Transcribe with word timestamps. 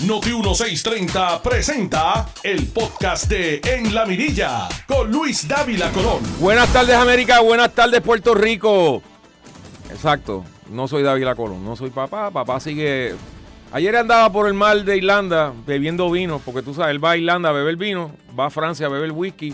Noti 0.00 0.30
1630 0.30 1.40
presenta 1.42 2.26
el 2.42 2.66
podcast 2.66 3.28
de 3.28 3.60
En 3.64 3.94
la 3.94 4.04
Mirilla 4.04 4.68
con 4.86 5.10
Luis 5.10 5.46
Dávila 5.48 5.90
Colón. 5.92 6.20
Buenas 6.40 6.70
tardes 6.72 6.96
América, 6.96 7.40
buenas 7.40 7.72
tardes 7.72 8.00
Puerto 8.02 8.34
Rico. 8.34 9.02
Exacto, 9.90 10.44
no 10.68 10.88
soy 10.88 11.02
Dávila 11.04 11.34
Colón, 11.36 11.64
no 11.64 11.76
soy 11.76 11.90
papá, 11.90 12.30
papá 12.30 12.60
sigue... 12.60 13.14
Ayer 13.72 13.96
andaba 13.96 14.30
por 14.30 14.46
el 14.46 14.54
mar 14.54 14.84
de 14.84 14.96
Irlanda 14.96 15.52
bebiendo 15.66 16.10
vino, 16.10 16.40
porque 16.44 16.62
tú 16.62 16.74
sabes, 16.74 16.90
él 16.92 17.02
va 17.04 17.12
a 17.12 17.16
Irlanda 17.16 17.48
a 17.48 17.52
beber 17.52 17.76
vino, 17.76 18.12
va 18.38 18.46
a 18.46 18.50
Francia 18.50 18.86
a 18.86 18.88
beber 18.88 19.12
whisky. 19.12 19.50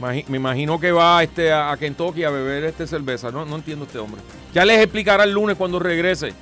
Eh, 0.00 0.24
Me 0.28 0.36
imagino 0.36 0.80
que 0.80 0.92
va 0.92 1.22
este, 1.22 1.52
a 1.52 1.76
Kentucky 1.78 2.24
a 2.24 2.30
beber 2.30 2.64
este 2.64 2.86
cerveza, 2.86 3.30
no, 3.30 3.44
no 3.44 3.56
entiendo 3.56 3.84
este 3.84 3.98
hombre. 3.98 4.22
Ya 4.54 4.64
les 4.64 4.80
explicará 4.80 5.24
el 5.24 5.32
lunes 5.32 5.56
cuando 5.56 5.78
regrese. 5.78 6.32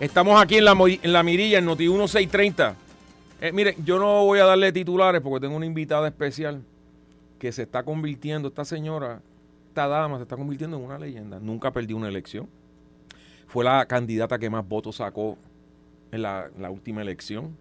Estamos 0.00 0.40
aquí 0.40 0.58
en 0.58 0.64
la, 0.64 1.22
mirilla, 1.24 1.58
en 1.58 1.64
Noti 1.64 1.88
1630. 1.88 2.76
Eh, 3.40 3.50
miren, 3.50 3.74
yo 3.84 3.98
no 3.98 4.24
voy 4.24 4.38
a 4.38 4.44
darle 4.44 4.70
titulares 4.70 5.20
porque 5.20 5.40
tengo 5.40 5.56
una 5.56 5.66
invitada 5.66 6.06
especial 6.06 6.62
que 7.40 7.50
se 7.50 7.62
está 7.62 7.82
convirtiendo, 7.82 8.46
esta 8.46 8.64
señora, 8.64 9.20
esta 9.66 9.88
dama 9.88 10.18
se 10.18 10.22
está 10.22 10.36
convirtiendo 10.36 10.76
en 10.76 10.84
una 10.84 11.00
leyenda. 11.00 11.40
Nunca 11.40 11.72
perdió 11.72 11.96
una 11.96 12.08
elección. 12.08 12.48
Fue 13.48 13.64
la 13.64 13.86
candidata 13.86 14.38
que 14.38 14.48
más 14.48 14.66
votos 14.66 14.96
sacó 14.96 15.36
en 16.12 16.22
la 16.22 16.70
última 16.70 17.02
elección. 17.02 17.56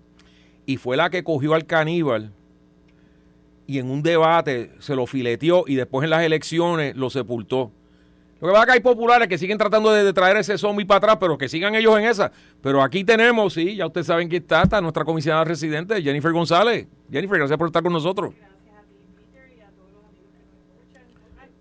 Y 0.67 0.77
fue 0.77 0.95
la 0.95 1.09
que 1.09 1.23
cogió 1.23 1.55
al 1.55 1.65
caníbal 1.65 2.31
y 3.65 3.79
en 3.79 3.89
un 3.89 4.03
debate 4.03 4.71
se 4.79 4.95
lo 4.95 5.07
fileteó 5.07 5.65
y 5.67 5.75
después 5.75 6.03
en 6.03 6.11
las 6.11 6.23
elecciones 6.23 6.95
lo 6.95 7.09
sepultó. 7.09 7.71
Lo 8.39 8.47
que 8.47 8.53
pasa 8.53 8.63
es 8.63 8.65
que 8.67 8.71
hay 8.73 8.79
populares 8.81 9.27
que 9.27 9.37
siguen 9.37 9.57
tratando 9.57 9.91
de, 9.91 10.13
traer 10.13 10.37
ese 10.37 10.57
zombie 10.57 10.85
para 10.85 10.99
atrás, 10.99 11.17
pero 11.19 11.37
que 11.37 11.49
sigan 11.49 11.73
ellos 11.73 11.97
en 11.97 12.05
esa. 12.05 12.31
Pero 12.61 12.83
aquí 12.83 13.03
tenemos, 13.03 13.53
sí, 13.53 13.75
ya 13.75 13.87
ustedes 13.87 14.07
saben 14.07 14.29
que 14.29 14.37
está, 14.37 14.61
está 14.61 14.79
nuestra 14.79 15.03
comisionada 15.03 15.43
residente, 15.43 16.01
Jennifer 16.01 16.31
González. 16.31 16.87
Jennifer, 17.11 17.37
gracias 17.39 17.57
por 17.57 17.67
estar 17.67 17.81
con 17.81 17.93
nosotros. 17.93 18.33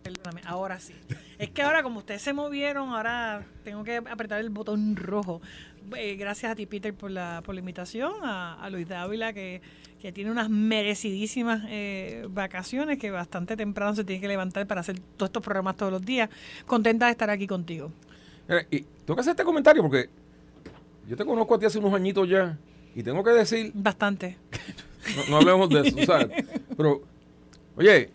Perdóname, 0.03 0.43
ahora 0.45 0.79
sí. 0.79 0.95
Es 1.39 1.51
que 1.51 1.63
ahora, 1.63 1.83
como 1.83 2.01
ustedes 2.01 2.23
se 2.23 2.33
movieron, 2.33 2.91
ahora 2.91 3.45
tengo 3.65 3.83
que 3.83 3.97
apretar 3.97 4.41
el 4.41 4.51
botón 4.51 4.97
rojo. 4.97 5.41
Eh, 5.97 6.17
gracias 6.17 6.53
a 6.53 6.55
ti, 6.55 6.67
Peter, 6.67 6.93
por 6.95 7.11
la, 7.11 7.43
por 7.45 7.55
la 7.55 7.61
invitación. 7.61 8.13
A, 8.23 8.55
a 8.55 8.71
Luis 8.71 8.89
Dávila, 8.89 9.33
que, 9.33 9.63
que 10.07 10.13
tiene 10.13 10.31
unas 10.31 10.49
merecidísimas 10.49 11.65
eh, 11.69 12.29
vacaciones, 12.31 12.97
que 12.97 13.11
bastante 13.11 13.57
temprano 13.57 13.93
se 13.93 14.05
tiene 14.05 14.21
que 14.21 14.29
levantar 14.29 14.65
para 14.65 14.81
hacer 14.81 15.01
todos 15.17 15.31
estos 15.31 15.43
programas 15.43 15.77
todos 15.77 15.91
los 15.91 16.05
días. 16.05 16.31
Contenta 16.65 17.07
de 17.07 17.11
estar 17.11 17.29
aquí 17.29 17.49
contigo. 17.49 17.91
Mira, 18.47 18.65
y 18.71 18.83
tengo 18.83 19.17
que 19.17 19.23
hacer 19.23 19.33
este 19.33 19.43
comentario 19.43 19.83
porque 19.83 20.09
yo 21.09 21.17
te 21.17 21.25
conozco 21.25 21.57
a 21.57 21.59
ti 21.59 21.67
hace 21.67 21.81
unos 21.81 21.93
añitos 21.93 22.29
ya 22.29 22.57
y 22.95 23.03
tengo 23.03 23.25
que 23.25 23.33
decir, 23.33 23.73
Bastante. 23.75 24.37
no, 25.17 25.23
no 25.29 25.37
hablemos 25.39 25.69
de 25.71 25.89
eso, 25.89 25.99
¿sabes? 26.07 26.29
Pero, 26.77 27.03
oye, 27.75 28.09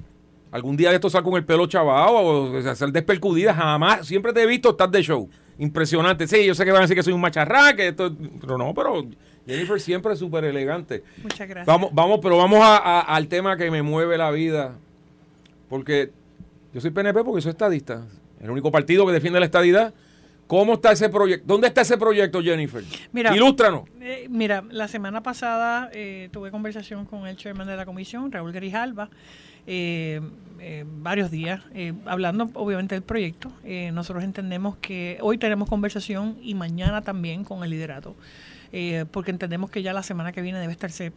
algún 0.49 0.77
día 0.77 0.91
de 0.91 0.95
esto 0.95 1.09
sal 1.09 1.23
con 1.23 1.33
el 1.33 1.43
pelo 1.43 1.67
chavado 1.67 2.13
o 2.15 2.57
hacer 2.69 2.89
despercudida, 2.93 3.53
jamás, 3.53 4.07
siempre 4.07 4.31
te 4.31 4.41
he 4.43 4.45
visto 4.47 4.69
estar 4.69 4.89
de 4.89 5.03
show. 5.03 5.29
Impresionante. 5.63 6.27
Sí, 6.27 6.45
yo 6.45 6.55
sé 6.55 6.65
que 6.65 6.71
van 6.71 6.79
a 6.79 6.81
decir 6.83 6.95
que 6.95 7.03
soy 7.03 7.13
un 7.13 7.21
macharrá, 7.21 7.75
que 7.75 7.89
esto, 7.89 8.11
pero 8.41 8.57
no, 8.57 8.73
pero 8.73 9.05
Jennifer 9.45 9.79
siempre 9.79 10.13
es 10.13 10.19
súper 10.19 10.43
elegante. 10.43 11.03
Muchas 11.21 11.47
gracias. 11.47 11.65
Vamos, 11.67 11.91
vamos, 11.93 12.19
pero 12.21 12.37
vamos 12.37 12.59
a- 12.61 12.77
a- 12.77 13.01
al 13.01 13.27
tema 13.27 13.55
que 13.57 13.69
me 13.69 13.81
mueve 13.83 14.17
la 14.17 14.31
vida. 14.31 14.75
Porque 15.69 16.11
yo 16.73 16.81
soy 16.81 16.91
PNP 16.91 17.23
porque 17.23 17.41
soy 17.41 17.51
estadista. 17.51 18.05
El 18.41 18.49
único 18.49 18.71
partido 18.71 19.05
que 19.05 19.11
defiende 19.13 19.39
la 19.39 19.45
estadidad. 19.45 19.93
¿Cómo 20.47 20.73
está 20.73 20.91
ese 20.91 21.07
proyecto? 21.07 21.45
¿Dónde 21.47 21.67
está 21.67 21.81
ese 21.81 21.97
proyecto, 21.97 22.41
Jennifer? 22.41 22.83
Mira, 23.13 23.33
Ilústranos. 23.35 23.83
Eh, 24.01 24.27
mira, 24.29 24.63
la 24.69 24.87
semana 24.89 25.23
pasada 25.23 25.89
eh, 25.93 26.27
tuve 26.33 26.51
conversación 26.51 27.05
con 27.05 27.25
el 27.27 27.37
chairman 27.37 27.67
de 27.67 27.77
la 27.77 27.85
comisión, 27.85 28.31
Raúl 28.31 28.51
Grijalva, 28.51 29.09
eh, 29.67 30.21
eh, 30.63 30.85
varios 30.87 31.31
días, 31.31 31.61
eh, 31.73 31.93
hablando 32.05 32.49
obviamente 32.53 32.93
del 32.93 33.03
proyecto. 33.03 33.51
Eh, 33.63 33.91
nosotros 33.91 34.23
entendemos 34.23 34.77
que 34.77 35.17
hoy 35.21 35.39
tenemos 35.39 35.67
conversación 35.67 36.37
y 36.41 36.53
mañana 36.53 37.01
también 37.01 37.43
con 37.43 37.63
el 37.63 37.71
liderato, 37.71 38.15
eh, 38.71 39.05
porque 39.11 39.31
entendemos 39.31 39.71
que 39.71 39.81
ya 39.81 39.91
la 39.91 40.03
semana 40.03 40.31
que 40.31 40.41
viene 40.41 40.59
debe 40.59 40.71
estarse 40.71 41.13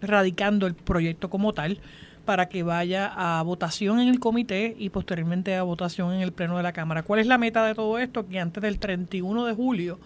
radicando 0.00 0.66
el 0.66 0.74
proyecto 0.74 1.28
como 1.28 1.52
tal 1.52 1.78
para 2.24 2.48
que 2.48 2.62
vaya 2.62 3.12
a 3.14 3.42
votación 3.42 4.00
en 4.00 4.08
el 4.08 4.18
comité 4.18 4.74
y 4.78 4.88
posteriormente 4.88 5.54
a 5.56 5.62
votación 5.62 6.14
en 6.14 6.22
el 6.22 6.32
pleno 6.32 6.56
de 6.56 6.62
la 6.62 6.72
Cámara. 6.72 7.02
¿Cuál 7.02 7.20
es 7.20 7.26
la 7.26 7.36
meta 7.36 7.66
de 7.66 7.74
todo 7.74 7.98
esto? 7.98 8.26
Que 8.26 8.40
antes 8.40 8.62
del 8.62 8.78
31 8.78 9.44
de 9.44 9.52
julio 9.52 10.00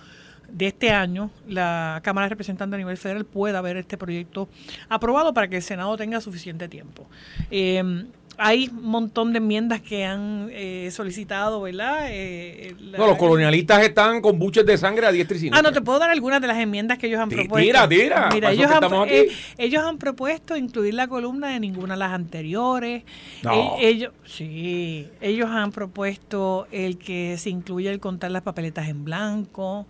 de 0.48 0.66
este 0.68 0.90
año 0.90 1.30
la 1.46 2.00
Cámara 2.02 2.26
de 2.26 2.30
Representantes 2.30 2.74
a 2.74 2.78
nivel 2.78 2.96
federal 2.96 3.24
pueda 3.24 3.60
ver 3.60 3.76
este 3.76 3.96
proyecto 3.96 4.48
aprobado 4.88 5.34
para 5.34 5.48
que 5.48 5.56
el 5.56 5.62
Senado 5.62 5.96
tenga 5.96 6.20
suficiente 6.20 6.68
tiempo. 6.68 7.06
Eh, 7.50 8.06
hay 8.38 8.68
un 8.68 8.84
montón 8.84 9.32
de 9.32 9.38
enmiendas 9.38 9.80
que 9.82 10.04
han 10.04 10.48
eh, 10.52 10.88
solicitado, 10.92 11.60
¿verdad? 11.60 12.06
Eh, 12.08 12.74
la- 12.80 12.98
No, 12.98 13.06
los 13.08 13.18
colonialistas 13.18 13.82
están 13.84 14.20
con 14.20 14.38
buches 14.38 14.64
de 14.64 14.78
sangre 14.78 15.06
a 15.06 15.12
diestra 15.12 15.36
y 15.36 15.38
Ah, 15.38 15.40
siniestra. 15.40 15.62
no, 15.62 15.72
te 15.74 15.82
puedo 15.82 15.98
dar 15.98 16.10
algunas 16.10 16.40
de 16.40 16.46
las 16.46 16.58
enmiendas 16.58 16.98
que 16.98 17.08
ellos 17.08 17.20
han 17.20 17.28
propuesto. 17.28 17.56
tira, 17.66 17.88
tira, 17.88 18.28
Mira, 18.32 18.52
ellos 18.52 18.70
han, 18.70 18.84
eh, 19.08 19.28
ellos 19.58 19.82
han 19.84 19.98
propuesto 19.98 20.56
incluir 20.56 20.94
la 20.94 21.08
columna 21.08 21.48
de 21.48 21.60
ninguna 21.60 21.94
de 21.94 21.98
las 21.98 22.12
anteriores. 22.12 23.02
No. 23.42 23.52
Eh, 23.52 23.88
ellos, 23.88 24.12
sí, 24.24 25.08
ellos 25.20 25.48
han 25.50 25.72
propuesto 25.72 26.66
el 26.70 26.96
que 26.98 27.36
se 27.38 27.50
incluya 27.50 27.90
el 27.90 28.00
contar 28.00 28.30
las 28.30 28.42
papeletas 28.42 28.88
en 28.88 29.04
blanco. 29.04 29.86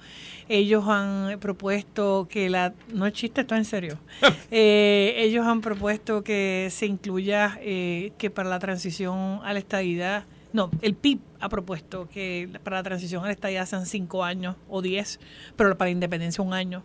Ellos 0.48 0.84
han 0.88 1.38
propuesto 1.41 2.26
que 2.30 2.48
la... 2.48 2.72
No 2.94 3.06
es 3.06 3.12
chiste, 3.12 3.42
esto 3.42 3.54
es 3.54 3.59
en 3.59 3.65
serio. 3.66 3.98
Eh, 4.50 5.15
ellos 5.19 5.47
han 5.47 5.60
propuesto 5.60 6.25
que 6.25 6.69
se 6.70 6.86
incluya 6.86 7.59
eh, 7.60 8.12
que 8.16 8.30
para 8.38 8.50
la 8.50 8.60
transición 8.60 9.41
a 9.43 9.53
la 9.53 9.59
estadidad... 9.59 10.22
No, 10.53 10.71
el 10.81 10.94
PIB 10.94 11.19
ha 11.41 11.49
propuesto 11.49 12.09
que 12.09 12.49
para 12.62 12.76
la 12.76 12.82
transición 12.84 13.25
a 13.25 13.26
la 13.26 13.32
estadidad 13.32 13.66
sean 13.66 13.84
cinco 13.84 14.22
años 14.22 14.54
o 14.69 14.81
diez, 14.81 15.19
pero 15.56 15.76
para 15.76 15.88
la 15.88 15.93
independencia 15.94 16.44
un 16.44 16.54
año. 16.54 16.84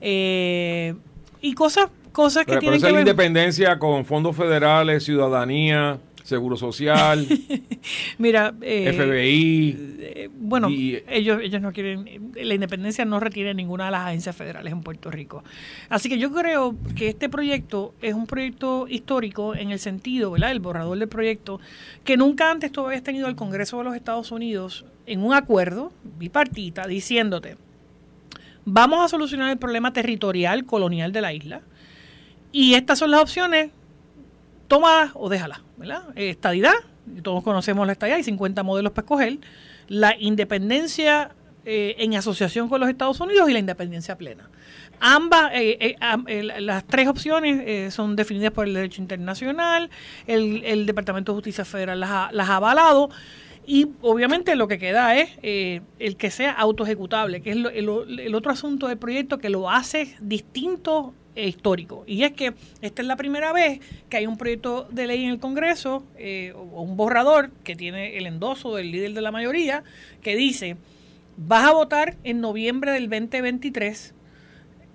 Eh, 0.00 0.94
y 1.40 1.54
cosas, 1.54 1.90
cosas 2.12 2.44
que 2.44 2.52
Pero, 2.52 2.60
pero 2.60 2.60
tienen 2.60 2.76
esa 2.76 2.86
que 2.86 2.90
es 2.90 2.92
la 2.92 2.98
ver... 2.98 3.08
independencia 3.08 3.78
con 3.80 4.04
fondos 4.04 4.36
federales, 4.36 5.02
ciudadanía, 5.02 5.98
seguro 6.22 6.56
social, 6.56 7.26
Mira, 8.18 8.54
eh, 8.60 8.92
FBI. 8.92 9.76
eh, 9.98 10.30
bueno, 10.32 10.70
y- 10.70 11.02
ellos 11.08 11.40
ellos 11.42 11.60
no 11.60 11.72
quieren, 11.72 12.32
la 12.34 12.54
independencia 12.54 13.04
no 13.04 13.18
retiene 13.20 13.54
ninguna 13.54 13.86
de 13.86 13.90
las 13.92 14.06
agencias 14.06 14.36
federales 14.36 14.72
en 14.72 14.82
Puerto 14.82 15.10
Rico. 15.10 15.42
Así 15.88 16.08
que 16.08 16.18
yo 16.18 16.32
creo 16.32 16.76
que 16.96 17.08
este 17.08 17.28
proyecto 17.28 17.94
es 18.02 18.14
un 18.14 18.26
proyecto 18.26 18.86
histórico 18.88 19.54
en 19.54 19.70
el 19.72 19.78
sentido, 19.78 20.30
¿verdad? 20.30 20.52
El 20.52 20.60
borrador 20.60 20.98
del 20.98 21.08
proyecto, 21.08 21.60
que 22.04 22.16
nunca 22.16 22.50
antes 22.50 22.70
tú 22.72 22.86
habías 22.86 23.02
tenido 23.02 23.26
el 23.28 23.34
Congreso 23.34 23.78
de 23.78 23.84
los 23.84 23.94
Estados 23.96 24.30
Unidos 24.32 24.84
en 25.06 25.22
un 25.24 25.34
acuerdo 25.34 25.92
bipartita 26.18 26.86
diciéndote, 26.86 27.56
vamos 28.64 29.04
a 29.04 29.08
solucionar 29.08 29.50
el 29.50 29.58
problema 29.58 29.92
territorial 29.92 30.64
colonial 30.64 31.12
de 31.12 31.20
la 31.20 31.32
isla 31.32 31.62
y 32.52 32.74
estas 32.74 32.98
son 32.98 33.10
las 33.10 33.20
opciones, 33.22 33.70
tómalas 34.72 35.10
o 35.12 35.28
déjalas, 35.28 35.60
¿verdad? 35.76 36.04
Estadidad, 36.14 36.72
todos 37.22 37.44
conocemos 37.44 37.86
la 37.86 37.92
estadidad, 37.92 38.16
hay 38.16 38.24
50 38.24 38.62
modelos 38.62 38.92
para 38.92 39.04
escoger, 39.04 39.38
la 39.86 40.16
independencia 40.18 41.32
eh, 41.66 41.96
en 41.98 42.14
asociación 42.14 42.70
con 42.70 42.80
los 42.80 42.88
Estados 42.88 43.20
Unidos 43.20 43.50
y 43.50 43.52
la 43.52 43.58
independencia 43.58 44.16
plena. 44.16 44.48
Ambas, 44.98 45.50
eh, 45.52 45.96
eh, 46.26 46.42
las 46.62 46.86
tres 46.86 47.06
opciones 47.06 47.92
son 47.92 48.16
definidas 48.16 48.52
por 48.52 48.66
el 48.66 48.72
derecho 48.72 49.02
internacional, 49.02 49.90
el, 50.26 50.86
Departamento 50.86 51.32
de 51.32 51.36
Justicia 51.36 51.66
Federal 51.66 52.00
las 52.00 52.10
ha, 52.10 52.30
las 52.32 52.48
ha 52.48 52.56
avalado 52.56 53.10
y 53.66 53.88
obviamente 54.00 54.56
lo 54.56 54.68
que 54.68 54.78
queda 54.78 55.18
es 55.18 55.32
el 55.42 56.16
que 56.16 56.30
sea 56.30 56.52
autoejecutable, 56.52 57.42
que 57.42 57.50
es 57.50 57.56
el, 57.56 57.66
el 57.66 58.34
otro 58.34 58.50
asunto 58.50 58.88
del 58.88 58.96
proyecto 58.96 59.36
que 59.36 59.50
lo 59.50 59.68
hace 59.68 60.16
distinto 60.22 61.12
histórico. 61.36 62.04
Y 62.06 62.24
es 62.24 62.32
que 62.32 62.54
esta 62.80 63.02
es 63.02 63.08
la 63.08 63.16
primera 63.16 63.52
vez 63.52 63.80
que 64.08 64.18
hay 64.18 64.26
un 64.26 64.36
proyecto 64.36 64.88
de 64.90 65.06
ley 65.06 65.24
en 65.24 65.30
el 65.30 65.38
Congreso 65.38 66.04
eh, 66.16 66.52
o 66.54 66.82
un 66.82 66.96
borrador 66.96 67.50
que 67.64 67.76
tiene 67.76 68.18
el 68.18 68.26
endoso 68.26 68.74
del 68.76 68.90
líder 68.90 69.14
de 69.14 69.22
la 69.22 69.32
mayoría 69.32 69.84
que 70.22 70.36
dice, 70.36 70.76
vas 71.36 71.64
a 71.64 71.72
votar 71.72 72.16
en 72.24 72.40
noviembre 72.40 72.92
del 72.92 73.08
2023 73.08 74.14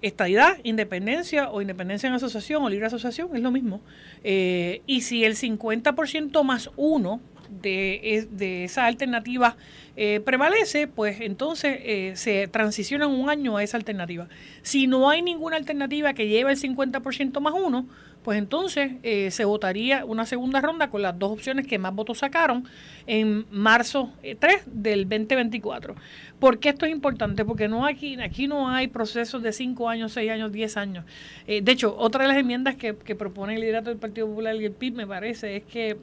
estadidad, 0.02 0.58
independencia 0.64 1.50
o 1.50 1.62
independencia 1.62 2.08
en 2.08 2.14
asociación 2.14 2.64
o 2.64 2.70
libre 2.70 2.86
asociación, 2.86 3.36
es 3.36 3.42
lo 3.42 3.52
mismo. 3.52 3.82
Eh, 4.24 4.82
y 4.86 5.02
si 5.02 5.24
el 5.24 5.36
50% 5.36 6.44
más 6.44 6.70
uno 6.76 7.20
de, 7.50 8.64
esa 8.64 8.86
alternativa 8.86 9.58
eh, 9.96 10.22
prevalece, 10.24 10.88
pues 10.88 11.22
entonces 11.22 11.80
eh, 11.82 12.12
se 12.16 12.48
transiciona 12.48 13.08
un 13.08 13.30
año 13.30 13.58
a 13.58 13.64
esa 13.64 13.78
alternativa. 13.78 14.28
Si 14.62 14.88
no 14.88 15.10
hay 15.10 15.22
ninguna 15.22 15.58
alternativa 15.58 16.14
que 16.14 16.28
lleve 16.28 16.52
el 16.52 16.60
50% 16.60 17.40
más 17.40 17.54
uno, 17.54 17.88
pues 18.24 18.38
entonces 18.38 18.92
eh, 19.04 19.32
se 19.32 19.46
votaría 19.46 20.04
una 20.06 20.26
segunda 20.26 20.60
ronda 20.60 20.90
con 20.90 21.02
las 21.02 21.18
dos 21.18 21.32
opciones 21.32 21.66
que 21.66 21.80
más 21.80 21.96
votos 21.96 22.20
sacaron 22.20 22.66
en 23.08 23.46
marzo 23.50 24.12
3 24.22 24.64
del 24.66 25.08
2024. 25.08 25.96
¿Por 26.38 26.60
qué 26.60 26.70
esto 26.70 26.86
es 26.86 26.92
importante? 26.92 27.46
Porque 27.46 27.68
no 27.68 27.86
aquí, 27.86 28.22
aquí 28.22 28.48
no 28.48 28.70
hay 28.70 28.90
procesos 28.90 29.42
de 29.42 29.54
5 29.54 29.90
años, 29.90 30.12
6 30.12 30.30
años, 30.30 30.52
10 30.52 30.78
años. 30.78 31.06
de 31.48 31.72
hecho, 31.72 31.96
otra 31.98 32.24
de 32.24 32.28
las 32.28 32.38
enmiendas 32.38 32.76
que, 32.76 32.96
que 32.98 33.16
propone 33.16 33.56
el 33.56 33.62
liderato 33.62 33.90
del 33.90 33.98
Partido 33.98 34.28
Popular 34.28 34.56
y 34.58 34.66
el 34.66 34.74
PIB, 34.74 34.94
me 34.96 35.08
parece, 35.08 35.56
es 35.56 35.64
que 35.64 35.98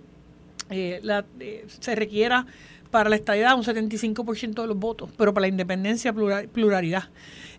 la, 0.70 1.24
se 1.66 1.94
requiera 1.94 2.46
para 2.94 3.10
la 3.10 3.16
estabilidad 3.16 3.56
un 3.56 3.64
75% 3.64 4.54
de 4.54 4.68
los 4.68 4.78
votos, 4.78 5.10
pero 5.16 5.34
para 5.34 5.42
la 5.42 5.48
independencia 5.48 6.12
pluralidad. 6.12 7.08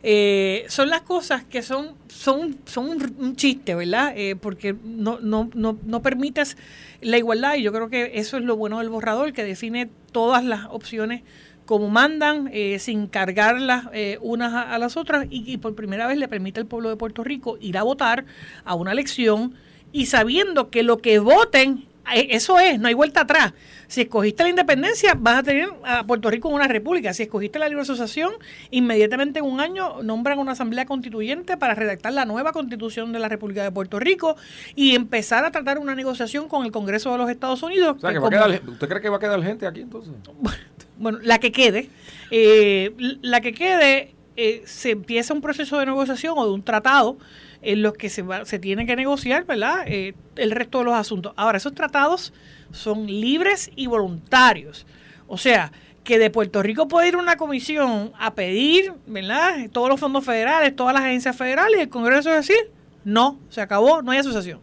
Eh, 0.01 0.63
son 0.69 0.87
las 0.87 1.01
cosas 1.01 1.43
que 1.43 1.61
son, 1.61 1.89
son, 2.07 2.57
son 2.63 2.87
un, 3.19 3.35
chiste, 3.35 3.75
¿verdad? 3.75 4.13
Eh, 4.15 4.37
porque 4.37 4.73
no, 4.85 5.19
no, 5.19 5.49
no, 5.53 5.77
no 5.83 6.01
permites 6.01 6.55
la 7.01 7.17
igualdad 7.17 7.55
y 7.55 7.63
yo 7.63 7.73
creo 7.73 7.89
que 7.89 8.11
eso 8.13 8.37
es 8.37 8.43
lo 8.43 8.55
bueno 8.55 8.79
del 8.79 8.87
borrador, 8.87 9.33
que 9.33 9.43
define 9.43 9.89
todas 10.13 10.41
las 10.45 10.67
opciones 10.69 11.21
como 11.65 11.89
mandan, 11.89 12.49
eh, 12.53 12.79
sin 12.79 13.07
cargarlas 13.07 13.87
unas 14.21 14.53
a, 14.53 14.77
las 14.77 14.95
otras 14.95 15.27
y, 15.29 15.57
por 15.57 15.75
primera 15.75 16.07
vez 16.07 16.17
le 16.17 16.29
permite 16.29 16.61
al 16.61 16.65
pueblo 16.65 16.87
de 16.87 16.95
Puerto 16.95 17.25
Rico 17.25 17.57
ir 17.59 17.77
a 17.77 17.83
votar 17.83 18.23
a 18.63 18.73
una 18.73 18.93
elección 18.93 19.53
y 19.91 20.05
sabiendo 20.05 20.69
que 20.69 20.81
lo 20.81 20.99
que 20.99 21.19
voten 21.19 21.83
eh, 21.83 21.94
eso 22.13 22.59
es, 22.59 22.79
no 22.79 22.87
hay 22.87 22.93
vuelta 22.93 23.21
atrás. 23.21 23.53
Si 23.87 24.01
escogiste 24.01 24.43
la 24.43 24.49
independencia, 24.49 25.15
vas 25.17 25.39
a 25.39 25.43
tener 25.43 25.69
a 25.83 26.03
Puerto 26.05 26.29
Rico 26.29 26.49
en 26.49 26.55
una 26.55 26.67
república. 26.67 27.13
Si 27.13 27.23
escogiste 27.23 27.59
la 27.59 27.67
libre 27.67 27.83
asociación, 27.83 28.33
inmediatamente 28.71 29.39
en 29.39 29.45
un 29.45 29.59
año 29.59 30.01
nombran 30.03 30.39
una 30.39 30.53
asamblea 30.53 30.85
constituyente 30.85 31.57
para 31.57 31.75
redactar 31.75 32.13
la 32.13 32.25
nueva 32.25 32.51
constitución 32.51 33.11
de 33.11 33.19
la 33.19 33.29
República 33.29 33.63
de 33.63 33.71
Puerto 33.71 33.99
Rico 33.99 34.35
y 34.75 34.95
empezar 34.95 35.45
a 35.45 35.51
tratar 35.51 35.77
una 35.77 35.95
negociación 35.95 36.47
con 36.47 36.65
el 36.65 36.71
Congreso 36.71 37.11
de 37.11 37.17
los 37.17 37.29
Estados 37.29 37.61
Unidos. 37.63 37.97
¿Usted 37.97 38.87
cree 38.87 39.01
que 39.01 39.09
va 39.09 39.17
a 39.17 39.19
quedar 39.19 39.43
gente 39.43 39.67
aquí 39.67 39.81
entonces? 39.81 40.13
Bueno, 40.97 41.19
la 41.21 41.39
que 41.39 41.51
quede. 41.51 41.89
Eh, 42.31 42.93
la 43.21 43.41
que 43.41 43.53
quede, 43.53 44.14
eh, 44.37 44.63
se 44.65 44.91
empieza 44.91 45.33
un 45.33 45.41
proceso 45.41 45.77
de 45.79 45.85
negociación 45.85 46.33
o 46.37 46.45
de 46.45 46.51
un 46.51 46.63
tratado 46.63 47.17
en 47.61 47.81
los 47.81 47.93
que 47.93 48.09
se, 48.09 48.21
va, 48.21 48.45
se 48.45 48.59
tiene 48.59 48.85
que 48.85 48.95
negociar, 48.95 49.45
¿verdad? 49.45 49.83
Eh, 49.87 50.13
el 50.35 50.51
resto 50.51 50.79
de 50.79 50.85
los 50.85 50.93
asuntos. 50.93 51.33
Ahora, 51.35 51.57
esos 51.57 51.73
tratados 51.73 52.33
son 52.71 53.07
libres 53.07 53.71
y 53.75 53.87
voluntarios. 53.87 54.85
O 55.27 55.37
sea, 55.37 55.71
que 56.03 56.19
de 56.19 56.29
Puerto 56.29 56.61
Rico 56.61 56.87
puede 56.87 57.07
ir 57.07 57.17
una 57.17 57.35
comisión 57.35 58.11
a 58.19 58.35
pedir, 58.35 58.93
¿verdad? 59.07 59.69
Todos 59.71 59.89
los 59.89 59.99
fondos 59.99 60.23
federales, 60.23 60.75
todas 60.75 60.93
las 60.93 61.03
agencias 61.03 61.35
federales 61.35 61.79
y 61.79 61.81
el 61.81 61.89
Congreso 61.89 62.29
decir, 62.29 62.57
no, 63.03 63.39
se 63.49 63.61
acabó, 63.61 64.01
no 64.01 64.11
hay 64.11 64.19
asociación. 64.19 64.59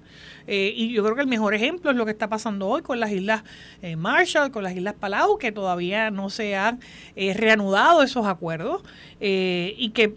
Eh, 0.46 0.72
y 0.76 0.92
yo 0.92 1.02
creo 1.02 1.14
que 1.14 1.22
el 1.22 1.26
mejor 1.28 1.54
ejemplo 1.54 1.90
es 1.90 1.96
lo 1.96 2.04
que 2.04 2.10
está 2.10 2.28
pasando 2.28 2.68
hoy 2.68 2.82
con 2.82 3.00
las 3.00 3.10
islas 3.10 3.44
eh, 3.80 3.96
Marshall, 3.96 4.50
con 4.50 4.62
las 4.64 4.74
islas 4.74 4.94
Palau, 4.94 5.38
que 5.38 5.52
todavía 5.52 6.10
no 6.10 6.30
se 6.30 6.56
han 6.56 6.80
eh, 7.16 7.34
reanudado 7.34 8.02
esos 8.02 8.26
acuerdos 8.26 8.82
y, 9.24 9.90
que, 9.90 10.14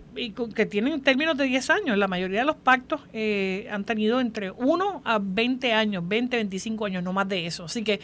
que 0.56 0.66
tienen 0.66 1.00
términos 1.02 1.38
de 1.38 1.46
10 1.46 1.70
años. 1.70 1.98
La 1.98 2.08
mayoría 2.08 2.40
de 2.40 2.46
los 2.46 2.56
pactos 2.56 3.02
han 3.72 3.84
tenido 3.84 4.20
entre 4.20 4.50
1 4.50 5.02
a 5.06 5.20
20 5.22 5.74
años, 5.74 6.08
20, 6.08 6.38
25 6.38 6.86
años, 6.86 7.04
no 7.04 7.14
más 7.14 7.30
de 7.30 7.46
eso. 7.46 7.66
Así 7.66 7.84
que 7.84 8.00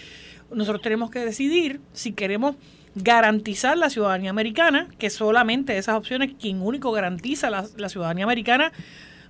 nosotros 0.54 0.82
tenemos 0.84 1.10
que 1.10 1.20
decidir 1.20 1.82
si 1.94 2.12
queremos 2.12 2.56
garantizar 2.94 3.78
la 3.78 3.90
ciudadanía 3.90 4.30
americana, 4.30 4.90
que 5.00 5.10
solamente 5.10 5.78
esas 5.78 5.96
opciones 5.96 6.34
quien 6.40 6.62
único 6.62 6.92
garantiza 6.92 7.50
la, 7.50 7.66
la 7.78 7.90
ciudadanía 7.90 8.26
americana 8.26 8.72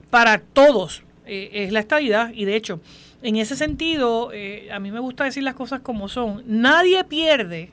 para 0.09 0.39
todos, 0.39 1.03
eh, 1.25 1.49
es 1.53 1.71
la 1.71 1.79
estabilidad 1.79 2.31
y 2.33 2.45
de 2.45 2.55
hecho, 2.55 2.81
en 3.21 3.35
ese 3.35 3.55
sentido, 3.55 4.31
eh, 4.33 4.69
a 4.71 4.79
mí 4.79 4.91
me 4.91 4.99
gusta 4.99 5.23
decir 5.23 5.43
las 5.43 5.53
cosas 5.53 5.81
como 5.81 6.09
son. 6.09 6.43
Nadie 6.47 7.03
pierde, 7.03 7.71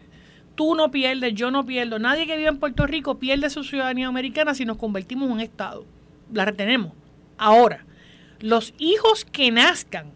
tú 0.54 0.74
no 0.74 0.90
pierdes, 0.90 1.34
yo 1.34 1.50
no 1.50 1.64
pierdo, 1.64 1.98
nadie 1.98 2.26
que 2.26 2.36
vive 2.36 2.48
en 2.48 2.58
Puerto 2.58 2.86
Rico 2.86 3.18
pierde 3.18 3.48
su 3.48 3.64
ciudadanía 3.64 4.08
americana 4.08 4.54
si 4.54 4.64
nos 4.64 4.76
convertimos 4.76 5.26
en 5.26 5.32
un 5.32 5.40
Estado. 5.40 5.86
La 6.32 6.44
retenemos. 6.44 6.92
Ahora, 7.38 7.86
los 8.40 8.74
hijos 8.78 9.24
que 9.24 9.50
nazcan 9.50 10.12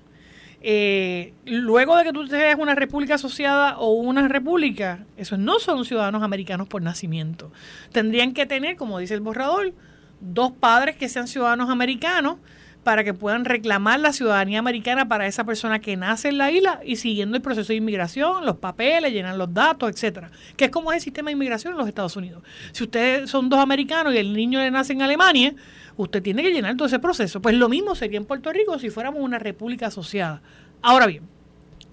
eh, 0.65 1.35
luego 1.45 1.97
de 1.97 2.05
que 2.05 2.13
tú 2.13 2.27
seas 2.29 2.57
una 2.57 2.77
república 2.77 3.15
asociada 3.15 3.79
o 3.79 3.95
una 3.95 4.29
república, 4.29 5.05
esos 5.17 5.39
no 5.39 5.59
son 5.59 5.85
ciudadanos 5.85 6.23
americanos 6.23 6.69
por 6.69 6.83
nacimiento. 6.83 7.51
Tendrían 7.91 8.33
que 8.33 8.47
tener, 8.47 8.77
como 8.77 9.01
dice 9.01 9.15
el 9.15 9.21
borrador, 9.21 9.73
dos 10.21 10.53
padres 10.53 10.97
que 10.97 11.09
sean 11.09 11.27
ciudadanos 11.27 11.69
americanos 11.69 12.37
para 12.85 13.05
que 13.05 13.15
puedan 13.15 13.45
reclamar 13.45 14.01
la 14.01 14.13
ciudadanía 14.13 14.59
americana 14.59 15.09
para 15.09 15.27
esa 15.27 15.45
persona 15.45 15.81
que 15.81 15.97
nace 15.97 16.29
en 16.29 16.39
la 16.39 16.51
isla 16.51 16.81
y 16.85 16.97
siguiendo 16.97 17.37
el 17.37 17.43
proceso 17.43 17.69
de 17.69 17.77
inmigración, 17.77 18.45
los 18.45 18.57
papeles, 18.57 19.13
llenar 19.13 19.37
los 19.37 19.53
datos, 19.55 19.91
etcétera, 19.91 20.31
que 20.57 20.67
es 20.67 20.71
como 20.71 20.91
es 20.91 20.97
el 20.97 21.03
sistema 21.03 21.29
de 21.29 21.35
inmigración 21.35 21.73
en 21.73 21.79
los 21.79 21.89
Estados 21.89 22.17
Unidos. 22.17 22.43
Si 22.73 22.83
ustedes 22.83 23.31
son 23.31 23.49
dos 23.49 23.61
americanos 23.61 24.15
y 24.15 24.19
el 24.19 24.33
niño 24.33 24.59
le 24.59 24.71
nace 24.71 24.93
en 24.95 25.03
Alemania, 25.03 25.55
usted 25.97 26.23
tiene 26.23 26.43
que 26.43 26.51
llenar 26.51 26.77
todo 26.77 26.87
ese 26.87 26.99
proceso. 26.99 27.41
Pues 27.41 27.55
lo 27.55 27.69
mismo 27.69 27.95
sería 27.95 28.19
en 28.19 28.25
Puerto 28.25 28.53
Rico 28.53 28.79
si 28.79 28.91
fuéramos 28.91 29.23
una 29.23 29.39
república 29.39 29.87
asociada. 29.87 30.43
Ahora 30.83 31.07
bien, 31.07 31.23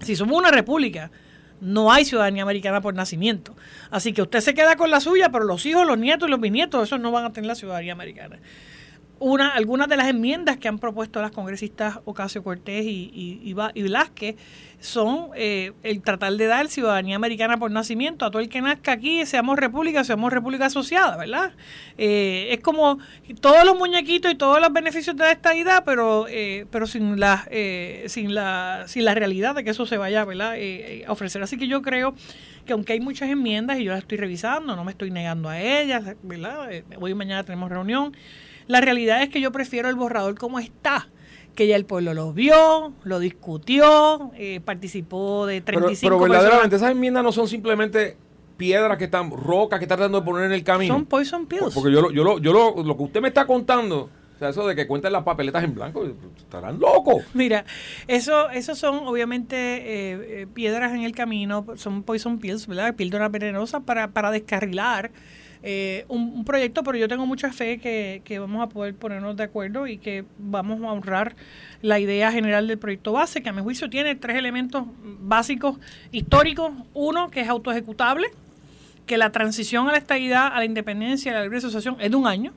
si 0.00 0.16
somos 0.16 0.36
una 0.36 0.50
república, 0.50 1.12
no 1.60 1.92
hay 1.92 2.04
ciudadanía 2.04 2.42
americana 2.42 2.80
por 2.80 2.94
nacimiento. 2.94 3.54
Así 3.90 4.12
que 4.12 4.22
usted 4.22 4.40
se 4.40 4.54
queda 4.54 4.74
con 4.76 4.90
la 4.90 4.98
suya, 4.98 5.30
pero 5.30 5.44
los 5.44 5.64
hijos, 5.66 5.86
los 5.86 5.98
nietos 5.98 6.28
y 6.28 6.30
los 6.30 6.40
bisnietos, 6.40 6.82
esos 6.82 6.98
no 6.98 7.12
van 7.12 7.26
a 7.26 7.32
tener 7.32 7.46
la 7.46 7.54
ciudadanía 7.54 7.92
americana 7.92 8.38
una, 9.20 9.50
algunas 9.50 9.86
de 9.88 9.96
las 9.98 10.08
enmiendas 10.08 10.56
que 10.56 10.66
han 10.66 10.78
propuesto 10.78 11.20
las 11.20 11.30
congresistas 11.30 12.00
Ocasio 12.06 12.42
Cortés 12.42 12.86
y, 12.86 13.10
y, 13.14 13.54
y 13.74 13.82
Velázquez 13.82 14.36
son 14.80 15.28
eh, 15.36 15.72
el 15.82 16.00
tratar 16.00 16.32
de 16.32 16.46
dar 16.46 16.68
ciudadanía 16.68 17.16
americana 17.16 17.58
por 17.58 17.70
nacimiento 17.70 18.24
a 18.24 18.30
todo 18.30 18.40
el 18.40 18.48
que 18.48 18.62
nazca 18.62 18.92
aquí, 18.92 19.26
seamos 19.26 19.58
república, 19.58 20.04
seamos 20.04 20.32
república 20.32 20.66
asociada, 20.66 21.18
¿verdad? 21.18 21.52
Eh, 21.98 22.48
es 22.50 22.60
como 22.60 22.98
todos 23.42 23.62
los 23.66 23.76
muñequitos 23.76 24.32
y 24.32 24.36
todos 24.36 24.58
los 24.58 24.72
beneficios 24.72 25.14
de 25.16 25.30
esta 25.30 25.54
idea, 25.54 25.84
pero 25.84 26.26
eh, 26.28 26.66
pero 26.70 26.86
sin 26.86 27.20
la 27.20 27.46
sin 28.06 28.34
la 28.34 28.84
sin 28.86 29.04
la 29.04 29.14
realidad 29.14 29.54
de 29.54 29.64
que 29.64 29.70
eso 29.70 29.84
se 29.84 29.98
vaya, 29.98 30.24
¿verdad? 30.24 30.54
a 31.06 31.12
ofrecer. 31.12 31.42
Así 31.42 31.58
que 31.58 31.68
yo 31.68 31.82
creo 31.82 32.14
que 32.64 32.72
aunque 32.72 32.94
hay 32.94 33.00
muchas 33.00 33.28
enmiendas 33.28 33.78
y 33.78 33.84
yo 33.84 33.92
las 33.92 34.00
estoy 34.00 34.16
revisando, 34.16 34.76
no 34.76 34.84
me 34.84 34.92
estoy 34.92 35.10
negando 35.10 35.50
a 35.50 35.60
ellas, 35.60 36.16
¿verdad? 36.22 36.70
hoy 36.98 37.10
y 37.10 37.14
mañana 37.14 37.44
tenemos 37.44 37.68
reunión. 37.68 38.16
La 38.70 38.80
realidad 38.80 39.20
es 39.20 39.30
que 39.30 39.40
yo 39.40 39.50
prefiero 39.50 39.88
el 39.88 39.96
borrador 39.96 40.38
como 40.38 40.60
está 40.60 41.08
que 41.56 41.66
ya 41.66 41.74
el 41.74 41.84
pueblo 41.84 42.14
lo 42.14 42.32
vio, 42.32 42.92
lo 43.02 43.18
discutió, 43.18 44.30
eh, 44.36 44.60
participó 44.64 45.44
de 45.44 45.60
35 45.60 46.00
Pero, 46.00 46.18
pero 46.20 46.32
verdaderamente 46.32 46.76
esas 46.76 46.92
enmiendas 46.92 47.24
no 47.24 47.32
son 47.32 47.48
simplemente 47.48 48.16
piedras 48.56 48.96
que 48.96 49.04
están, 49.04 49.32
rocas 49.32 49.80
que 49.80 49.86
están 49.86 49.98
tratando 49.98 50.20
de 50.20 50.24
poner 50.24 50.46
en 50.46 50.52
el 50.52 50.62
camino. 50.62 50.94
Son 50.94 51.04
poison 51.04 51.46
pills. 51.46 51.74
Porque 51.74 51.90
yo, 51.90 52.12
yo, 52.12 52.38
yo 52.38 52.52
lo, 52.52 52.84
lo 52.84 52.96
que 52.96 53.02
usted 53.02 53.20
me 53.20 53.26
está 53.26 53.44
contando, 53.44 54.08
o 54.36 54.38
sea, 54.38 54.50
eso 54.50 54.64
de 54.68 54.76
que 54.76 54.86
cuenten 54.86 55.12
las 55.12 55.24
papeletas 55.24 55.64
en 55.64 55.74
blanco, 55.74 56.06
estarán 56.36 56.78
locos. 56.78 57.24
Mira, 57.34 57.64
eso, 58.06 58.50
eso 58.50 58.76
son 58.76 59.08
obviamente 59.08 59.56
eh, 59.56 60.42
eh, 60.42 60.46
piedras 60.46 60.94
en 60.94 61.02
el 61.02 61.12
camino, 61.12 61.66
son 61.74 62.04
poison 62.04 62.38
pills, 62.38 62.68
¿verdad? 62.68 62.94
Píldoras 62.94 63.32
venenosas 63.32 63.82
para, 63.82 64.12
para 64.12 64.30
descarrilar 64.30 65.10
eh, 65.62 66.04
un, 66.08 66.44
proyecto, 66.44 66.82
pero 66.82 66.96
yo 66.96 67.06
tengo 67.06 67.26
mucha 67.26 67.52
fe 67.52 67.78
que, 67.78 68.22
que, 68.24 68.38
vamos 68.38 68.62
a 68.62 68.68
poder 68.68 68.94
ponernos 68.94 69.36
de 69.36 69.42
acuerdo 69.42 69.86
y 69.86 69.98
que 69.98 70.24
vamos 70.38 70.82
a 70.82 70.92
honrar 70.92 71.36
la 71.82 71.98
idea 71.98 72.32
general 72.32 72.66
del 72.66 72.78
proyecto 72.78 73.12
base, 73.12 73.42
que 73.42 73.50
a 73.50 73.52
mi 73.52 73.60
juicio 73.62 73.90
tiene 73.90 74.14
tres 74.14 74.36
elementos 74.36 74.84
básicos 75.02 75.78
históricos. 76.12 76.72
Uno, 76.94 77.30
que 77.30 77.40
es 77.40 77.48
autoejecutable, 77.48 78.28
que 79.06 79.18
la 79.18 79.32
transición 79.32 79.88
a 79.88 79.92
la 79.92 79.98
estabilidad, 79.98 80.46
a 80.52 80.58
la 80.58 80.64
independencia, 80.64 81.32
a 81.32 81.34
la 81.34 81.42
libre 81.42 81.58
asociación 81.58 81.96
es 82.00 82.10
de 82.10 82.16
un 82.16 82.26
año. 82.26 82.52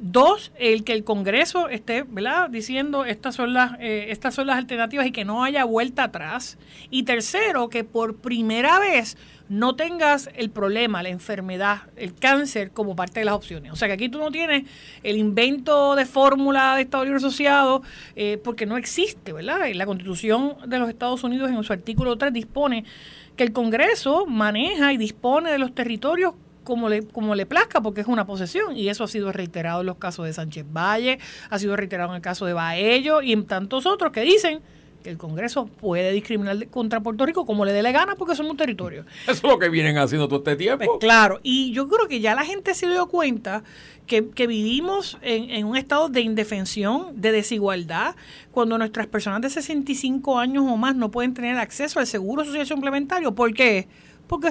Dos, 0.00 0.52
el 0.58 0.84
que 0.84 0.94
el 0.94 1.04
Congreso 1.04 1.68
esté 1.68 2.02
¿verdad? 2.02 2.48
diciendo 2.48 3.04
estas 3.04 3.34
son, 3.34 3.52
las, 3.52 3.72
eh, 3.78 4.06
estas 4.08 4.34
son 4.34 4.46
las 4.46 4.56
alternativas 4.56 5.06
y 5.06 5.12
que 5.12 5.24
no 5.24 5.44
haya 5.44 5.64
vuelta 5.64 6.04
atrás. 6.04 6.58
Y 6.90 7.02
tercero, 7.02 7.68
que 7.68 7.84
por 7.84 8.16
primera 8.16 8.78
vez 8.78 9.18
no 9.50 9.76
tengas 9.76 10.30
el 10.34 10.48
problema, 10.48 11.02
la 11.02 11.10
enfermedad, 11.10 11.82
el 11.96 12.14
cáncer 12.14 12.70
como 12.70 12.96
parte 12.96 13.20
de 13.20 13.26
las 13.26 13.34
opciones. 13.34 13.70
O 13.70 13.76
sea 13.76 13.86
que 13.86 13.94
aquí 13.94 14.08
tú 14.08 14.18
no 14.18 14.30
tienes 14.30 14.64
el 15.02 15.18
invento 15.18 15.94
de 15.94 16.06
fórmula 16.06 16.74
de 16.74 16.82
Estado 16.82 17.04
Libre 17.04 17.18
Asociado 17.18 17.82
eh, 18.16 18.40
porque 18.42 18.64
no 18.64 18.78
existe, 18.78 19.34
¿verdad? 19.34 19.60
La 19.74 19.84
Constitución 19.84 20.56
de 20.66 20.78
los 20.78 20.88
Estados 20.88 21.22
Unidos 21.22 21.50
en 21.50 21.62
su 21.64 21.72
artículo 21.72 22.16
3 22.16 22.32
dispone 22.32 22.84
que 23.36 23.44
el 23.44 23.52
Congreso 23.52 24.24
maneja 24.24 24.92
y 24.94 24.96
dispone 24.96 25.50
de 25.50 25.58
los 25.58 25.74
territorios 25.74 26.32
como 26.64 26.88
le, 26.88 27.02
como 27.02 27.34
le 27.34 27.46
plazca, 27.46 27.80
porque 27.80 28.00
es 28.00 28.06
una 28.06 28.26
posesión, 28.26 28.76
y 28.76 28.88
eso 28.88 29.04
ha 29.04 29.08
sido 29.08 29.32
reiterado 29.32 29.80
en 29.80 29.86
los 29.86 29.96
casos 29.96 30.26
de 30.26 30.32
Sánchez 30.32 30.66
Valle, 30.70 31.18
ha 31.50 31.58
sido 31.58 31.76
reiterado 31.76 32.10
en 32.10 32.16
el 32.16 32.22
caso 32.22 32.46
de 32.46 32.52
Baello 32.52 33.22
y 33.22 33.32
en 33.32 33.46
tantos 33.46 33.86
otros 33.86 34.12
que 34.12 34.22
dicen 34.22 34.60
que 35.02 35.10
el 35.10 35.18
Congreso 35.18 35.66
puede 35.66 36.12
discriminar 36.12 36.68
contra 36.68 37.00
Puerto 37.00 37.26
Rico 37.26 37.44
como 37.44 37.64
le 37.64 37.72
dé 37.72 37.82
la 37.82 37.90
gana 37.90 38.14
porque 38.14 38.36
somos 38.36 38.52
un 38.52 38.56
territorio. 38.56 39.04
Eso 39.24 39.32
es 39.32 39.42
lo 39.42 39.58
que 39.58 39.68
vienen 39.68 39.98
haciendo 39.98 40.28
todo 40.28 40.38
este 40.38 40.56
tiempo. 40.56 40.84
Pues 40.84 40.98
claro, 41.00 41.40
y 41.42 41.72
yo 41.72 41.88
creo 41.88 42.08
que 42.08 42.20
ya 42.20 42.34
la 42.34 42.44
gente 42.44 42.74
se 42.74 42.86
dio 42.88 43.08
cuenta 43.08 43.64
que, 44.06 44.30
que 44.30 44.46
vivimos 44.46 45.18
en, 45.22 45.50
en, 45.50 45.66
un 45.66 45.76
estado 45.76 46.08
de 46.08 46.20
indefensión, 46.20 47.20
de 47.20 47.32
desigualdad, 47.32 48.14
cuando 48.50 48.78
nuestras 48.78 49.06
personas 49.06 49.40
de 49.42 49.50
65 49.50 50.38
años 50.38 50.64
o 50.66 50.76
más 50.76 50.94
no 50.94 51.10
pueden 51.10 51.34
tener 51.34 51.58
acceso 51.58 51.98
al 51.98 52.06
seguro 52.06 52.44
social 52.44 52.66
suplementario. 52.66 53.34
¿Por 53.34 53.52
qué? 53.54 53.62
porque 53.62 53.88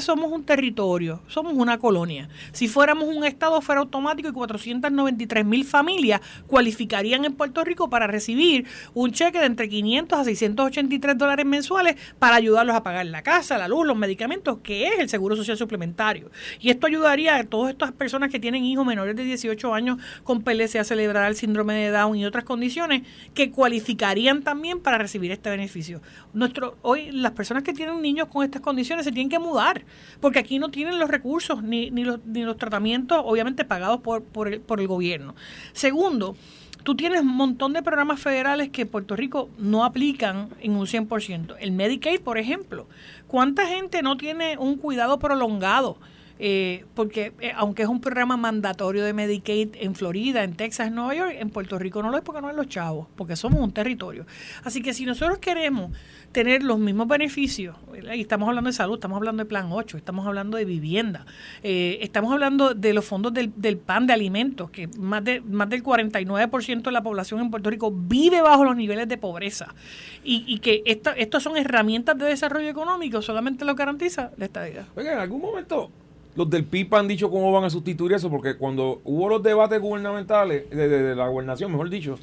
somos 0.01 0.31
un 0.31 0.43
territorio, 0.43 1.21
somos 1.27 1.53
una 1.53 1.77
colonia. 1.79 2.29
Si 2.51 2.67
fuéramos 2.67 3.05
un 3.05 3.23
estado 3.25 3.61
fuera 3.61 3.81
automático 3.81 4.29
y 4.29 4.31
493 4.31 5.45
mil 5.45 5.65
familias 5.65 6.21
cualificarían 6.47 7.25
en 7.25 7.33
Puerto 7.33 7.63
Rico 7.63 7.89
para 7.89 8.07
recibir 8.07 8.67
un 8.93 9.11
cheque 9.11 9.39
de 9.39 9.45
entre 9.45 9.69
500 9.69 10.19
a 10.19 10.23
683 10.23 11.17
dólares 11.17 11.45
mensuales 11.45 11.95
para 12.19 12.35
ayudarlos 12.35 12.75
a 12.75 12.83
pagar 12.83 13.05
la 13.07 13.23
casa, 13.23 13.57
la 13.57 13.67
luz, 13.67 13.85
los 13.85 13.97
medicamentos, 13.97 14.59
que 14.63 14.87
es 14.87 14.99
el 14.99 15.09
seguro 15.09 15.35
social 15.35 15.57
suplementario. 15.57 16.31
Y 16.59 16.69
esto 16.69 16.87
ayudaría 16.87 17.37
a 17.37 17.43
todas 17.43 17.71
estas 17.71 17.91
personas 17.91 18.29
que 18.29 18.39
tienen 18.39 18.63
hijos 18.63 18.85
menores 18.85 19.15
de 19.15 19.23
18 19.23 19.73
años 19.73 19.97
con 20.23 20.41
PLC 20.41 20.75
a 20.77 20.83
celebrar 20.83 21.27
el 21.27 21.35
síndrome 21.35 21.73
de 21.73 21.89
Down 21.91 22.17
y 22.17 22.25
otras 22.25 22.43
condiciones 22.43 23.03
que 23.33 23.51
cualificarían 23.51 24.43
también 24.43 24.79
para 24.79 24.97
recibir 24.97 25.31
este 25.31 25.49
beneficio. 25.49 26.01
Nuestro, 26.33 26.77
hoy 26.81 27.11
las 27.11 27.31
personas 27.31 27.63
que 27.63 27.73
tienen 27.73 28.01
niños 28.01 28.27
con 28.27 28.43
estas 28.43 28.61
condiciones 28.61 29.05
se 29.05 29.11
tienen 29.11 29.29
que 29.29 29.39
mudar 29.39 29.70
porque 30.19 30.39
aquí 30.39 30.59
no 30.59 30.69
tienen 30.69 30.99
los 30.99 31.09
recursos 31.09 31.63
ni, 31.63 31.91
ni, 31.91 32.03
los, 32.03 32.23
ni 32.25 32.43
los 32.43 32.57
tratamientos, 32.57 33.21
obviamente, 33.23 33.65
pagados 33.65 34.01
por, 34.01 34.23
por, 34.23 34.47
el, 34.47 34.61
por 34.61 34.79
el 34.79 34.87
gobierno. 34.87 35.35
Segundo, 35.73 36.35
tú 36.83 36.95
tienes 36.95 37.21
un 37.21 37.35
montón 37.35 37.73
de 37.73 37.83
programas 37.83 38.19
federales 38.19 38.69
que 38.69 38.85
Puerto 38.85 39.15
Rico 39.15 39.49
no 39.57 39.85
aplican 39.85 40.49
en 40.59 40.75
un 40.75 40.85
100%. 40.85 41.55
El 41.59 41.71
Medicaid, 41.71 42.21
por 42.21 42.37
ejemplo. 42.37 42.87
¿Cuánta 43.27 43.67
gente 43.67 44.01
no 44.01 44.17
tiene 44.17 44.57
un 44.57 44.77
cuidado 44.77 45.19
prolongado? 45.19 45.97
Eh, 46.43 46.85
porque 46.95 47.33
eh, 47.39 47.53
aunque 47.55 47.83
es 47.83 47.87
un 47.87 48.01
programa 48.01 48.35
mandatorio 48.35 49.05
de 49.05 49.13
Medicaid 49.13 49.75
en 49.75 49.93
Florida, 49.93 50.43
en 50.43 50.55
Texas, 50.55 50.87
en 50.87 50.95
Nueva 50.95 51.13
York, 51.13 51.35
en 51.37 51.51
Puerto 51.51 51.77
Rico 51.77 52.01
no 52.01 52.09
lo 52.09 52.17
es 52.17 52.23
porque 52.23 52.41
no 52.41 52.49
es 52.49 52.55
los 52.55 52.67
chavos, 52.67 53.05
porque 53.15 53.35
somos 53.35 53.61
un 53.61 53.71
territorio. 53.71 54.25
Así 54.63 54.81
que 54.81 54.95
si 54.95 55.05
nosotros 55.05 55.37
queremos 55.37 55.91
tener 56.31 56.63
los 56.63 56.79
mismos 56.79 57.07
beneficios, 57.07 57.77
y 58.15 58.21
estamos 58.21 58.49
hablando 58.49 58.69
de 58.69 58.73
salud, 58.73 58.95
estamos 58.95 59.17
hablando 59.17 59.43
de 59.43 59.47
plan 59.47 59.67
8, 59.71 59.97
estamos 59.97 60.25
hablando 60.25 60.57
de 60.57 60.65
vivienda, 60.65 61.27
eh, 61.61 61.99
estamos 62.01 62.33
hablando 62.33 62.73
de 62.73 62.93
los 62.93 63.05
fondos 63.05 63.31
del, 63.35 63.77
PAN 63.77 64.07
de 64.07 64.13
alimentos, 64.13 64.71
que 64.71 64.87
más, 64.97 65.23
de, 65.23 65.41
más 65.41 65.69
del 65.69 65.83
49% 65.83 66.81
de 66.81 66.91
la 66.91 67.03
población 67.03 67.39
en 67.41 67.51
Puerto 67.51 67.69
Rico 67.69 67.93
vive 67.95 68.41
bajo 68.41 68.63
los 68.63 68.75
niveles 68.75 69.07
de 69.07 69.19
pobreza, 69.19 69.75
y, 70.23 70.43
y 70.47 70.57
que 70.57 70.81
esta, 70.87 71.11
estas 71.11 71.43
son 71.43 71.55
herramientas 71.55 72.17
de 72.17 72.25
desarrollo 72.25 72.69
económico, 72.69 73.21
solamente 73.21 73.63
lo 73.63 73.75
garantiza 73.75 74.31
la 74.37 74.45
estadía. 74.45 74.87
Oiga, 74.95 75.13
en 75.13 75.19
algún 75.19 75.39
momento 75.39 75.91
los 76.35 76.49
del 76.49 76.63
PIB 76.63 76.95
han 76.95 77.07
dicho 77.07 77.29
cómo 77.29 77.51
van 77.51 77.65
a 77.65 77.69
sustituir 77.69 78.13
eso, 78.13 78.29
porque 78.29 78.55
cuando 78.57 79.01
hubo 79.03 79.29
los 79.29 79.43
debates 79.43 79.79
gubernamentales, 79.81 80.69
de, 80.69 80.87
de, 80.87 81.03
de 81.03 81.15
la 81.15 81.27
gobernación, 81.27 81.71
mejor 81.71 81.89
dicho, 81.89 82.17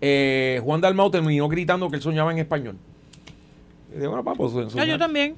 eh, 0.00 0.60
Juan 0.62 0.80
Dalmau 0.80 1.10
terminó 1.10 1.48
gritando 1.48 1.90
que 1.90 1.96
él 1.96 2.02
soñaba 2.02 2.32
en 2.32 2.38
español. 2.38 2.76
Y 3.94 4.06
bueno, 4.06 4.22
pues, 4.22 4.52
ah, 4.76 4.84
yo 4.84 4.98
también. 4.98 5.36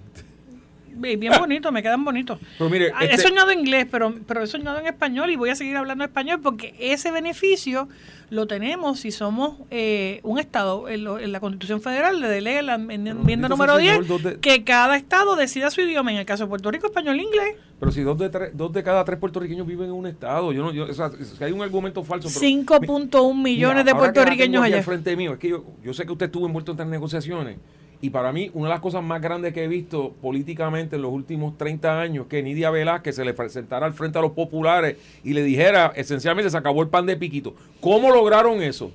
Bien 0.94 1.32
bonito, 1.38 1.72
me 1.72 1.82
quedan 1.82 2.04
bonitos. 2.04 2.38
Pero 2.58 2.70
mire, 2.70 2.92
este... 3.00 3.14
He 3.14 3.18
soñado 3.18 3.50
en 3.50 3.60
inglés, 3.60 3.86
pero, 3.90 4.14
pero 4.26 4.42
he 4.42 4.46
soñado 4.46 4.78
en 4.78 4.86
español 4.86 5.30
y 5.30 5.36
voy 5.36 5.50
a 5.50 5.54
seguir 5.54 5.76
hablando 5.76 6.04
español 6.04 6.40
porque 6.42 6.74
ese 6.78 7.10
beneficio 7.10 7.88
lo 8.30 8.46
tenemos 8.46 9.00
si 9.00 9.10
somos 9.10 9.58
eh, 9.70 10.20
un 10.22 10.38
Estado. 10.38 10.88
En, 10.88 11.04
lo, 11.04 11.18
en, 11.18 11.32
la 11.32 11.40
Constitución 11.40 11.80
Federal 11.80 12.20
le 12.20 12.28
delega 12.28 12.62
la 12.62 12.74
enmienda 12.74 13.48
número 13.48 13.76
10 13.76 14.22
de... 14.22 14.40
que 14.40 14.64
cada 14.64 14.96
Estado 14.96 15.36
decida 15.36 15.70
su 15.70 15.80
idioma. 15.80 16.12
En 16.12 16.18
el 16.18 16.26
caso 16.26 16.44
de 16.44 16.48
Puerto 16.48 16.70
Rico, 16.70 16.86
español 16.86 17.18
e 17.18 17.22
inglés. 17.22 17.56
Pero 17.80 17.92
si 17.92 18.02
dos 18.02 18.18
de, 18.18 18.28
tres, 18.28 18.50
dos 18.54 18.72
de 18.72 18.82
cada 18.82 19.04
tres 19.04 19.18
puertorriqueños 19.18 19.66
viven 19.66 19.86
en 19.86 19.94
un 19.94 20.06
Estado, 20.06 20.52
yo 20.52 20.62
no, 20.62 20.72
yo, 20.72 20.84
o 20.84 20.94
sea, 20.94 21.10
si 21.10 21.42
hay 21.42 21.50
un 21.50 21.62
argumento 21.62 22.04
falso. 22.04 22.28
5.1 22.28 23.42
millones 23.42 23.84
de 23.84 23.94
puertorriqueños 23.94 24.62
allá. 24.62 24.82
frente 24.82 25.16
mío, 25.16 25.32
es 25.32 25.38
que 25.38 25.48
yo, 25.48 25.64
yo 25.82 25.94
sé 25.94 26.04
que 26.04 26.12
usted 26.12 26.26
estuvo 26.26 26.46
envuelto 26.46 26.72
en 26.72 26.76
estas 26.76 26.88
negociaciones. 26.88 27.56
Y 28.02 28.10
para 28.10 28.32
mí, 28.32 28.50
una 28.54 28.68
de 28.68 28.74
las 28.74 28.80
cosas 28.80 29.02
más 29.02 29.20
grandes 29.20 29.52
que 29.52 29.64
he 29.64 29.68
visto 29.68 30.14
políticamente 30.22 30.96
en 30.96 31.02
los 31.02 31.12
últimos 31.12 31.58
30 31.58 32.00
años, 32.00 32.26
que 32.28 32.42
Nidia 32.42 32.70
Velázquez 32.70 33.16
se 33.16 33.24
le 33.24 33.34
presentara 33.34 33.84
al 33.84 33.92
frente 33.92 34.18
a 34.18 34.22
los 34.22 34.32
populares 34.32 34.96
y 35.22 35.34
le 35.34 35.42
dijera, 35.42 35.92
esencialmente 35.94 36.50
se 36.50 36.56
acabó 36.56 36.82
el 36.82 36.88
pan 36.88 37.04
de 37.04 37.16
piquito. 37.16 37.54
¿Cómo 37.80 38.10
lograron 38.10 38.62
eso? 38.62 38.92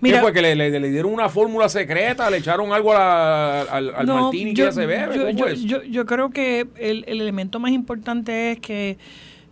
Mira, 0.00 0.18
¿Qué 0.18 0.22
fue? 0.22 0.32
¿Que 0.32 0.42
le, 0.42 0.54
le, 0.54 0.78
le, 0.78 0.90
dieron 0.90 1.12
una 1.12 1.28
fórmula 1.28 1.68
secreta? 1.68 2.30
¿Le 2.30 2.36
echaron 2.36 2.72
algo 2.72 2.92
a, 2.92 3.62
al, 3.62 3.94
al 3.94 4.06
no, 4.06 4.24
martini 4.24 4.52
yo, 4.52 4.64
que 4.64 4.68
ya 4.68 4.72
se 4.72 4.86
bebe? 4.86 5.16
Yo, 5.16 5.30
yo, 5.30 5.54
yo, 5.54 5.82
yo, 5.82 6.06
creo 6.06 6.30
que 6.30 6.68
el, 6.76 7.04
el 7.08 7.20
elemento 7.20 7.58
más 7.58 7.72
importante 7.72 8.52
es 8.52 8.60
que 8.60 8.98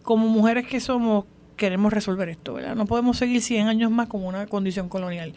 como 0.02 0.28
mujeres 0.28 0.66
que 0.66 0.80
somos, 0.80 1.24
queremos 1.56 1.92
resolver 1.92 2.28
esto, 2.28 2.54
¿verdad? 2.54 2.76
No 2.76 2.86
podemos 2.86 3.16
seguir 3.16 3.40
100 3.40 3.68
años 3.68 3.90
más 3.90 4.06
como 4.08 4.28
una 4.28 4.46
condición 4.46 4.88
colonial. 4.88 5.32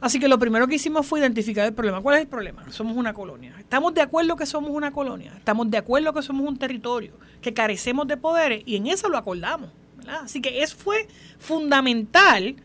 Así 0.00 0.20
que 0.20 0.28
lo 0.28 0.38
primero 0.38 0.66
que 0.68 0.76
hicimos 0.76 1.06
fue 1.06 1.20
identificar 1.20 1.66
el 1.66 1.74
problema. 1.74 2.00
¿Cuál 2.00 2.16
es 2.16 2.22
el 2.22 2.28
problema? 2.28 2.70
Somos 2.70 2.96
una 2.96 3.12
colonia. 3.12 3.54
Estamos 3.58 3.94
de 3.94 4.00
acuerdo 4.00 4.36
que 4.36 4.46
somos 4.46 4.70
una 4.70 4.92
colonia. 4.92 5.32
Estamos 5.36 5.70
de 5.70 5.78
acuerdo 5.78 6.12
que 6.12 6.22
somos 6.22 6.46
un 6.46 6.56
territorio, 6.56 7.12
que 7.40 7.52
carecemos 7.52 8.06
de 8.06 8.16
poderes 8.16 8.62
y 8.64 8.76
en 8.76 8.86
eso 8.86 9.08
lo 9.08 9.18
acordamos. 9.18 9.70
¿verdad? 9.96 10.20
Así 10.24 10.40
que 10.40 10.62
eso 10.62 10.76
fue 10.76 11.08
fundamental 11.38 12.56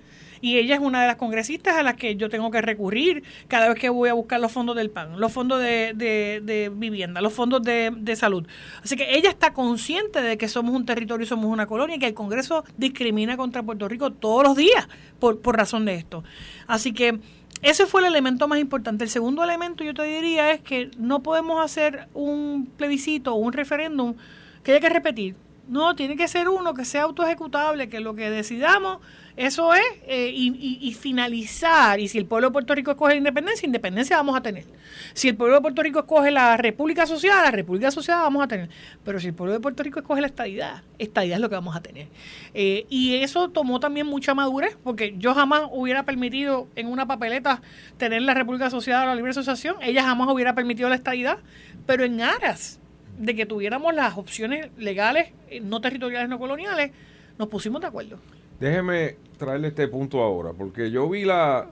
y 0.44 0.58
ella 0.58 0.76
es 0.76 0.82
una 0.82 1.00
de 1.00 1.08
las 1.08 1.16
congresistas 1.16 1.78
a 1.78 1.84
las 1.84 1.96
que 1.96 2.18
yo 2.18 2.28
tengo 2.28 2.52
que 2.52 2.62
recurrir 2.62 3.24
cada 3.48 3.70
vez 3.70 3.80
que 3.80 3.88
voy 3.88 4.10
a 4.10 4.14
buscar 4.14 4.42
los 4.42 4.52
fondos 4.52 4.76
del 4.76 4.90
PAN, 4.90 5.18
los 5.18 5.32
fondos 5.32 5.62
de, 5.62 5.94
de, 5.96 6.70
vivienda, 6.76 7.22
los 7.22 7.32
fondos 7.32 7.64
de, 7.64 7.94
de, 7.96 8.16
salud. 8.18 8.46
Así 8.84 8.98
que 8.98 9.16
ella 9.16 9.30
está 9.30 9.54
consciente 9.54 10.22
de 10.22 10.38
que 10.38 10.50
somos 10.50 10.76
un 10.76 10.86
territorio 10.86 11.24
y 11.24 11.28
somos 11.28 11.46
una 11.46 11.66
colonia 11.66 11.96
y 11.96 12.00
que 12.00 12.08
el 12.08 12.14
Congreso 12.14 12.66
discrimina 12.76 13.38
contra 13.38 13.64
Puerto 13.64 13.88
Rico 13.88 14.12
todos 14.12 14.44
los 14.44 14.58
días 14.58 14.90
por, 15.18 15.40
por 15.40 15.56
razón 15.56 15.86
de 15.86 15.96
esto. 15.96 16.26
Así 16.68 16.92
que 16.92 17.22
ese 17.62 17.86
fue 17.86 18.02
el 18.02 18.08
elemento 18.08 18.50
más 18.50 18.60
importante. 18.60 19.06
El 19.06 19.10
segundo 19.10 19.46
elemento, 19.46 19.86
yo 19.86 19.94
te 19.94 20.04
diría, 20.04 20.52
es 20.52 20.60
que 20.60 20.92
no 20.98 21.24
podemos 21.24 21.64
hacer 21.64 22.10
un 22.14 22.70
plebiscito 22.76 23.34
o 23.34 23.38
un 23.38 23.54
referéndum 23.54 24.16
que 24.62 24.72
haya 24.72 24.82
que 24.82 24.90
repetir. 24.90 25.38
No, 25.70 25.96
tiene 25.96 26.18
que 26.18 26.28
ser 26.28 26.50
uno 26.50 26.74
que 26.74 26.84
sea 26.84 27.04
autoejecutable, 27.04 27.88
que 27.88 28.02
lo 28.02 28.14
que 28.16 28.30
decidamos 28.30 29.00
eso 29.36 29.74
es, 29.74 29.82
eh, 30.06 30.32
y, 30.32 30.94
finalizar, 30.94 32.00
y 32.00 32.08
si 32.08 32.20
el 32.20 32.26
pueblo 32.26 32.50
de 32.50 32.54
Puerto 32.54 32.76
Rico 32.76 32.92
escoge 32.92 33.14
la 33.14 33.18
independencia, 33.18 33.66
independencia 33.66 34.18
vamos 34.18 34.38
a 34.38 34.42
tener. 34.42 34.66
Si 35.14 35.28
el 35.28 35.36
pueblo 35.36 35.56
de 35.56 35.62
Puerto 35.62 35.82
Rico 35.82 36.00
escoge 36.00 36.30
la 36.30 36.56
República 36.56 37.04
Asociada, 37.04 37.42
la 37.44 37.52
República 37.52 37.88
Asociada 37.88 38.22
vamos 38.22 38.44
a 38.44 38.48
tener. 38.48 38.70
Pero 39.04 39.20
si 39.20 39.28
el 39.28 39.34
pueblo 39.34 39.54
de 39.54 39.60
Puerto 39.60 39.82
Rico 39.82 40.00
escoge 40.00 40.22
la 40.22 40.28
estadidad, 40.28 40.84
estadidad 41.00 41.38
es 41.38 41.42
lo 41.42 41.50
que 41.50 41.56
vamos 41.56 41.76
a 41.76 41.82
tener. 41.82 42.08
Eh, 42.54 42.86
y 42.90 43.16
eso 43.16 43.50
tomó 43.50 43.80
también 43.80 44.06
mucha 44.06 44.36
madurez, 44.36 44.78
porque 44.84 45.16
yo 45.18 45.34
jamás 45.34 45.64
hubiera 45.72 46.04
permitido 46.04 46.68
en 46.76 46.88
una 46.88 47.08
papeleta 47.08 47.62
tener 47.98 48.22
la 48.22 48.36
República 48.36 48.68
Asociada 48.68 49.04
o 49.04 49.06
la 49.08 49.16
Libre 49.16 49.32
Asociación, 49.32 49.78
ella 49.82 50.04
jamás 50.04 50.30
hubiera 50.30 50.54
permitido 50.54 50.90
la 50.90 50.96
estadidad, 50.96 51.40
pero 51.88 52.04
en 52.04 52.22
aras 52.22 52.80
de 53.18 53.36
que 53.36 53.48
tuviéramos 53.48 53.96
las 53.96 54.16
opciones 54.18 54.70
legales, 54.78 55.32
eh, 55.50 55.60
no 55.60 55.82
territoriales, 55.82 56.30
no 56.30 56.38
coloniales, 56.38 56.92
nos 57.40 57.48
pusimos 57.48 57.82
de 57.82 57.88
acuerdo. 57.88 58.20
Déjeme 58.64 59.18
traerle 59.38 59.68
este 59.68 59.90
punto 59.90 60.24
ahora, 60.24 60.54
porque 60.54 60.90
yo 60.90 61.10
vi 61.10 61.26
la... 61.26 61.68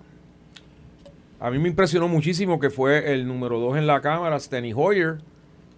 A 1.40 1.50
mí 1.50 1.58
me 1.58 1.70
impresionó 1.70 2.10
muchísimo 2.10 2.60
que 2.60 2.70
fue 2.70 3.14
el 3.14 3.26
número 3.26 3.62
dos 3.62 3.78
en 3.78 3.88
la 3.88 4.02
Cámara, 4.02 4.38
Steny 4.38 4.74
Hoyer, 4.76 5.20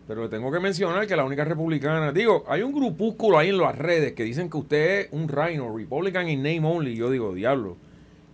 pero 0.07 0.23
le 0.23 0.29
tengo 0.29 0.51
que 0.51 0.59
mencionar 0.59 1.05
que 1.05 1.15
la 1.15 1.23
única 1.23 1.45
republicana, 1.45 2.11
digo, 2.11 2.45
hay 2.47 2.63
un 2.63 2.73
grupúsculo 2.73 3.37
ahí 3.37 3.49
en 3.49 3.59
las 3.59 3.77
redes 3.77 4.13
que 4.13 4.23
dicen 4.23 4.49
que 4.49 4.57
usted 4.57 5.01
es 5.01 5.07
un 5.11 5.27
rhino, 5.27 5.77
Republican 5.77 6.27
in 6.29 6.41
name 6.41 6.65
only. 6.65 6.95
Yo 6.95 7.11
digo, 7.11 7.35
diablo, 7.35 7.77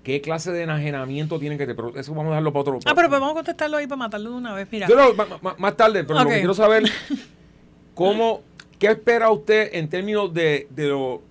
¿qué 0.02 0.22
clase 0.22 0.54
de 0.54 0.64
enajenamiento 0.64 1.38
tienen 1.38 1.58
que 1.58 1.66
tener? 1.66 1.76
Pero 1.76 2.00
eso 2.00 2.14
vamos 2.14 2.28
a 2.28 2.36
dejarlo 2.36 2.54
para 2.54 2.62
otro. 2.62 2.80
Ah, 2.86 2.94
pero 2.96 3.10
pues 3.10 3.20
vamos 3.20 3.32
a 3.32 3.36
contestarlo 3.40 3.76
ahí 3.76 3.88
para 3.88 3.98
matarlo 3.98 4.32
de 4.32 4.38
una 4.38 4.54
vez, 4.54 4.70
mira. 4.72 4.88
Yo 4.88 5.14
más, 5.16 5.60
más, 5.60 5.76
tarde, 5.76 6.06
pero 6.06 6.16
okay. 6.16 6.24
lo 6.24 6.30
que 6.30 6.38
quiero 6.38 6.54
saber, 6.54 6.84
¿cómo, 7.94 8.42
qué 8.80 8.88
espera 8.88 9.32
usted 9.32 9.72
en 9.74 9.90
términos 9.90 10.34
de, 10.34 10.68
de 10.70 10.88
lo 10.88 11.29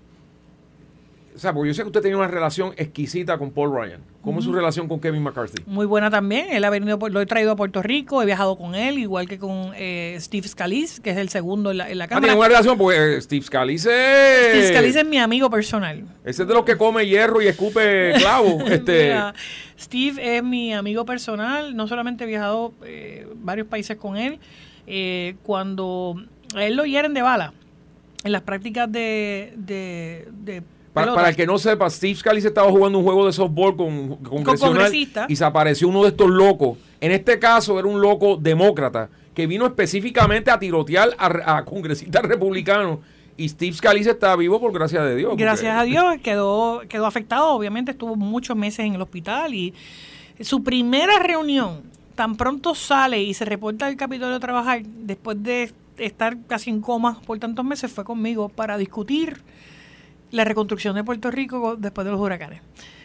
o 1.38 1.40
sea, 1.40 1.52
porque 1.52 1.68
yo 1.68 1.74
sé 1.74 1.82
que 1.82 1.86
usted 1.86 2.02
tiene 2.02 2.16
una 2.16 2.26
relación 2.26 2.72
exquisita 2.76 3.38
con 3.38 3.52
Paul 3.52 3.72
Ryan. 3.72 4.00
¿Cómo 4.22 4.32
uh 4.32 4.34
-huh. 4.34 4.38
es 4.40 4.44
su 4.44 4.52
relación 4.52 4.88
con 4.88 4.98
Kevin 4.98 5.22
McCarthy? 5.22 5.62
Muy 5.66 5.86
buena 5.86 6.10
también. 6.10 6.48
Él 6.50 6.64
ha 6.64 6.70
venido, 6.70 6.98
lo 7.08 7.20
he 7.20 7.26
traído 7.26 7.52
a 7.52 7.56
Puerto 7.56 7.80
Rico, 7.80 8.20
he 8.20 8.26
viajado 8.26 8.56
con 8.56 8.74
él, 8.74 8.98
igual 8.98 9.28
que 9.28 9.38
con 9.38 9.70
eh, 9.76 10.16
Steve 10.18 10.48
Scalise, 10.48 11.00
que 11.00 11.10
es 11.10 11.16
el 11.16 11.28
segundo 11.28 11.70
en 11.70 11.78
la, 11.78 11.88
en 11.88 11.98
la 11.98 12.08
Cámara. 12.08 12.24
Ah, 12.24 12.26
tiene 12.26 12.38
una 12.40 12.48
relación 12.48 12.76
porque 12.76 13.20
Steve 13.20 13.42
Scalise. 13.42 13.88
Steve 14.48 14.66
Scalise 14.66 15.00
es 15.02 15.06
mi 15.06 15.18
amigo 15.18 15.48
personal. 15.48 16.02
Ese 16.24 16.42
es 16.42 16.48
de 16.48 16.54
los 16.54 16.64
que 16.64 16.76
come 16.76 17.06
hierro 17.06 17.40
y 17.40 17.46
escupe 17.46 18.14
clavo. 18.18 18.58
este... 18.66 19.04
Mira, 19.04 19.32
Steve 19.78 20.38
es 20.38 20.42
mi 20.42 20.74
amigo 20.74 21.04
personal. 21.04 21.76
No 21.76 21.86
solamente 21.86 22.24
he 22.24 22.26
viajado 22.26 22.74
eh, 22.84 23.28
varios 23.36 23.68
países 23.68 23.96
con 23.96 24.16
él. 24.16 24.40
Cuando 25.44 26.20
a 26.56 26.64
él 26.64 26.74
lo 26.74 26.84
hieren 26.84 27.14
de 27.14 27.22
bala, 27.22 27.52
en 28.24 28.32
las 28.32 28.42
prácticas 28.42 28.90
de, 28.90 29.52
de, 29.56 30.26
de 30.32 30.62
Para, 30.92 31.14
para, 31.14 31.28
el 31.28 31.36
que 31.36 31.46
no 31.46 31.58
sepa, 31.58 31.88
Steve 31.90 32.14
Scalise 32.14 32.48
estaba 32.48 32.70
jugando 32.70 32.98
un 32.98 33.04
juego 33.04 33.26
de 33.26 33.32
softball 33.32 33.76
con, 33.76 34.16
congresional 34.16 34.92
y 35.28 35.36
se 35.36 35.44
apareció 35.44 35.88
uno 35.88 36.02
de 36.02 36.08
estos 36.08 36.28
locos. 36.28 36.78
En 37.00 37.12
este 37.12 37.38
caso 37.38 37.78
era 37.78 37.86
un 37.86 38.00
loco 38.00 38.36
demócrata 38.36 39.08
que 39.34 39.46
vino 39.46 39.66
específicamente 39.66 40.50
a 40.50 40.58
tirotear 40.58 41.10
a, 41.18 41.64
congresistas 41.64 42.22
republicanos. 42.22 42.98
Y 43.36 43.48
Steve 43.48 43.72
Scalise 43.72 44.10
está 44.10 44.34
vivo 44.34 44.58
por 44.58 44.72
gracia 44.72 45.00
de 45.04 45.14
Dios. 45.14 45.36
Gracias 45.36 45.76
a 45.76 45.84
Dios 45.84 46.04
quedó, 46.24 46.82
quedó 46.88 47.06
afectado. 47.06 47.50
Obviamente 47.50 47.92
estuvo 47.92 48.16
muchos 48.16 48.56
meses 48.56 48.80
en 48.80 48.94
el 48.94 49.02
hospital 49.02 49.54
y 49.54 49.72
su 50.40 50.64
primera 50.64 51.20
reunión, 51.20 51.82
tan 52.14 52.36
pronto 52.36 52.74
sale 52.74 53.22
y 53.22 53.34
se 53.34 53.44
reporta 53.44 53.86
al 53.86 53.96
Capitolio 53.96 54.34
a 54.34 54.40
trabajar, 54.40 54.82
después 54.84 55.40
de 55.42 55.72
estar 55.98 56.36
casi 56.46 56.70
en 56.70 56.80
coma 56.80 57.20
por 57.26 57.38
tantos 57.38 57.64
meses, 57.64 57.92
fue 57.92 58.04
conmigo 58.04 58.48
para 58.48 58.76
discutir 58.76 59.40
la 60.30 60.44
reconstrucción 60.44 60.94
de 60.94 61.04
Puerto 61.04 61.30
Rico 61.30 61.76
después 61.76 62.04
de 62.04 62.10
los 62.10 62.20
huracanes. 62.20 62.60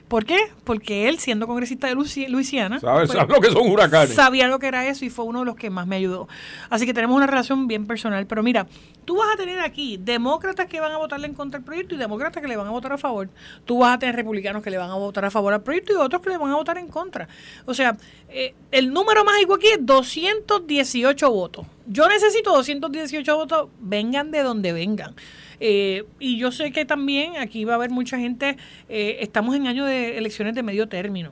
¿Por 0.07 0.25
qué? 0.25 0.37
Porque 0.63 1.07
él, 1.09 1.17
siendo 1.17 1.47
congresista 1.47 1.87
de 1.87 1.95
Luisiana, 1.95 2.79
¿Sabe, 2.79 3.07
pues, 3.07 3.27
lo 3.27 3.39
que 3.39 3.49
son 3.49 3.67
huracanes? 3.67 4.13
Sabía 4.13 4.47
lo 4.47 4.59
que 4.59 4.67
era 4.67 4.85
eso 4.87 5.05
y 5.05 5.09
fue 5.09 5.25
uno 5.25 5.39
de 5.39 5.45
los 5.45 5.55
que 5.55 5.69
más 5.69 5.87
me 5.87 5.95
ayudó. 5.95 6.27
Así 6.69 6.85
que 6.85 6.93
tenemos 6.93 7.15
una 7.15 7.25
relación 7.25 7.67
bien 7.67 7.87
personal. 7.87 8.27
Pero 8.27 8.43
mira, 8.43 8.67
tú 9.05 9.17
vas 9.17 9.33
a 9.33 9.37
tener 9.37 9.59
aquí 9.61 9.97
demócratas 9.97 10.67
que 10.67 10.79
van 10.79 10.91
a 10.91 10.97
votarle 10.97 11.25
en 11.25 11.33
contra 11.33 11.57
del 11.59 11.65
proyecto 11.65 11.95
y 11.95 11.97
demócratas 11.97 12.43
que 12.43 12.47
le 12.47 12.57
van 12.57 12.67
a 12.67 12.69
votar 12.69 12.93
a 12.93 12.97
favor. 12.97 13.29
Tú 13.65 13.79
vas 13.79 13.95
a 13.95 13.97
tener 13.97 14.15
republicanos 14.15 14.61
que 14.61 14.69
le 14.69 14.77
van 14.77 14.91
a 14.91 14.95
votar 14.95 15.25
a 15.25 15.31
favor 15.31 15.53
al 15.53 15.63
proyecto 15.63 15.93
y 15.93 15.95
otros 15.95 16.21
que 16.21 16.29
le 16.29 16.37
van 16.37 16.51
a 16.51 16.55
votar 16.57 16.77
en 16.77 16.89
contra. 16.89 17.27
O 17.65 17.73
sea, 17.73 17.97
eh, 18.29 18.53
el 18.71 18.93
número 18.93 19.23
mágico 19.23 19.55
aquí 19.55 19.67
es 19.67 19.79
218 19.81 21.31
votos. 21.31 21.65
Yo 21.87 22.07
necesito 22.07 22.51
218 22.51 23.35
votos, 23.35 23.69
vengan 23.79 24.29
de 24.31 24.43
donde 24.43 24.73
vengan. 24.73 25.15
Eh, 25.59 26.05
y 26.19 26.37
yo 26.37 26.51
sé 26.51 26.71
que 26.71 26.85
también 26.85 27.37
aquí 27.37 27.65
va 27.65 27.73
a 27.73 27.75
haber 27.75 27.89
mucha 27.89 28.17
gente, 28.17 28.57
eh, 28.89 29.17
estamos 29.19 29.55
en 29.55 29.67
año 29.67 29.85
de 29.85 30.17
elecciones 30.17 30.55
de 30.55 30.63
medio 30.63 30.87
término. 30.87 31.31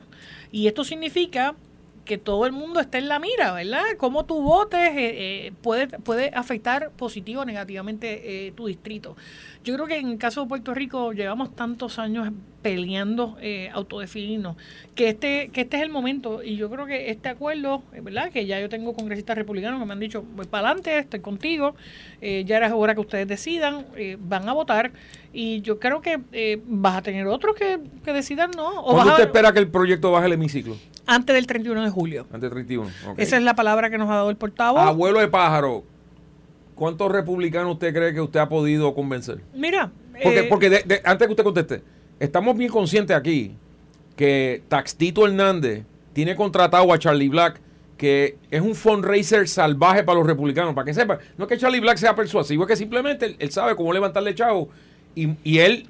Y 0.52 0.68
esto 0.68 0.84
significa 0.84 1.56
que 2.06 2.18
todo 2.18 2.46
el 2.46 2.52
mundo 2.52 2.80
está 2.80 2.98
en 2.98 3.08
la 3.08 3.20
mira, 3.20 3.54
¿verdad? 3.54 3.84
Cómo 3.98 4.26
tú 4.26 4.42
votes 4.42 4.90
eh, 4.96 5.54
puede, 5.62 5.88
puede 5.88 6.32
afectar 6.34 6.92
positivo 6.92 7.42
o 7.42 7.46
negativamente 7.46 8.52
tu 8.56 8.68
distrito. 8.68 9.16
Yo 9.64 9.76
creo 9.76 9.86
que 9.86 9.98
en 9.98 10.10
el 10.10 10.18
caso 10.18 10.42
de 10.42 10.48
Puerto 10.48 10.74
Rico 10.74 11.14
llevamos 11.14 11.56
tantos 11.56 12.00
años 12.00 12.30
peleando 12.64 13.38
eh, 13.42 13.70
autodefinirnos, 13.74 14.56
que 14.96 15.10
este, 15.10 15.50
que 15.50 15.62
este 15.62 15.78
es 15.78 15.84
el 15.84 15.90
momento 15.90 16.44
y 16.44 16.56
yo 16.56 16.70
creo 16.70 16.86
que 16.86 17.10
este 17.10 17.30
acuerdo, 17.30 17.84
eh, 17.94 18.02
¿verdad? 18.02 18.32
Que 18.32 18.46
ya 18.46 18.60
yo 18.60 18.70
tengo 18.70 18.94
congresistas 18.94 19.36
republicanos 19.36 19.80
que 19.80 19.86
me 19.86 19.94
han 19.94 20.00
dicho, 20.00 20.24
voy 20.36 20.46
para 20.48 20.68
adelante, 20.68 21.00
estoy 21.00 21.20
contigo, 21.20 21.76
eh, 22.22 22.44
ya 22.46 22.58
era 22.58 22.76
hora 22.76 22.96
que 22.96 23.02
ustedes 23.02 23.28
decidan, 23.28 23.86
eh, 23.96 24.18
van 24.20 24.48
a 24.50 24.54
votar 24.54 24.92
y 25.34 25.62
yo 25.62 25.80
creo 25.80 26.02
que 26.02 26.20
vas 26.66 26.98
a 26.98 27.02
tener 27.02 27.28
otros 27.28 27.56
que, 27.56 27.80
decidan 28.12 28.52
no. 28.56 28.82
O 28.82 28.94
¿Cuándo 28.94 29.14
usted 29.14 29.26
espera 29.26 29.54
que 29.54 29.60
el 29.60 29.70
proyecto 29.70 30.12
baje 30.12 30.26
el 30.28 30.34
hemiciclo? 30.34 30.76
Antes 31.06 31.36
del 31.36 31.48
31 31.48 31.84
de 31.84 31.90
julio. 31.90 32.22
Antes 32.32 32.42
del 32.42 32.52
31, 32.52 32.90
Esa 33.18 33.38
es 33.38 33.44
la 33.44 33.56
palabra 33.56 33.90
que 33.90 33.98
nos 33.98 34.10
ha 34.10 34.16
dado 34.16 34.30
el 34.30 34.38
portavoz. 34.38 34.82
Abuelo 34.82 35.20
de 35.20 35.28
pájaro, 35.28 35.84
¿cuántos 36.82 37.12
republicanos 37.12 37.74
usted 37.74 37.94
cree 37.94 38.12
que 38.12 38.22
usted 38.22 38.40
ha 38.40 38.50
podido 38.50 38.96
convencer? 38.96 39.40
Mira. 39.54 39.92
Porque, 40.24 40.44
porque 40.46 41.02
antes 41.04 41.28
que 41.28 41.32
usted 41.32 41.44
conteste, 41.44 41.84
estamos 42.20 42.58
bien 42.58 42.72
conscientes 42.72 43.16
aquí 43.16 43.56
que 44.16 44.64
Taxtito 44.68 45.28
Hernández 45.28 45.84
tiene 46.14 46.36
contratado 46.36 46.92
a 46.92 46.98
Charlie 46.98 47.30
Black, 47.30 47.62
que 47.98 48.36
es 48.50 48.62
un 48.62 48.74
fundraiser 48.74 49.48
salvaje 49.48 50.04
para 50.04 50.18
los 50.18 50.26
republicanos. 50.26 50.74
Para 50.74 50.86
que 50.86 50.96
sepa, 50.96 51.20
no 51.38 51.46
es 51.46 51.50
que 51.50 51.58
Charlie 51.60 51.82
Black 51.82 51.98
sea 51.98 52.16
persuasivo, 52.16 52.64
es 52.64 52.70
que 52.70 52.76
simplemente 52.76 53.36
él, 53.38 53.52
sabe 53.52 53.76
cómo 53.76 53.94
levantarle 53.94 54.34
chavo 54.34 54.70
y, 55.14 55.36
y, 55.44 55.60
él 55.60 55.88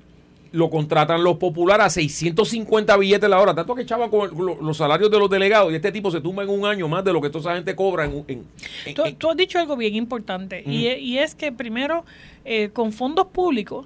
lo 0.51 0.69
contratan 0.69 1.23
los 1.23 1.37
populares 1.37 1.85
a 1.85 1.89
650 1.89 2.97
billetes 2.97 3.29
la 3.29 3.39
hora. 3.39 3.53
Tanto 3.53 3.75
que 3.75 3.85
chava 3.85 4.09
con 4.09 4.31
los 4.61 4.77
salarios 4.77 5.09
de 5.09 5.19
los 5.19 5.29
delegados 5.29 5.71
y 5.71 5.75
este 5.75 5.91
tipo 5.91 6.11
se 6.11 6.21
tumba 6.21 6.43
en 6.43 6.49
un 6.49 6.65
año 6.65 6.87
más 6.87 7.03
de 7.03 7.13
lo 7.13 7.21
que 7.21 7.29
toda 7.29 7.41
esa 7.41 7.55
gente 7.55 7.75
cobra. 7.75 8.05
En, 8.05 8.45
tú, 9.17 9.29
has 9.29 9.37
dicho 9.37 9.59
algo 9.59 9.75
bien 9.77 9.95
importante 9.95 10.63
y, 10.65 11.17
es 11.17 11.35
que 11.35 11.51
primero, 11.51 12.05
eh, 12.45 12.69
con 12.73 12.91
fondos 12.91 13.27
públicos, 13.27 13.85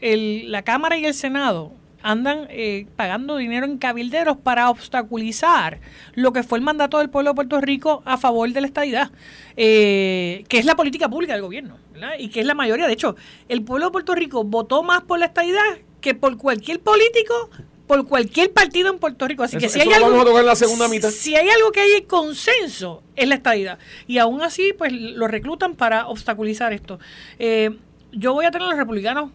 el, 0.00 0.50
la 0.50 0.62
Cámara 0.62 0.96
y 0.96 1.04
el 1.04 1.14
Senado 1.14 1.72
andan 2.02 2.46
eh, 2.50 2.86
pagando 2.96 3.36
dinero 3.36 3.66
en 3.66 3.76
cabilderos 3.78 4.36
para 4.36 4.70
obstaculizar 4.70 5.80
lo 6.14 6.32
que 6.32 6.42
fue 6.42 6.58
el 6.58 6.64
mandato 6.64 6.98
del 6.98 7.10
pueblo 7.10 7.30
de 7.30 7.34
Puerto 7.34 7.60
Rico 7.60 8.02
a 8.04 8.16
favor 8.16 8.50
de 8.50 8.60
la 8.60 8.66
estadidad, 8.66 9.10
eh, 9.56 10.44
que 10.48 10.58
es 10.58 10.64
la 10.64 10.76
política 10.76 11.08
pública 11.08 11.32
del 11.32 11.42
gobierno, 11.42 11.76
y 12.18 12.28
que 12.28 12.40
es 12.40 12.46
la 12.46 12.54
mayoría. 12.54 12.86
De 12.86 12.92
hecho, 12.92 13.16
el 13.48 13.62
pueblo 13.62 13.86
de 13.86 13.92
Puerto 13.92 14.14
Rico 14.14 14.44
votó 14.44 14.82
más 14.82 15.02
por 15.02 15.18
la 15.18 15.26
estadidad 15.26 15.60
que 16.00 16.14
por 16.14 16.36
cualquier 16.36 16.80
político 16.80 17.50
por 17.88 18.06
cualquier 18.06 18.52
partido 18.52 18.90
en 18.92 18.98
Puerto 18.98 19.26
Rico. 19.26 19.42
Así 19.42 19.56
que 19.56 19.68
si 19.68 19.80
hay 19.80 19.90
algo, 19.90 20.42
la 20.42 20.54
segunda 20.54 20.86
mitad. 20.88 21.10
Si 21.10 21.34
hay 21.34 21.48
algo 21.48 21.72
que 21.72 21.80
hay 21.80 22.02
consenso, 22.02 23.02
es 23.16 23.26
la 23.26 23.34
estadidad. 23.34 23.78
Y 24.06 24.18
aún 24.18 24.42
así, 24.42 24.74
pues 24.76 24.92
lo 24.92 25.26
reclutan 25.26 25.74
para 25.74 26.06
obstaculizar 26.06 26.72
esto. 26.72 27.00
Eh, 27.38 27.76
yo 28.12 28.34
voy 28.34 28.44
a 28.44 28.50
tener 28.50 28.66
a 28.66 28.70
los 28.70 28.78
republicanos 28.78 29.30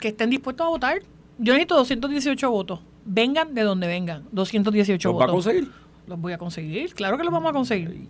que 0.00 0.08
estén 0.08 0.30
dispuestos 0.30 0.66
a 0.66 0.70
votar. 0.70 1.02
Yo 1.38 1.52
necesito 1.52 1.76
218 1.76 2.50
votos. 2.50 2.80
Vengan 3.04 3.54
de 3.54 3.62
donde 3.62 3.86
vengan. 3.86 4.24
218 4.32 5.12
votos. 5.12 5.26
¿Los 5.26 5.28
va 5.28 5.30
a 5.30 5.34
conseguir? 5.34 5.70
Los 6.06 6.20
voy 6.20 6.32
a 6.32 6.38
conseguir. 6.38 6.94
Claro 6.94 7.18
que 7.18 7.24
los 7.24 7.32
vamos 7.32 7.50
a 7.50 7.52
conseguir. 7.52 8.08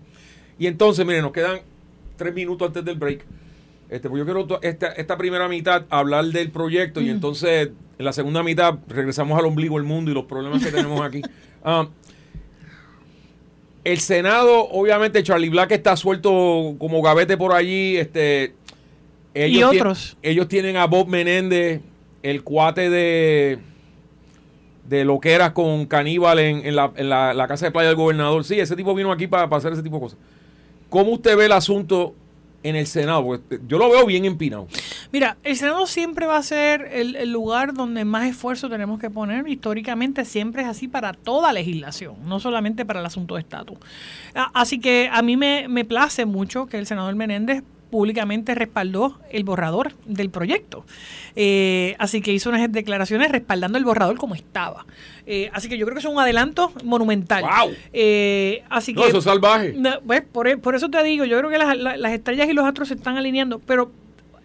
Y 0.58 0.66
entonces, 0.66 1.04
miren, 1.04 1.22
nos 1.22 1.32
quedan 1.32 1.60
tres 2.16 2.32
minutos 2.32 2.68
antes 2.68 2.84
del 2.84 2.96
break. 2.96 3.26
Este, 3.90 4.08
pues 4.08 4.20
yo 4.20 4.24
quiero 4.24 4.46
esta, 4.62 4.88
esta 4.92 5.18
primera 5.18 5.48
mitad 5.48 5.84
hablar 5.90 6.24
del 6.26 6.50
proyecto 6.50 7.00
y 7.00 7.06
mm. 7.06 7.10
entonces 7.10 7.70
en 7.98 8.04
la 8.04 8.12
segunda 8.12 8.42
mitad 8.42 8.78
regresamos 8.88 9.36
al 9.36 9.44
ombligo 9.44 9.76
del 9.76 9.84
mundo 9.84 10.12
y 10.12 10.14
los 10.14 10.24
problemas 10.24 10.64
que 10.64 10.70
tenemos 10.70 11.00
aquí. 11.00 11.22
Ah, 11.62 11.86
el 13.84 14.00
Senado, 14.00 14.66
obviamente, 14.70 15.22
Charlie 15.22 15.50
Black 15.50 15.72
está 15.72 15.94
suelto 15.94 16.74
como 16.78 17.02
gavete 17.02 17.36
por 17.36 17.52
allí. 17.52 17.98
Este, 17.98 18.54
ellos 19.34 19.74
y 19.74 19.76
otros. 19.76 20.16
ellos 20.22 20.48
tienen 20.48 20.78
a 20.78 20.86
Bob 20.86 21.08
Menéndez, 21.08 21.82
el 22.22 22.42
cuate 22.42 22.88
de 22.88 23.58
de 24.90 25.04
lo 25.04 25.20
que 25.20 25.32
era 25.32 25.54
con 25.54 25.86
caníbal 25.86 26.40
en, 26.40 26.74
la, 26.74 26.90
en 26.96 27.08
la, 27.08 27.46
casa 27.46 27.66
de 27.66 27.70
playa 27.70 27.88
del 27.88 27.96
gobernador. 27.96 28.42
Sí, 28.42 28.58
ese 28.58 28.74
tipo 28.74 28.92
vino 28.92 29.12
aquí 29.12 29.28
para, 29.28 29.44
hacer 29.56 29.72
ese 29.72 29.84
tipo 29.84 29.96
de 29.96 30.02
cosas. 30.02 30.18
¿Cómo 30.88 31.12
usted 31.12 31.36
ve 31.36 31.44
el 31.44 31.52
asunto 31.52 32.16
en 32.62 32.76
el 32.76 32.86
Senado? 32.86 33.24
Porque 33.24 33.60
yo 33.66 33.78
lo 33.78 33.90
veo 33.90 34.06
bien 34.06 34.24
empinado. 34.24 34.68
Mira, 35.12 35.36
el 35.42 35.56
Senado 35.56 35.86
siempre 35.86 36.26
va 36.26 36.36
a 36.36 36.42
ser 36.42 36.88
el, 36.92 37.30
lugar 37.30 37.74
donde 37.74 38.04
más 38.04 38.28
esfuerzo 38.28 38.68
tenemos 38.68 39.00
que 39.00 39.10
poner. 39.10 39.48
Históricamente 39.48 40.24
siempre 40.24 40.62
es 40.62 40.68
así 40.68 40.88
para 40.88 41.12
toda 41.12 41.52
legislación, 41.52 42.16
no 42.24 42.40
solamente 42.40 42.84
para 42.84 43.00
el 43.00 43.06
asunto 43.06 43.34
de 43.34 43.40
estatus. 43.40 43.78
Así 44.34 44.80
que 44.80 45.08
a 45.12 45.22
mí 45.22 45.36
me, 45.36 45.68
me 45.68 45.84
place 45.84 46.24
mucho 46.24 46.66
que 46.66 46.78
el 46.78 46.86
senador 46.86 47.14
Menéndez 47.14 47.62
públicamente 47.90 48.54
respaldó 48.54 49.18
el 49.30 49.44
borrador 49.44 49.92
del 50.06 50.30
proyecto. 50.30 50.84
Eh, 51.36 51.96
así 51.98 52.20
que 52.20 52.32
hizo 52.32 52.48
unas 52.48 52.70
declaraciones 52.72 53.30
respaldando 53.30 53.78
el 53.78 53.84
borrador 53.84 54.16
como 54.16 54.34
estaba. 54.34 54.86
Eh, 55.32 55.48
así 55.52 55.68
que 55.68 55.78
yo 55.78 55.86
creo 55.86 55.94
que 55.94 56.00
es 56.00 56.06
un 56.06 56.18
adelanto 56.18 56.72
monumental. 56.82 57.44
¡Wow! 57.44 57.72
Eh, 57.92 58.64
así 58.68 58.92
que, 58.92 59.06
eso 59.06 59.18
es 59.18 59.24
salvaje. 59.24 59.76
pues, 60.04 60.22
por, 60.22 60.74
eso 60.74 60.88
te 60.88 61.00
digo, 61.04 61.24
yo 61.24 61.38
creo 61.38 61.48
que 61.48 61.56
las, 61.56 61.76
las 61.76 62.12
estrellas 62.12 62.48
y 62.48 62.52
los 62.52 62.66
astros 62.66 62.88
se 62.88 62.94
están 62.94 63.16
alineando, 63.16 63.60
pero 63.60 63.92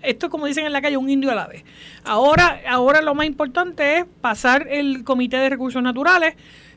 esto 0.04 0.28
es 0.28 0.32
como 0.32 0.46
dicen 0.46 0.68
en 0.68 0.74
la 0.74 0.84
calle, 0.84 0.98
un 0.98 1.10
indio 1.10 1.32
a 1.32 1.36
la 1.36 1.48
vez. 1.48 1.64
Ahora, 2.04 2.62
ahora 2.70 3.02
lo 3.02 3.16
más 3.16 3.26
importante 3.26 3.98
es 3.98 4.06
pasar 4.22 4.68
el 4.70 5.04
Comité 5.04 5.38
de 5.38 5.50
Recursos 5.50 5.82
Naturales, 5.82 6.36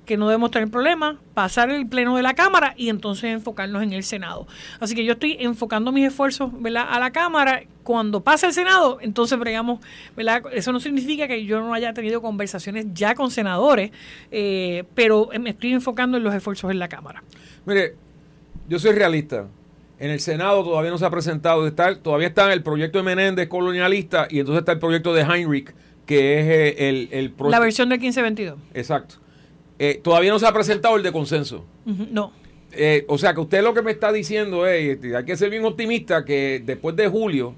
que 0.09 0.17
no 0.17 0.27
debemos 0.27 0.51
tener 0.51 0.71
problemas, 0.71 1.17
pasar 1.35 1.71
el 1.71 1.87
pleno 1.87 2.17
de 2.17 2.23
la 2.23 2.35
Cámara 2.35 2.73
y 2.79 2.89
entonces 2.89 3.25
enfocarnos 3.25 3.83
en 3.83 3.93
el 3.93 4.03
Senado. 4.03 4.49
Así 4.81 4.95
que 4.95 5.05
yo 5.05 5.13
estoy 5.13 5.37
enfocando 5.39 5.93
mis 5.93 6.07
esfuerzos 6.07 6.51
a 6.51 6.99
la 6.99 7.13
Cámara. 7.13 7.63
Cuando 7.85 8.23
pase 8.23 8.47
el 8.47 8.55
Senado, 8.55 8.99
entonces 9.03 9.39
bregamos, 9.39 9.81
¿verdad? 10.17 10.43
Eso 10.53 10.73
no 10.73 10.81
significa 10.81 11.29
que 11.29 11.45
yo 11.45 11.61
no 11.61 11.75
haya 11.75 11.93
tenido 11.93 12.23
conversaciones 12.23 12.87
ya 12.93 13.15
con 13.15 13.31
senadores, 13.31 13.93
eh, 14.31 14.85
pero 14.95 15.29
me 15.39 15.51
estoy 15.51 15.73
enfocando 15.73 16.17
en 16.17 16.25
los 16.25 16.35
esfuerzos 16.35 16.71
en 16.71 16.79
la 16.79 16.89
Cámara. 16.89 17.23
Mire, 17.67 17.95
yo 18.67 18.79
soy 18.79 18.93
realista. 18.93 19.47
En 19.99 20.11
el 20.11 20.21
Senado 20.21 20.65
todavía 20.65 20.91
no 20.91 20.97
se 20.97 21.05
ha 21.05 21.11
presentado, 21.11 21.67
está, 21.67 21.99
todavía 21.99 22.29
está 22.29 22.51
el 22.53 22.63
proyecto 22.63 22.99
de 22.99 23.05
Menéndez 23.05 23.49
colonialista 23.49 24.27
y 24.31 24.39
entonces 24.39 24.61
está 24.61 24.73
el 24.73 24.79
proyecto 24.79 25.13
de 25.13 25.23
Heinrich, 25.23 25.75
que 26.07 26.41
es 26.41 26.47
eh, 26.47 26.89
el... 26.89 27.09
el, 27.13 27.35
la 27.51 27.59
versión 27.59 27.91
del 27.91 27.99
1522. 28.01 28.59
Exacto. 28.75 29.17
Eh, 29.79 30.01
todavía 30.03 30.31
no 30.31 30.39
se 30.39 30.47
ha 30.47 30.53
presentado 30.53 30.97
el 30.97 31.03
de 31.03 31.13
consenso. 31.13 31.65
no. 31.85 32.33
Eh, 32.73 33.07
o 33.09 33.17
sea 33.17 33.33
que 33.33 33.41
usted 33.41 33.63
lo 33.63 33.73
que 33.73 33.81
me 33.81 33.91
está 33.91 34.13
diciendo 34.13 34.67
es, 34.67 34.91
este, 34.91 35.17
hay 35.17 35.25
que 35.25 35.37
ser 35.39 35.49
bien 35.49 35.65
optimista 35.65 36.23
que 36.25 36.63
después 36.65 36.95
de 36.97 37.09
julio, 37.09 37.55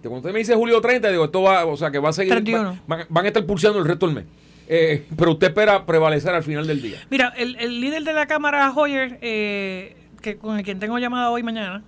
que 0.00 0.08
cuando 0.08 0.20
usted 0.20 0.32
me 0.32 0.38
dice 0.38 0.54
julio 0.54 0.80
30, 0.80 1.10
digo, 1.10 1.26
esto 1.26 1.42
va, 1.42 1.66
o 1.66 1.76
sea 1.76 1.90
que 1.90 1.98
va 1.98 2.08
a 2.08 2.12
seguir, 2.14 2.42
van, 2.86 3.06
a 3.10 3.26
estar 3.28 3.44
pulsando 3.44 3.78
el 3.78 3.84
resto 3.84 4.06
del 4.06 4.14
mes. 4.14 4.24
Eh, 4.66 5.04
pero 5.16 5.32
usted 5.32 5.48
espera 5.48 5.84
prevalecer 5.84 6.34
al 6.34 6.42
final 6.42 6.66
del 6.66 6.80
día. 6.80 6.98
Mira, 7.10 7.34
el, 7.36 7.80
líder 7.80 8.02
de 8.02 8.14
la 8.14 8.26
Cámara, 8.26 8.72
Hoyer, 8.74 9.20
que 9.20 10.38
con 10.40 10.56
el 10.56 10.64
quien 10.64 10.78
tengo 10.78 10.98
llamada 10.98 11.30
hoy 11.30 11.42
mañana, 11.42 11.84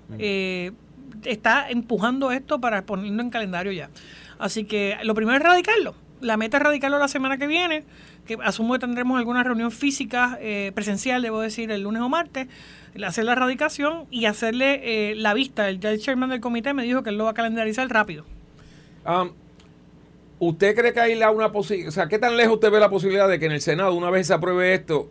está 1.24 1.70
empujando 1.70 2.32
esto 2.32 2.60
para 2.60 2.84
ponerlo 2.84 3.22
en 3.22 3.30
calendario 3.30 3.72
ya. 3.72 3.88
Así 4.38 4.64
que 4.64 4.98
lo 5.02 5.14
primero 5.14 5.38
es 5.38 5.42
radicarlo 5.42 5.94
la 6.20 6.36
meta 6.36 6.56
es 6.56 6.62
radicarlo 6.62 6.98
la 6.98 7.08
semana 7.08 7.38
que 7.38 7.46
viene, 7.46 7.84
que 8.28 8.38
asumo 8.44 8.74
que 8.74 8.78
tendremos 8.78 9.18
alguna 9.18 9.42
reunión 9.42 9.72
física 9.72 10.38
eh, 10.40 10.70
presencial, 10.74 11.22
debo 11.22 11.40
decir, 11.40 11.72
el 11.72 11.82
lunes 11.82 12.02
o 12.02 12.08
martes, 12.08 12.46
hacer 13.04 13.24
la 13.24 13.34
radicación 13.34 14.04
y 14.10 14.26
hacerle 14.26 15.10
eh, 15.10 15.14
la 15.16 15.34
vista. 15.34 15.68
El, 15.68 15.84
el 15.84 15.98
chairman 15.98 16.30
del 16.30 16.40
comité 16.40 16.74
me 16.74 16.84
dijo 16.84 17.02
que 17.02 17.10
él 17.10 17.18
lo 17.18 17.24
va 17.24 17.30
a 17.30 17.34
calendarizar 17.34 17.88
rápido. 17.88 18.24
¿Usted 20.38 20.76
cree 20.76 20.92
que 20.92 21.00
hay 21.00 21.14
la 21.16 21.30
una 21.30 21.50
posibilidad? 21.50 21.88
O 21.88 21.92
sea, 21.92 22.06
¿qué 22.08 22.18
tan 22.18 22.36
lejos 22.36 22.54
usted 22.54 22.70
ve 22.70 22.78
la 22.78 22.90
posibilidad 22.90 23.28
de 23.28 23.40
que 23.40 23.46
en 23.46 23.52
el 23.52 23.60
Senado, 23.60 23.94
una 23.94 24.10
vez 24.10 24.26
se 24.26 24.34
apruebe 24.34 24.74
esto, 24.74 25.10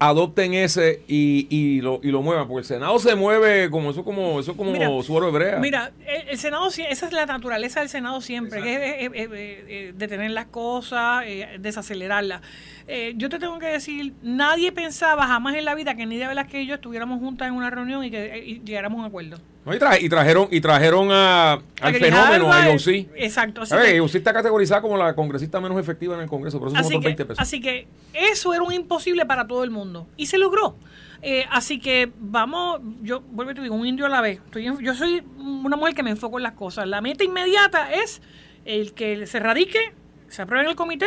adopten 0.00 0.54
ese 0.54 1.02
y, 1.06 1.46
y, 1.50 1.82
lo, 1.82 2.00
y 2.02 2.10
lo 2.10 2.22
muevan? 2.22 2.48
Porque 2.48 2.60
el 2.60 2.64
Senado 2.64 2.98
se 2.98 3.14
mueve 3.14 3.70
como 3.70 3.90
eso 3.90 4.02
como 4.04 4.40
eso 4.40 4.56
como 4.56 5.02
suero 5.02 5.28
hebrea. 5.28 5.58
Mira, 5.58 5.92
el, 6.06 6.38
Senado, 6.38 6.66
esa 6.68 7.06
es 7.06 7.12
la 7.12 7.26
naturaleza 7.26 7.80
del 7.80 7.90
Senado 7.90 8.20
siempre, 8.22 8.62
que 8.62 9.04
es, 9.04 9.10
eh, 9.14 9.92
detener 9.94 10.30
las 10.30 10.46
cosas, 10.46 11.24
eh, 11.26 11.58
desacelerarlas. 11.60 12.40
Eh, 12.88 13.12
yo 13.16 13.28
te 13.28 13.38
tengo 13.38 13.58
que 13.58 13.66
decir, 13.66 14.14
nadie 14.22 14.72
pensaba 14.72 15.26
jamás 15.26 15.54
en 15.54 15.66
la 15.66 15.74
vida 15.74 15.94
que 15.94 16.06
Nidia 16.06 16.28
Velázquez 16.28 16.62
y 16.62 16.66
yo 16.66 16.76
estuviéramos 16.76 17.20
juntas 17.20 17.48
en 17.48 17.54
una 17.54 17.70
reunión 17.70 18.02
y 18.02 18.10
que 18.10 18.60
llegáramos 18.64 18.96
a 18.96 19.00
un 19.02 19.06
acuerdo 19.06 19.38
y, 19.66 20.08
trajeron, 20.08 20.48
y 20.50 20.60
trajeron 20.60 21.08
a, 21.12 21.60
al 21.80 21.94
fenómeno, 21.94 22.52
a 22.52 22.70
IOC. 22.70 23.08
Exacto. 23.16 23.62
Así 23.62 23.74
que, 23.76 24.18
está 24.18 24.32
categorizada 24.32 24.80
como 24.80 24.96
la 24.96 25.14
congresista 25.14 25.60
menos 25.60 25.78
efectiva 25.78 26.14
en 26.14 26.22
el 26.22 26.28
Congreso, 26.28 26.58
por 26.58 26.68
eso 26.68 26.76
así 26.78 26.92
son 26.92 27.02
20 27.02 27.24
pesos. 27.26 27.40
Así 27.40 27.60
que 27.60 27.86
eso 28.14 28.54
era 28.54 28.62
un 28.62 28.72
imposible 28.72 29.26
para 29.26 29.46
todo 29.46 29.62
el 29.62 29.70
mundo. 29.70 30.06
Y 30.16 30.26
se 30.26 30.38
logró. 30.38 30.76
Eh, 31.22 31.44
así 31.50 31.78
que 31.78 32.10
vamos, 32.18 32.80
yo 33.02 33.20
vuelvo 33.20 33.52
a 33.52 33.54
te 33.54 33.60
digo, 33.60 33.74
un 33.74 33.86
indio 33.86 34.06
a 34.06 34.08
la 34.08 34.22
vez. 34.22 34.40
yo 34.54 34.94
soy 34.94 35.22
una 35.38 35.76
mujer 35.76 35.94
que 35.94 36.02
me 36.02 36.10
enfoco 36.10 36.38
en 36.38 36.44
las 36.44 36.52
cosas. 36.52 36.88
La 36.88 37.02
meta 37.02 37.24
inmediata 37.24 37.92
es 37.92 38.22
el 38.64 38.94
que 38.94 39.26
se 39.26 39.40
radique, 39.40 39.92
se 40.28 40.42
apruebe 40.42 40.64
en 40.64 40.70
el 40.70 40.76
comité 40.76 41.06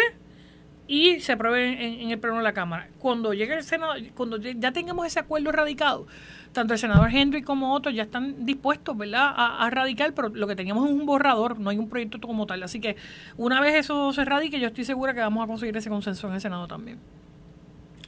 y 0.87 1.19
se 1.21 1.31
apruebe 1.31 2.01
en, 2.03 2.11
el 2.11 2.19
pleno 2.19 2.37
de 2.37 2.43
la 2.43 2.53
Cámara. 2.53 2.89
Cuando 2.99 3.33
llegue 3.33 3.55
el 3.55 3.63
Senado, 3.63 3.93
cuando 4.15 4.37
ya 4.37 4.71
tengamos 4.71 5.05
ese 5.05 5.19
acuerdo 5.19 5.51
radicado, 5.51 6.07
tanto 6.51 6.73
el 6.73 6.79
senador 6.79 7.09
Henry 7.11 7.41
como 7.41 7.73
otros 7.73 7.95
ya 7.95 8.03
están 8.03 8.45
dispuestos, 8.45 8.95
¿verdad?, 8.95 9.33
a, 9.35 9.69
radicar, 9.69 10.13
pero 10.13 10.29
lo 10.29 10.47
que 10.47 10.55
teníamos 10.55 10.87
es 10.87 10.93
un 10.93 11.05
borrador, 11.05 11.59
no 11.59 11.69
hay 11.69 11.77
un 11.77 11.89
proyecto 11.89 12.19
como 12.21 12.45
tal. 12.45 12.63
Así 12.63 12.79
que 12.79 12.95
una 13.37 13.59
vez 13.59 13.75
eso 13.75 14.13
se 14.13 14.23
radique, 14.23 14.59
yo 14.59 14.67
estoy 14.67 14.85
segura 14.85 15.13
que 15.13 15.19
vamos 15.21 15.43
a 15.43 15.47
conseguir 15.47 15.75
ese 15.75 15.89
consenso 15.89 16.27
en 16.27 16.35
el 16.35 16.41
Senado 16.41 16.67
también. 16.67 16.99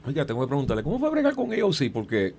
Oiga, 0.05 0.25
tengo 0.25 0.41
que 0.41 0.47
preguntarle, 0.47 0.83
¿cómo 0.83 0.99
fue 0.99 1.07
a 1.07 1.11
bregar 1.11 1.33
con 1.33 1.51
AOC? 1.51 1.91
Porque 1.91 2.35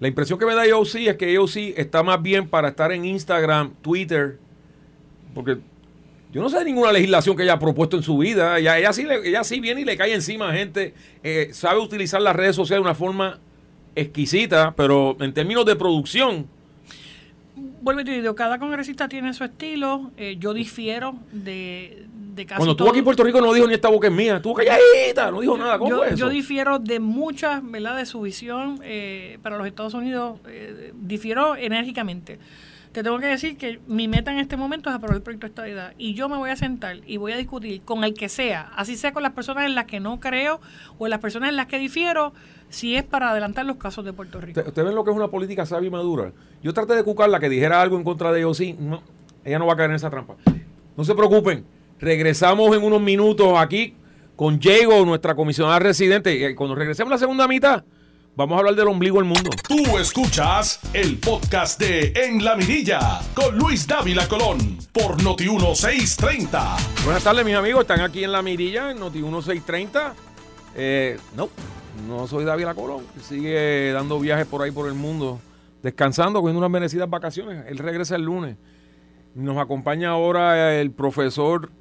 la 0.00 0.08
impresión 0.08 0.38
que 0.38 0.46
me 0.46 0.54
da 0.54 0.62
AOC 0.62 0.94
es 0.96 1.16
que 1.16 1.36
AOC 1.36 1.56
está 1.78 2.02
más 2.02 2.20
bien 2.20 2.48
para 2.48 2.68
estar 2.68 2.90
en 2.90 3.04
Instagram, 3.04 3.72
Twitter, 3.82 4.38
porque 5.34 5.58
yo 6.32 6.42
no 6.42 6.50
sé 6.50 6.58
de 6.58 6.64
ninguna 6.66 6.92
legislación 6.92 7.36
que 7.36 7.42
haya 7.42 7.58
propuesto 7.58 7.96
en 7.96 8.02
su 8.02 8.18
vida. 8.18 8.58
Ella, 8.58 8.78
ella, 8.78 8.92
sí, 8.92 9.06
ella 9.24 9.44
sí 9.44 9.60
viene 9.60 9.80
y 9.80 9.84
le 9.84 9.96
cae 9.96 10.12
encima 10.12 10.50
a 10.50 10.52
gente. 10.52 10.94
Eh, 11.22 11.50
sabe 11.52 11.80
utilizar 11.80 12.20
las 12.20 12.36
redes 12.36 12.54
sociales 12.54 12.82
de 12.82 12.88
una 12.88 12.94
forma 12.94 13.38
exquisita, 13.94 14.74
pero 14.76 15.16
en 15.20 15.32
términos 15.32 15.64
de 15.64 15.76
producción. 15.76 16.46
Vuelvo 17.80 18.00
a 18.00 18.04
decir, 18.04 18.34
cada 18.34 18.58
congresista 18.58 19.08
tiene 19.08 19.32
su 19.32 19.44
estilo. 19.44 20.10
Eh, 20.16 20.36
yo 20.38 20.52
difiero 20.52 21.16
de, 21.32 22.06
de 22.34 22.46
casi 22.46 22.58
Cuando 22.58 22.72
estuvo 22.72 22.90
aquí 22.90 22.98
en 22.98 23.04
Puerto 23.04 23.24
Rico 23.24 23.40
no 23.40 23.52
dijo 23.52 23.66
ni 23.66 23.74
esta 23.74 23.88
boca 23.88 24.08
es 24.08 24.12
mía, 24.12 24.36
estuvo 24.36 24.54
calladita, 24.54 25.30
no 25.30 25.40
dijo 25.40 25.56
nada. 25.56 25.78
¿Cómo 25.78 25.90
yo, 25.90 25.96
fue 25.96 26.08
eso? 26.08 26.16
yo 26.16 26.28
difiero 26.28 26.78
de 26.78 27.00
muchas, 27.00 27.62
¿verdad? 27.68 27.96
De 27.96 28.06
su 28.06 28.20
visión 28.20 28.80
eh, 28.84 29.38
para 29.42 29.56
los 29.56 29.66
Estados 29.66 29.94
Unidos. 29.94 30.38
Eh, 30.46 30.92
difiero 30.94 31.56
enérgicamente. 31.56 32.38
Te 32.98 33.04
tengo 33.04 33.20
que 33.20 33.26
decir 33.26 33.56
que 33.56 33.78
mi 33.86 34.08
meta 34.08 34.32
en 34.32 34.40
este 34.40 34.56
momento 34.56 34.90
es 34.90 34.96
aprobar 34.96 35.18
el 35.18 35.22
proyecto 35.22 35.46
de 35.46 35.50
estabilidad. 35.50 35.92
Y 35.98 36.14
yo 36.14 36.28
me 36.28 36.36
voy 36.36 36.50
a 36.50 36.56
sentar 36.56 36.96
y 37.06 37.16
voy 37.16 37.30
a 37.30 37.36
discutir 37.36 37.80
con 37.82 38.02
el 38.02 38.12
que 38.12 38.28
sea, 38.28 38.72
así 38.74 38.96
sea 38.96 39.12
con 39.12 39.22
las 39.22 39.34
personas 39.34 39.66
en 39.66 39.76
las 39.76 39.84
que 39.84 40.00
no 40.00 40.18
creo 40.18 40.60
o 40.98 41.06
en 41.06 41.10
las 41.10 41.20
personas 41.20 41.50
en 41.50 41.54
las 41.54 41.66
que 41.66 41.78
difiero, 41.78 42.32
si 42.70 42.96
es 42.96 43.04
para 43.04 43.30
adelantar 43.30 43.66
los 43.66 43.76
casos 43.76 44.04
de 44.04 44.12
Puerto 44.12 44.40
Rico. 44.40 44.62
¿Usted, 44.66 44.84
ve 44.84 44.90
lo 44.90 45.04
que 45.04 45.12
es 45.12 45.16
una 45.16 45.28
política 45.28 45.64
sabia 45.64 45.86
y 45.86 45.90
madura? 45.92 46.32
Yo 46.60 46.74
traté 46.74 46.96
de 46.96 47.04
cucarla 47.04 47.38
que 47.38 47.48
dijera 47.48 47.80
algo 47.80 47.96
en 47.96 48.02
contra 48.02 48.32
de 48.32 48.40
ellos, 48.40 48.56
sí, 48.56 48.76
ella 49.44 49.60
no 49.60 49.66
va 49.66 49.74
a 49.74 49.76
caer 49.76 49.90
en 49.90 49.96
esa 49.96 50.10
trampa. 50.10 50.34
No 50.96 51.04
se 51.04 51.14
preocupen, 51.14 51.64
regresamos 52.00 52.76
en 52.76 52.82
unos 52.82 53.00
minutos 53.00 53.52
aquí 53.58 53.94
con 54.34 54.58
Diego, 54.58 55.04
nuestra 55.04 55.36
comisionada 55.36 55.78
residente. 55.78 56.34
Y 56.34 56.54
cuando 56.56 56.74
regresemos 56.74 57.12
la 57.12 57.18
segunda 57.18 57.46
mitad, 57.46 57.84
vamos 58.38 58.54
a 58.54 58.58
hablar 58.60 58.76
del 58.76 58.86
ombligo 58.86 59.16
del 59.16 59.24
mundo. 59.24 59.50
Tú 59.66 59.98
escuchas 59.98 60.78
el 60.92 61.18
podcast 61.18 61.80
de 61.80 62.12
En 62.14 62.44
la 62.44 62.54
Mirilla 62.54 63.20
con 63.34 63.58
Luis 63.58 63.84
Dávila 63.84 64.28
Colón 64.28 64.78
por 64.92 65.20
Noti 65.24 65.48
1630. 65.48 66.76
Buenas 67.04 67.24
tardes, 67.24 67.44
mis 67.44 67.56
amigos. 67.56 67.80
Están 67.80 68.00
aquí 68.00 68.22
en 68.22 68.30
la 68.30 68.40
Mirilla, 68.40 68.92
en 68.92 69.00
Noti 69.00 69.18
1630. 69.18 70.14
Eh, 70.76 71.18
no, 71.34 71.48
no 72.06 72.28
soy 72.28 72.44
David 72.44 72.68
Colón, 72.76 73.04
sigue 73.20 73.90
dando 73.90 74.20
viajes 74.20 74.46
por 74.46 74.62
ahí 74.62 74.70
por 74.70 74.86
el 74.86 74.94
mundo, 74.94 75.40
descansando, 75.82 76.40
cogiendo 76.40 76.60
unas 76.60 76.70
merecidas 76.70 77.10
vacaciones. 77.10 77.64
Él 77.66 77.78
regresa 77.78 78.14
el 78.14 78.22
lunes. 78.22 78.56
Nos 79.34 79.58
acompaña 79.58 80.10
ahora 80.10 80.80
el 80.80 80.92
profesor 80.92 81.72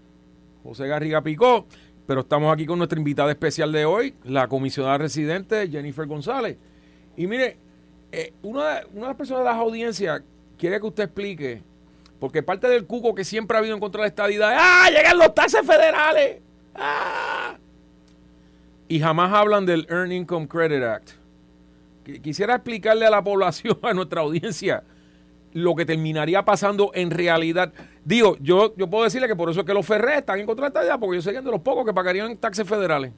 José 0.64 0.88
Garriga 0.88 1.22
Picó, 1.22 1.68
pero 2.08 2.22
estamos 2.22 2.52
aquí 2.52 2.66
con 2.66 2.80
nuestra 2.80 2.98
invitada 2.98 3.30
especial 3.30 3.72
de 3.72 3.86
hoy, 3.86 4.16
la 4.24 4.48
comisionada 4.48 4.98
residente 4.98 5.70
Jennifer 5.70 6.08
González. 6.08 6.58
Y 7.16 7.28
mire, 7.28 7.58
eh, 8.12 8.34
una, 8.42 8.82
una 8.94 9.02
de 9.02 9.08
las 9.08 9.16
personas 9.16 9.44
de 9.44 9.50
las 9.50 9.58
audiencias 9.58 10.22
quiere 10.58 10.80
que 10.80 10.88
usted 10.88 11.04
explique, 11.04 11.62
porque 12.20 12.42
parte 12.42 12.68
del 12.68 12.86
cuco 12.86 13.14
que 13.14 13.24
siempre 13.24 13.58
ha 13.58 13.60
habido 13.60 13.76
en 13.76 13.80
contra 13.80 14.02
de 14.02 14.06
la 14.06 14.10
estadidad 14.10 14.54
es, 14.54 14.60
¡ah, 14.60 14.90
llegan 14.90 15.18
los 15.18 15.36
taxes 15.36 15.62
federales! 15.66 16.42
¡Ah! 16.74 17.58
y 18.88 19.00
jamás 19.00 19.34
hablan 19.34 19.66
del 19.66 19.86
Earned 19.90 20.16
Income 20.16 20.48
Credit 20.48 20.84
Act. 20.84 21.10
Quisiera 22.22 22.56
explicarle 22.56 23.06
a 23.06 23.10
la 23.10 23.24
población, 23.24 23.78
a 23.84 23.94
nuestra 23.94 24.22
audiencia, 24.22 24.84
lo 25.58 25.76
que 25.76 25.86
terminaría 25.86 26.46
pasando 26.46 26.92
en 26.94 27.10
realidad. 27.10 27.74
Digo, 28.06 28.38
yo, 28.40 28.76
yo 28.78 28.88
puedo 28.88 29.04
decirle 29.04 29.28
que 29.28 29.36
por 29.36 29.50
eso 29.50 29.62
es 29.62 29.66
que 29.66 29.74
los 29.74 29.86
Ferrés 29.86 30.20
están 30.20 30.40
en 30.40 30.46
contra 30.46 30.66
de 30.66 30.68
esta 30.68 30.84
idea, 30.84 30.98
porque 30.98 31.16
ellos 31.16 31.24
serían 31.24 31.44
de 31.44 31.52
los 31.52 31.62
pocos 31.62 31.84
que 31.84 31.94
pagarían 31.94 32.38
taxes 32.38 32.68
federales. 32.68 33.12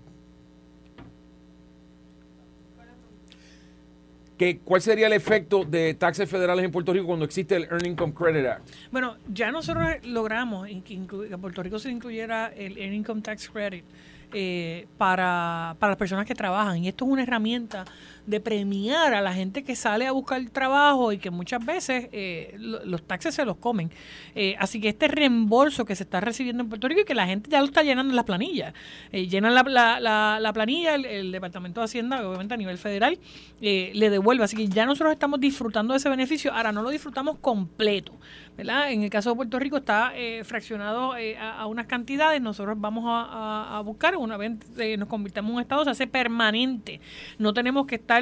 ¿Qué, 4.38 4.60
¿Cuál 4.64 4.82
sería 4.82 5.08
el 5.08 5.14
efecto 5.14 5.66
de 5.66 5.96
taxes 5.96 6.30
federales 6.30 6.64
en 6.64 6.72
Puerto 6.72 6.94
Rico 6.94 7.08
cuando 7.08 7.26
existe 7.26 7.58
el 7.58 7.64
Earned 7.64 7.88
Income 7.88 8.14
Credit 8.14 8.46
Act? 8.46 8.70
Bueno, 8.90 9.18
ya 9.28 9.52
nosotros 9.52 9.86
logramos 10.04 10.66
que, 10.66 10.82
que 11.06 11.38
Puerto 11.38 11.62
Rico 11.62 11.78
se 11.78 11.92
incluyera 11.92 12.54
el 12.56 12.78
Earned 12.78 12.94
Income 12.94 13.22
Tax 13.22 13.50
Credit 13.50 13.84
eh, 14.32 14.88
para, 14.98 15.76
para 15.80 15.92
las 15.92 15.98
personas 15.98 16.26
que 16.26 16.36
trabajan. 16.36 16.78
Y 16.78 16.88
esto 16.88 17.04
es 17.04 17.12
una 17.12 17.24
herramienta 17.24 17.84
de 18.26 18.40
premiar 18.40 19.14
a 19.14 19.22
la 19.22 19.34
gente 19.34 19.64
que 19.64 19.76
sale 19.76 20.06
a 20.06 20.12
buscar 20.12 20.44
trabajo 20.50 21.12
y 21.12 21.18
que 21.18 21.32
muchas 21.32 21.66
veces 21.66 22.10
eh, 22.12 22.56
los 22.58 23.04
taxes 23.04 23.36
se 23.36 23.46
los 23.46 23.58
comen. 23.58 23.92
Eh, 24.36 24.56
así 24.60 24.80
que 24.80 24.90
este 24.90 25.08
reembolso 25.08 25.86
que 25.86 25.96
se 25.96 26.04
está 26.04 26.20
recibiendo 26.20 26.64
en 26.64 26.70
Puerto 26.70 26.88
Rico 26.88 27.02
y 27.02 27.06
que 27.06 27.16
la 27.16 27.26
gente 27.26 27.50
ya 27.50 27.60
lo 27.60 27.66
está 27.66 27.84
llenando 27.84 28.12
en 28.12 28.16
las 28.16 28.26
planillas. 28.26 28.74
Eh, 29.12 29.28
llenan 29.28 29.54
la, 29.54 29.64
la, 30.00 30.40
la, 30.40 30.54
planilla, 30.54 30.96
el, 30.96 31.32
Departamento 31.32 31.82
de 31.82 31.86
Hacienda, 31.86 32.28
obviamente 32.28 32.54
a 32.54 32.58
nivel 32.58 32.78
federal, 32.78 33.18
le 33.60 34.10
devuelve. 34.10 34.44
Así 34.44 34.56
que 34.56 34.68
ya 34.68 34.86
nosotros 34.86 35.14
estamos 35.14 35.40
disfrutando 35.40 35.94
de 35.94 35.98
ese 35.98 36.10
beneficio. 36.10 36.54
Ahora 36.54 36.72
no 36.72 36.82
lo 36.82 36.90
disfrutamos 36.90 37.38
completo. 37.40 38.14
¿verdad? 38.58 38.92
En 38.92 39.04
el 39.04 39.10
caso 39.10 39.30
de 39.30 39.38
Puerto 39.38 39.58
Rico 39.58 39.78
está 39.78 40.12
fraccionado 40.44 41.14
a, 41.40 41.66
unas 41.66 41.86
cantidades. 41.86 42.42
Nosotros 42.42 42.76
vamos 42.80 43.06
a, 43.08 43.82
buscar, 43.86 44.18
una 44.18 44.38
vez 44.38 44.52
nos 44.98 45.08
convirtamos 45.08 45.50
en 45.50 45.56
un 45.56 45.62
Estado, 45.62 45.84
se 45.86 45.92
hace 45.92 46.08
permanente. 46.08 47.00
No 47.38 47.54
tenemos 47.54 47.88
que 47.88 47.96
estar 47.96 48.19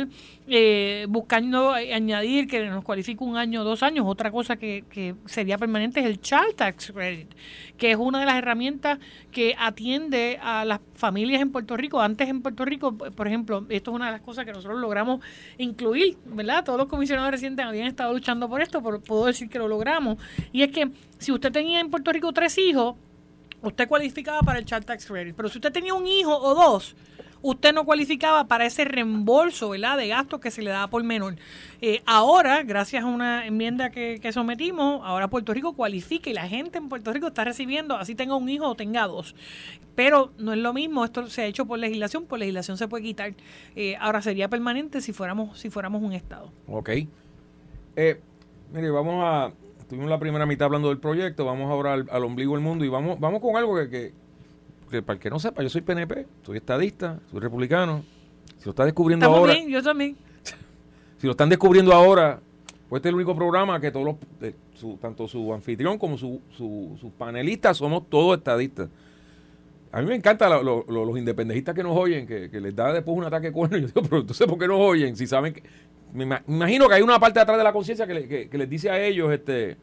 eh, 0.47 1.05
buscando 1.09 1.71
añadir 1.71 2.47
que 2.47 2.65
nos 2.67 2.83
cualifique 2.83 3.23
un 3.23 3.37
año 3.37 3.61
o 3.61 3.63
dos 3.63 3.83
años. 3.83 4.05
Otra 4.07 4.31
cosa 4.31 4.55
que, 4.55 4.83
que, 4.89 5.15
sería 5.25 5.57
permanente 5.57 5.99
es 5.99 6.05
el 6.05 6.21
Child 6.21 6.55
Tax 6.55 6.91
Credit, 6.93 7.27
que 7.77 7.91
es 7.91 7.97
una 7.97 8.19
de 8.19 8.25
las 8.25 8.35
herramientas 8.35 8.99
que 9.31 9.55
atiende 9.57 10.39
a 10.41 10.65
las 10.65 10.79
familias 10.93 11.41
en 11.41 11.51
Puerto 11.51 11.75
Rico. 11.75 11.99
Antes 11.99 12.29
en 12.29 12.41
Puerto 12.41 12.65
Rico, 12.65 12.97
por 12.97 13.27
ejemplo, 13.27 13.65
esto 13.69 13.91
es 13.91 13.95
una 13.95 14.07
de 14.07 14.11
las 14.13 14.21
cosas 14.21 14.45
que 14.45 14.53
nosotros 14.53 14.79
logramos 14.79 15.21
incluir, 15.57 16.17
¿verdad? 16.25 16.63
Todos 16.63 16.79
los 16.79 16.87
comisionados 16.87 17.31
recientes 17.31 17.65
habían 17.65 17.87
estado 17.87 18.13
luchando 18.13 18.47
por 18.49 18.61
esto, 18.61 18.81
pero 18.81 19.01
puedo 19.01 19.25
decir 19.25 19.49
que 19.49 19.59
lo 19.59 19.67
logramos. 19.67 20.17
Y 20.51 20.63
es 20.63 20.71
que 20.71 20.91
si 21.17 21.31
usted 21.31 21.51
tenía 21.51 21.79
en 21.79 21.89
Puerto 21.89 22.11
Rico 22.11 22.31
tres 22.33 22.57
hijos, 22.57 22.95
usted 23.61 23.87
cualificaba 23.87 24.41
para 24.41 24.59
el 24.59 24.65
Child 24.65 24.85
Tax 24.85 25.05
Credit. 25.05 25.35
Pero 25.35 25.49
si 25.49 25.57
usted 25.57 25.71
tenía 25.71 25.93
un 25.93 26.07
hijo 26.07 26.35
o 26.35 26.55
dos, 26.55 26.95
usted 27.49 27.73
no 27.73 27.85
cualificaba 27.85 28.45
para 28.47 28.65
ese 28.65 28.83
reembolso 28.83 29.69
¿verdad? 29.69 29.97
de 29.97 30.09
gastos 30.09 30.41
que 30.41 30.51
se 30.51 30.61
le 30.61 30.69
da 30.69 30.87
por 30.87 31.03
menor. 31.03 31.35
Eh, 31.81 32.01
ahora, 32.05 32.63
gracias 32.63 33.03
a 33.03 33.07
una 33.07 33.45
enmienda 33.47 33.89
que, 33.89 34.19
sometimos, 34.33 35.01
ahora 35.05 35.29
Puerto 35.29 35.53
Rico 35.53 35.73
cualifica 35.73 36.29
y 36.29 36.33
la 36.33 36.49
gente 36.49 36.77
en 36.77 36.89
Puerto 36.89 37.13
Rico 37.13 37.27
está 37.27 37.45
recibiendo, 37.45 37.95
así 37.95 38.15
tenga 38.15 38.35
un 38.35 38.49
hijo 38.49 38.67
o 38.67 38.75
tenga 38.75 39.07
dos. 39.07 39.33
Pero 39.95 40.31
no 40.37 40.51
es 40.51 40.59
lo 40.59 40.73
mismo, 40.73 41.05
esto 41.05 41.27
se 41.27 41.43
ha 41.43 41.45
hecho 41.45 41.65
por 41.65 41.79
legislación, 41.79 42.25
por 42.25 42.37
legislación 42.37 42.77
se 42.77 42.89
puede 42.89 43.05
quitar. 43.05 43.33
Eh, 43.77 43.95
ahora 44.01 44.21
sería 44.21 44.49
permanente 44.49 44.99
si 44.99 45.13
fuéramos, 45.13 45.57
si 45.57 45.69
fuéramos 45.69 46.03
un 46.03 46.11
Estado. 46.11 46.51
Ok. 46.67 46.89
Eh, 47.95 48.19
mire, 48.73 48.89
vamos 48.91 49.23
a... 49.23 49.53
Tuvimos 49.87 50.09
la 50.09 50.19
primera 50.19 50.45
mitad 50.45 50.65
hablando 50.65 50.89
del 50.89 50.99
proyecto, 50.99 51.45
vamos 51.45 51.71
ahora 51.71 51.93
al, 51.93 52.23
ombligo 52.25 52.55
del 52.55 52.61
mundo 52.61 52.83
y 52.83 52.89
vamos, 52.89 53.17
vamos 53.21 53.39
con 53.39 53.55
algo 53.55 53.73
que 53.77 53.89
que 53.89 54.26
para 54.87 55.13
el 55.13 55.19
que 55.19 55.29
no 55.29 55.39
sepa, 55.39 55.61
yo 55.63 55.69
soy 55.69 55.81
PNP, 55.81 56.25
soy 56.43 56.57
estadista, 56.57 57.19
soy 57.31 57.39
republicano. 57.39 58.03
Si 58.57 58.65
lo 58.65 58.71
está 58.71 58.85
descubriendo 58.85 59.25
Estamos 59.25 59.39
ahora, 59.39 59.53
bien, 59.53 59.69
yo 59.69 59.83
también. 59.83 60.15
si 61.17 61.27
lo 61.27 61.31
están 61.31 61.49
descubriendo 61.49 61.93
ahora, 61.93 62.39
pues 62.89 62.99
este 62.99 63.09
es 63.09 63.11
el 63.11 63.15
único 63.15 63.35
programa 63.35 63.79
que 63.79 63.91
todos 63.91 64.05
los, 64.05 64.15
eh, 64.41 64.55
su- 64.73 64.97
tanto 64.97 65.27
su 65.27 65.53
anfitrión 65.53 65.97
como 65.97 66.17
su- 66.17 66.41
su- 66.51 66.95
sus 66.99 67.11
panelistas 67.11 67.77
somos 67.77 68.09
todos 68.09 68.37
estadistas. 68.37 68.89
A 69.91 70.01
mí 70.01 70.07
me 70.07 70.15
encantan 70.15 70.49
lo- 70.51 70.63
lo- 70.63 70.85
lo- 70.87 71.05
los 71.05 71.17
independentistas 71.17 71.73
que 71.75 71.83
nos 71.83 71.95
oyen, 71.97 72.27
que, 72.27 72.49
que 72.49 72.59
les 72.61 72.75
da 72.75 72.93
después 72.93 73.17
un 73.17 73.23
ataque 73.23 73.51
cuerno. 73.51 73.77
Yo 73.79 73.87
digo, 73.87 74.01
pero 74.03 74.19
entonces, 74.21 74.47
¿por 74.47 74.57
qué 74.57 74.67
nos 74.67 74.79
oyen? 74.79 75.15
Si 75.15 75.27
saben 75.27 75.53
que. 75.53 75.63
Me 76.13 76.25
ima- 76.25 76.41
me 76.47 76.55
imagino 76.55 76.87
que 76.87 76.95
hay 76.95 77.01
una 77.01 77.19
parte 77.19 77.39
de 77.39 77.43
atrás 77.43 77.57
de 77.57 77.63
la 77.63 77.73
conciencia 77.73 78.07
que, 78.07 78.13
le- 78.13 78.27
que- 78.27 78.49
que 78.49 78.57
les 78.57 78.69
dice 78.69 78.89
a 78.89 79.01
ellos, 79.03 79.31
este. 79.31 79.77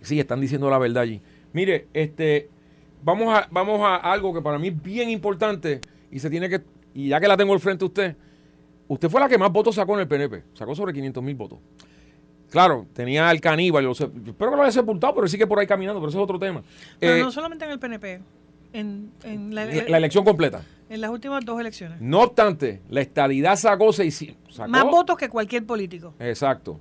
Sí, 0.00 0.18
están 0.18 0.40
diciendo 0.40 0.68
la 0.70 0.78
verdad 0.78 1.02
allí. 1.04 1.20
Mire, 1.52 1.86
este. 1.92 2.48
Vamos 3.02 3.34
a, 3.36 3.48
vamos 3.50 3.80
a 3.82 3.96
algo 3.96 4.32
que 4.32 4.40
para 4.40 4.58
mí 4.58 4.68
es 4.68 4.82
bien 4.82 5.10
importante 5.10 5.80
y 6.10 6.18
se 6.18 6.30
tiene 6.30 6.48
que. 6.48 6.62
Y 6.94 7.08
ya 7.08 7.20
que 7.20 7.26
la 7.28 7.36
tengo 7.36 7.52
al 7.52 7.60
frente 7.60 7.84
a 7.84 7.88
usted, 7.88 8.16
usted 8.88 9.08
fue 9.08 9.20
la 9.20 9.28
que 9.28 9.38
más 9.38 9.50
votos 9.50 9.74
sacó 9.74 9.94
en 9.94 10.00
el 10.00 10.08
PNP. 10.08 10.44
Sacó 10.54 10.74
sobre 10.74 10.92
500 10.92 11.22
mil 11.22 11.34
votos. 11.34 11.58
Claro, 12.50 12.86
tenía 12.92 13.28
al 13.28 13.40
caníbal. 13.40 13.82
yo 13.84 13.94
sé- 13.94 14.04
espero 14.26 14.50
que 14.50 14.56
lo 14.56 14.62
haya 14.62 14.72
sepultado, 14.72 15.14
pero 15.14 15.24
él 15.24 15.30
sigue 15.30 15.46
por 15.46 15.58
ahí 15.58 15.66
caminando, 15.66 16.00
pero 16.00 16.10
eso 16.10 16.18
es 16.18 16.24
otro 16.24 16.38
tema. 16.38 16.62
Pero 17.00 17.16
Eh, 17.16 17.20
no 17.22 17.30
solamente 17.32 17.64
en 17.64 17.70
el 17.70 17.78
PNP, 17.78 18.20
en, 18.74 19.10
en 19.24 19.54
la- 19.54 19.64
la, 19.64 19.88
la 19.88 19.96
elección 19.96 20.22
completa. 20.24 20.62
en 20.90 21.00
las 21.00 21.10
últimas 21.10 21.42
dos 21.44 21.58
elecciones. 21.58 21.98
No 22.02 22.20
obstante, 22.20 22.82
la 22.90 23.00
estadidad 23.00 23.56
sacó 23.56 23.92
600. 23.94 24.54
sacó- 24.54 24.68
Más 24.70 24.84
votos 24.84 25.16
que 25.16 25.30
cualquier 25.30 25.64
político. 25.64 26.12
Exacto. 26.20 26.78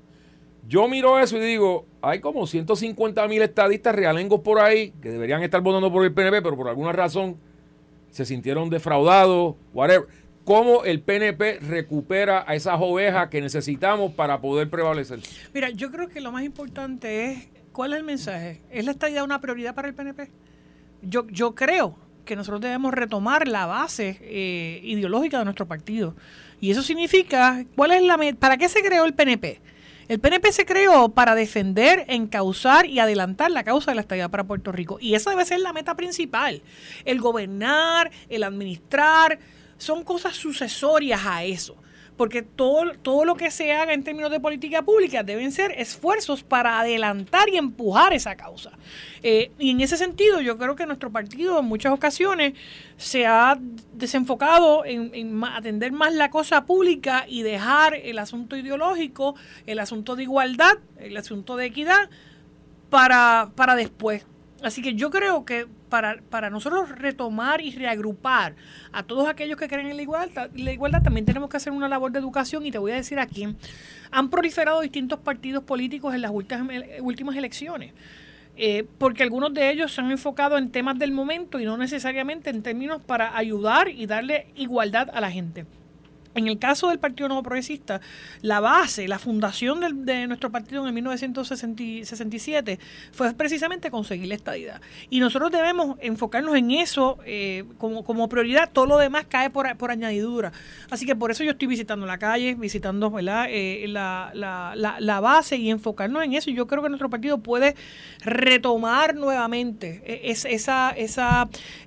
Yo 0.67 0.87
miro 0.87 1.19
eso 1.19 1.37
y 1.37 1.41
digo, 1.41 1.85
hay 2.01 2.19
como 2.19 2.45
150 2.47 3.27
mil 3.27 3.41
estadistas 3.41 3.95
realengos 3.95 4.41
por 4.41 4.59
ahí 4.59 4.91
que 5.01 5.09
deberían 5.09 5.43
estar 5.43 5.61
votando 5.61 5.91
por 5.91 6.05
el 6.05 6.13
PNP, 6.13 6.41
pero 6.41 6.55
por 6.55 6.69
alguna 6.69 6.91
razón 6.91 7.37
se 8.09 8.25
sintieron 8.25 8.69
defraudados, 8.69 9.55
whatever. 9.73 10.07
¿Cómo 10.43 10.83
el 10.83 11.01
PNP 11.01 11.59
recupera 11.59 12.43
a 12.47 12.55
esas 12.55 12.77
ovejas 12.79 13.29
que 13.29 13.41
necesitamos 13.41 14.11
para 14.13 14.41
poder 14.41 14.69
prevalecer? 14.69 15.19
Mira, 15.53 15.69
yo 15.69 15.91
creo 15.91 16.09
que 16.09 16.19
lo 16.19 16.31
más 16.31 16.43
importante 16.43 17.31
es, 17.31 17.47
¿cuál 17.71 17.93
es 17.93 17.99
el 17.99 18.03
mensaje? 18.03 18.61
¿Es 18.71 18.85
la 18.85 18.91
estadidad 18.91 19.23
una 19.23 19.39
prioridad 19.39 19.75
para 19.75 19.87
el 19.87 19.93
PNP? 19.93 20.29
Yo, 21.03 21.27
yo 21.27 21.53
creo 21.53 21.95
que 22.25 22.35
nosotros 22.35 22.61
debemos 22.61 22.93
retomar 22.93 23.47
la 23.47 23.65
base 23.65 24.17
eh, 24.21 24.81
ideológica 24.83 25.39
de 25.39 25.45
nuestro 25.45 25.67
partido. 25.67 26.15
Y 26.59 26.71
eso 26.71 26.81
significa, 26.81 27.65
¿cuál 27.75 27.91
es 27.91 28.03
la 28.03 28.17
¿para 28.39 28.57
qué 28.57 28.67
se 28.69 28.81
creó 28.81 29.05
el 29.05 29.13
PNP? 29.13 29.61
El 30.11 30.19
PNP 30.19 30.51
se 30.51 30.65
creó 30.65 31.07
para 31.07 31.35
defender, 31.35 32.03
encauzar 32.09 32.85
y 32.85 32.99
adelantar 32.99 33.49
la 33.49 33.63
causa 33.63 33.91
de 33.91 33.95
la 33.95 34.01
estabilidad 34.01 34.29
para 34.29 34.43
Puerto 34.43 34.73
Rico. 34.73 34.97
Y 34.99 35.15
esa 35.15 35.29
debe 35.29 35.45
ser 35.45 35.61
la 35.61 35.71
meta 35.71 35.95
principal. 35.95 36.61
El 37.05 37.21
gobernar, 37.21 38.11
el 38.27 38.43
administrar, 38.43 39.39
son 39.77 40.03
cosas 40.03 40.35
sucesorias 40.35 41.21
a 41.25 41.45
eso. 41.45 41.77
Porque 42.21 42.43
todo, 42.43 42.83
todo 43.01 43.25
lo 43.25 43.33
que 43.33 43.49
se 43.49 43.73
haga 43.73 43.93
en 43.93 44.03
términos 44.03 44.29
de 44.29 44.39
política 44.39 44.83
pública 44.83 45.23
deben 45.23 45.51
ser 45.51 45.71
esfuerzos 45.71 46.43
para 46.43 46.79
adelantar 46.79 47.49
y 47.49 47.57
empujar 47.57 48.13
esa 48.13 48.35
causa. 48.35 48.73
Eh, 49.23 49.49
y 49.57 49.71
en 49.71 49.81
ese 49.81 49.97
sentido, 49.97 50.39
yo 50.39 50.55
creo 50.59 50.75
que 50.75 50.85
nuestro 50.85 51.11
partido 51.11 51.57
en 51.57 51.65
muchas 51.65 51.91
ocasiones 51.91 52.53
se 52.95 53.25
ha 53.25 53.57
desenfocado 53.93 54.85
en, 54.85 55.09
en 55.15 55.43
atender 55.43 55.93
más 55.93 56.13
la 56.13 56.29
cosa 56.29 56.63
pública 56.67 57.25
y 57.27 57.41
dejar 57.41 57.95
el 57.95 58.19
asunto 58.19 58.55
ideológico, 58.55 59.33
el 59.65 59.79
asunto 59.79 60.15
de 60.15 60.21
igualdad, 60.21 60.77
el 60.99 61.17
asunto 61.17 61.55
de 61.55 61.65
equidad 61.65 62.07
para, 62.91 63.49
para 63.55 63.75
después. 63.75 64.27
Así 64.61 64.83
que 64.83 64.93
yo 64.93 65.09
creo 65.09 65.43
que 65.43 65.65
para, 65.91 66.21
para 66.29 66.49
nosotros 66.49 66.89
retomar 66.89 67.61
y 67.61 67.69
reagrupar 67.69 68.55
a 68.93 69.03
todos 69.03 69.27
aquellos 69.27 69.57
que 69.57 69.67
creen 69.67 69.87
en 69.87 69.97
la 69.97 70.01
igualdad, 70.01 70.49
la 70.55 70.71
igualdad, 70.71 71.03
también 71.03 71.25
tenemos 71.25 71.49
que 71.49 71.57
hacer 71.57 71.73
una 71.73 71.89
labor 71.89 72.11
de 72.11 72.19
educación 72.19 72.65
y 72.65 72.71
te 72.71 72.77
voy 72.77 72.93
a 72.93 72.95
decir 72.95 73.19
aquí, 73.19 73.47
han 74.09 74.29
proliferado 74.29 74.79
distintos 74.81 75.19
partidos 75.19 75.65
políticos 75.65 76.15
en 76.15 76.21
las 76.21 76.31
últimas, 76.31 76.67
últimas 77.01 77.35
elecciones. 77.35 77.93
Eh, 78.57 78.85
porque 78.97 79.23
algunos 79.23 79.53
de 79.53 79.69
ellos 79.69 79.93
se 79.93 80.01
han 80.01 80.11
enfocado 80.11 80.57
en 80.57 80.71
temas 80.71 80.97
del 80.99 81.11
momento 81.11 81.59
y 81.59 81.65
no 81.65 81.77
necesariamente 81.77 82.49
en 82.49 82.63
términos 82.63 83.01
para 83.01 83.35
ayudar 83.37 83.89
y 83.89 84.05
darle 84.05 84.47
igualdad 84.55 85.09
a 85.13 85.21
la 85.21 85.31
gente. 85.31 85.65
En 86.35 86.47
el 86.47 86.59
caso 86.59 86.89
del 86.89 86.99
Partido 86.99 87.27
Nuevo 87.27 87.43
Progresista, 87.43 88.01
la 88.41 88.59
base, 88.59 89.07
la 89.07 89.19
fundación 89.19 90.05
de, 90.05 90.27
nuestro 90.27 90.51
partido 90.51 90.81
en 90.81 90.87
el 90.87 90.93
1967 90.93 92.79
fue 93.11 93.33
precisamente 93.33 93.91
conseguir 93.91 94.27
la 94.27 94.35
estadidad. 94.35 94.81
Y 95.09 95.19
nosotros 95.19 95.51
debemos 95.51 95.97
enfocarnos 95.99 96.55
en 96.55 96.71
eso 96.71 97.17
eh, 97.25 97.65
como, 97.77 98.29
prioridad. 98.29 98.69
Todo 98.71 98.85
lo 98.85 98.97
demás 98.97 99.25
cae 99.27 99.49
por, 99.49 99.91
añadidura. 99.91 100.51
Así 100.89 101.05
que 101.05 101.15
por 101.15 101.31
eso 101.31 101.43
yo 101.43 101.51
estoy 101.51 101.67
visitando 101.67 102.05
la 102.05 102.17
calle, 102.17 102.55
visitando. 102.55 103.11
Eh, 103.19 103.85
la, 103.87 105.19
base 105.21 105.57
y 105.57 105.69
enfocarnos 105.69 106.23
en 106.23 106.33
eso. 106.33 106.49
Y 106.49 106.53
yo 106.53 106.67
creo 106.67 106.81
que 106.83 106.89
nuestro 106.89 107.09
partido 107.09 107.39
puede 107.39 107.75
retomar 108.23 109.15
nuevamente 109.15 110.01
eh, 110.05 110.33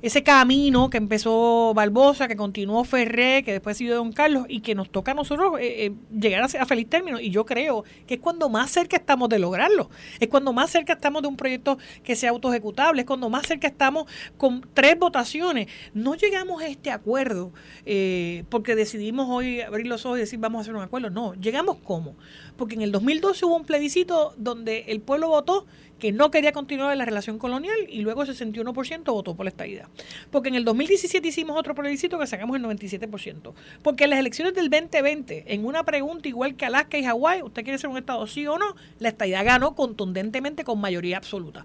ese 0.02 0.22
camino 0.22 0.90
que 0.90 0.96
empezó 0.98 1.72
Barbosa, 1.74 2.28
que 2.28 2.36
continuó 2.36 2.84
Ferré, 2.84 3.42
que 3.44 3.52
después 3.52 3.76
siguió 3.76 3.96
Don 3.96 4.12
Carlos 4.12 4.33
y 4.48 4.60
que 4.60 4.74
nos 4.74 4.90
toca 4.90 5.12
a 5.12 5.14
nosotros 5.14 5.58
eh, 5.60 5.86
eh, 5.86 5.92
llegar 6.10 6.42
a, 6.42 6.62
a 6.62 6.66
feliz 6.66 6.88
término. 6.88 7.20
Y 7.20 7.30
yo 7.30 7.44
creo 7.44 7.84
que 8.06 8.14
es 8.14 8.20
cuando 8.20 8.48
más 8.48 8.70
cerca 8.70 8.96
estamos 8.96 9.28
de 9.28 9.38
lograrlo. 9.38 9.90
Es 10.20 10.28
cuando 10.28 10.52
más 10.52 10.70
cerca 10.70 10.94
estamos 10.94 11.22
de 11.22 11.28
un 11.28 11.36
proyecto 11.36 11.78
que 12.02 12.16
sea 12.16 12.30
autoejecutable. 12.30 13.02
Es 13.02 13.06
cuando 13.06 13.30
más 13.30 13.46
cerca 13.46 13.68
estamos 13.68 14.06
con 14.36 14.66
tres 14.74 14.98
votaciones. 14.98 15.68
No 15.92 16.14
llegamos 16.14 16.62
a 16.62 16.66
este 16.66 16.90
acuerdo 16.90 17.52
eh, 17.86 18.44
porque 18.48 18.74
decidimos 18.74 19.28
hoy 19.28 19.60
abrir 19.60 19.86
los 19.86 20.04
ojos 20.06 20.18
y 20.18 20.20
decir 20.20 20.38
vamos 20.38 20.58
a 20.58 20.62
hacer 20.62 20.74
un 20.74 20.82
acuerdo. 20.82 21.10
No, 21.10 21.34
llegamos 21.34 21.76
como. 21.84 22.14
Porque 22.56 22.74
en 22.74 22.82
el 22.82 22.92
2012 22.92 23.44
hubo 23.46 23.56
un 23.56 23.64
plebiscito 23.64 24.34
donde 24.36 24.84
el 24.88 25.00
pueblo 25.00 25.28
votó 25.28 25.66
que 25.98 26.12
no 26.12 26.30
quería 26.30 26.52
continuar 26.52 26.96
la 26.96 27.04
relación 27.04 27.38
colonial 27.38 27.76
y 27.88 28.02
luego 28.02 28.22
el 28.22 28.28
61% 28.28 29.04
votó 29.04 29.34
por 29.34 29.44
la 29.44 29.50
estadidad. 29.50 29.88
Porque 30.30 30.48
en 30.48 30.54
el 30.54 30.64
2017 30.64 31.26
hicimos 31.26 31.58
otro 31.58 31.74
plebiscito 31.74 32.18
que 32.18 32.26
sacamos 32.26 32.56
el 32.56 32.62
97%. 32.62 33.54
Porque 33.82 34.04
en 34.04 34.10
las 34.10 34.18
elecciones 34.18 34.54
del 34.54 34.68
2020, 34.70 35.54
en 35.54 35.64
una 35.64 35.84
pregunta 35.84 36.28
igual 36.28 36.56
que 36.56 36.66
Alaska 36.66 36.98
y 36.98 37.04
Hawái, 37.04 37.42
¿usted 37.42 37.62
quiere 37.62 37.78
ser 37.78 37.90
un 37.90 37.96
estado 37.96 38.26
sí 38.26 38.46
o 38.46 38.58
no? 38.58 38.74
La 38.98 39.08
estadidad 39.08 39.44
ganó 39.44 39.74
contundentemente 39.74 40.64
con 40.64 40.80
mayoría 40.80 41.16
absoluta. 41.16 41.64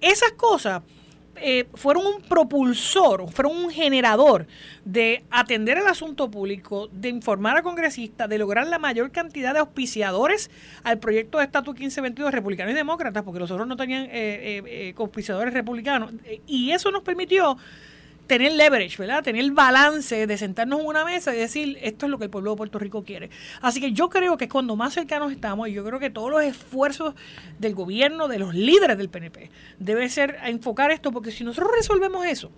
Esas 0.00 0.32
cosas 0.32 0.82
eh, 1.40 1.66
fueron 1.74 2.06
un 2.06 2.22
propulsor, 2.22 3.30
fueron 3.30 3.56
un 3.56 3.70
generador 3.70 4.46
de 4.84 5.24
atender 5.30 5.78
el 5.78 5.86
asunto 5.86 6.30
público, 6.30 6.88
de 6.92 7.08
informar 7.08 7.56
a 7.56 7.62
congresistas, 7.62 8.28
de 8.28 8.38
lograr 8.38 8.66
la 8.66 8.78
mayor 8.78 9.10
cantidad 9.10 9.52
de 9.52 9.60
auspiciadores 9.60 10.50
al 10.84 10.98
proyecto 10.98 11.38
de 11.38 11.44
estatus 11.44 11.74
1522 11.74 12.32
republicanos 12.32 12.72
y 12.72 12.76
demócratas, 12.76 13.22
porque 13.22 13.40
los 13.40 13.50
otros 13.50 13.66
no 13.66 13.76
tenían 13.76 14.04
eh, 14.04 14.10
eh, 14.12 14.62
eh, 14.66 14.94
auspiciadores 14.96 15.52
republicanos. 15.52 16.12
Eh, 16.24 16.40
y 16.46 16.70
eso 16.70 16.90
nos 16.90 17.02
permitió 17.02 17.56
tener 18.26 18.52
leverage, 18.52 18.96
¿verdad? 18.98 19.22
Tener 19.22 19.42
el 19.42 19.52
balance 19.52 20.26
de 20.26 20.38
sentarnos 20.38 20.80
en 20.80 20.86
una 20.86 21.04
mesa 21.04 21.34
y 21.34 21.38
decir, 21.38 21.78
esto 21.82 22.06
es 22.06 22.10
lo 22.10 22.18
que 22.18 22.24
el 22.24 22.30
pueblo 22.30 22.52
de 22.52 22.56
Puerto 22.56 22.78
Rico 22.78 23.04
quiere. 23.04 23.30
Así 23.60 23.80
que 23.80 23.92
yo 23.92 24.08
creo 24.08 24.36
que 24.36 24.44
es 24.44 24.50
cuando 24.50 24.76
más 24.76 24.94
cercanos 24.94 25.32
estamos 25.32 25.68
y 25.68 25.72
yo 25.72 25.84
creo 25.84 25.98
que 25.98 26.10
todos 26.10 26.30
los 26.30 26.42
esfuerzos 26.42 27.14
del 27.58 27.74
gobierno, 27.74 28.28
de 28.28 28.38
los 28.38 28.54
líderes 28.54 28.98
del 28.98 29.08
PNP, 29.08 29.50
debe 29.78 30.08
ser 30.08 30.38
a 30.42 30.50
enfocar 30.50 30.90
esto, 30.90 31.12
porque 31.12 31.30
si 31.30 31.44
nosotros 31.44 31.70
resolvemos 31.76 32.26
eso, 32.26 32.50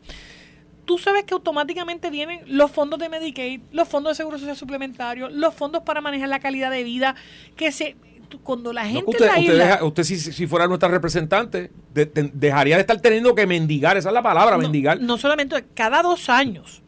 tú 0.84 0.96
sabes 0.96 1.24
que 1.24 1.34
automáticamente 1.34 2.10
vienen 2.10 2.40
los 2.46 2.70
fondos 2.70 2.98
de 2.98 3.08
Medicaid, 3.10 3.60
los 3.72 3.88
fondos 3.88 4.12
de 4.12 4.14
Seguro 4.16 4.38
Social 4.38 4.56
Suplementario, 4.56 5.28
los 5.28 5.54
fondos 5.54 5.82
para 5.82 6.00
manejar 6.00 6.30
la 6.30 6.40
calidad 6.40 6.70
de 6.70 6.82
vida, 6.82 7.14
que 7.56 7.72
se 7.72 7.96
cuando 8.42 8.72
la 8.72 8.84
gente 8.84 9.04
usted, 9.06 9.26
en 9.26 9.32
la 9.32 9.38
usted, 9.38 9.52
isla- 9.52 9.64
deja- 9.64 9.84
usted 9.84 10.02
si, 10.04 10.16
si 10.18 10.46
fuera 10.46 10.66
nuestra 10.66 10.88
representante, 10.88 11.70
de- 11.94 12.06
de- 12.06 12.30
dejaría 12.34 12.76
de 12.76 12.82
estar 12.82 13.00
teniendo 13.00 13.34
que 13.34 13.46
mendigar, 13.46 13.96
esa 13.96 14.08
es 14.10 14.14
la 14.14 14.22
palabra, 14.22 14.56
no, 14.56 14.62
mendigar. 14.62 15.00
no 15.00 15.16
solamente 15.18 15.64
cada 15.74 16.02
dos 16.02 16.28
años 16.28 16.82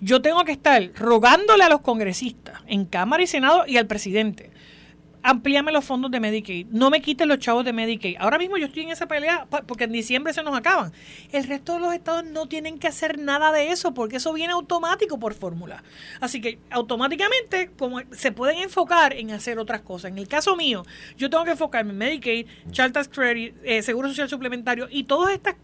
yo 0.00 0.22
tengo 0.22 0.44
que 0.44 0.52
estar 0.52 0.90
rogándole 0.96 1.62
a 1.64 1.68
los 1.68 1.82
congresistas 1.82 2.60
en 2.66 2.86
Cámara 2.86 3.22
y 3.22 3.26
Senado 3.26 3.64
y 3.66 3.76
al 3.76 3.86
presidente 3.86 4.50
amplíame 5.22 5.72
los 5.72 5.84
fondos 5.84 6.10
de 6.10 6.20
Medicaid, 6.20 6.66
no 6.70 6.90
me 6.90 7.00
quiten 7.00 7.28
los 7.28 7.38
chavos 7.38 7.64
de 7.64 7.72
Medicaid. 7.72 8.16
Ahora 8.18 8.38
mismo 8.38 8.56
yo 8.56 8.66
estoy 8.66 8.84
en 8.84 8.90
esa 8.90 9.06
pelea 9.06 9.46
porque 9.66 9.84
en 9.84 9.92
diciembre 9.92 10.32
se 10.32 10.42
nos 10.42 10.56
acaban. 10.56 10.92
El 11.32 11.44
resto 11.44 11.74
de 11.74 11.80
los 11.80 11.94
estados 11.94 12.24
no 12.24 12.46
tienen 12.46 12.78
que 12.78 12.88
hacer 12.88 13.18
nada 13.18 13.52
de 13.52 13.70
eso 13.70 13.94
porque 13.94 14.16
eso 14.16 14.32
viene 14.32 14.52
automático 14.52 15.18
por 15.18 15.34
fórmula. 15.34 15.82
Así 16.20 16.40
que 16.40 16.58
automáticamente 16.70 17.70
como 17.78 18.00
se 18.12 18.32
pueden 18.32 18.58
enfocar 18.58 19.12
en 19.14 19.30
hacer 19.30 19.58
otras 19.58 19.82
cosas. 19.82 20.10
En 20.10 20.18
el 20.18 20.28
caso 20.28 20.56
mío, 20.56 20.84
yo 21.16 21.30
tengo 21.30 21.44
que 21.44 21.52
enfocarme 21.52 21.92
en 21.92 21.98
Medicaid, 21.98 22.46
Child 22.70 22.92
Tax 22.92 23.08
Credit, 23.08 23.54
eh, 23.64 23.82
Seguro 23.82 24.08
Social 24.08 24.28
Suplementario 24.28 24.88
y 24.90 25.04
todos 25.04 25.30
estos 25.30 25.54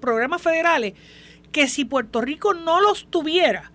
programas 0.00 0.42
federales 0.42 0.94
que 1.52 1.68
si 1.68 1.84
Puerto 1.84 2.20
Rico 2.20 2.54
no 2.54 2.80
los 2.80 3.06
tuviera, 3.08 3.72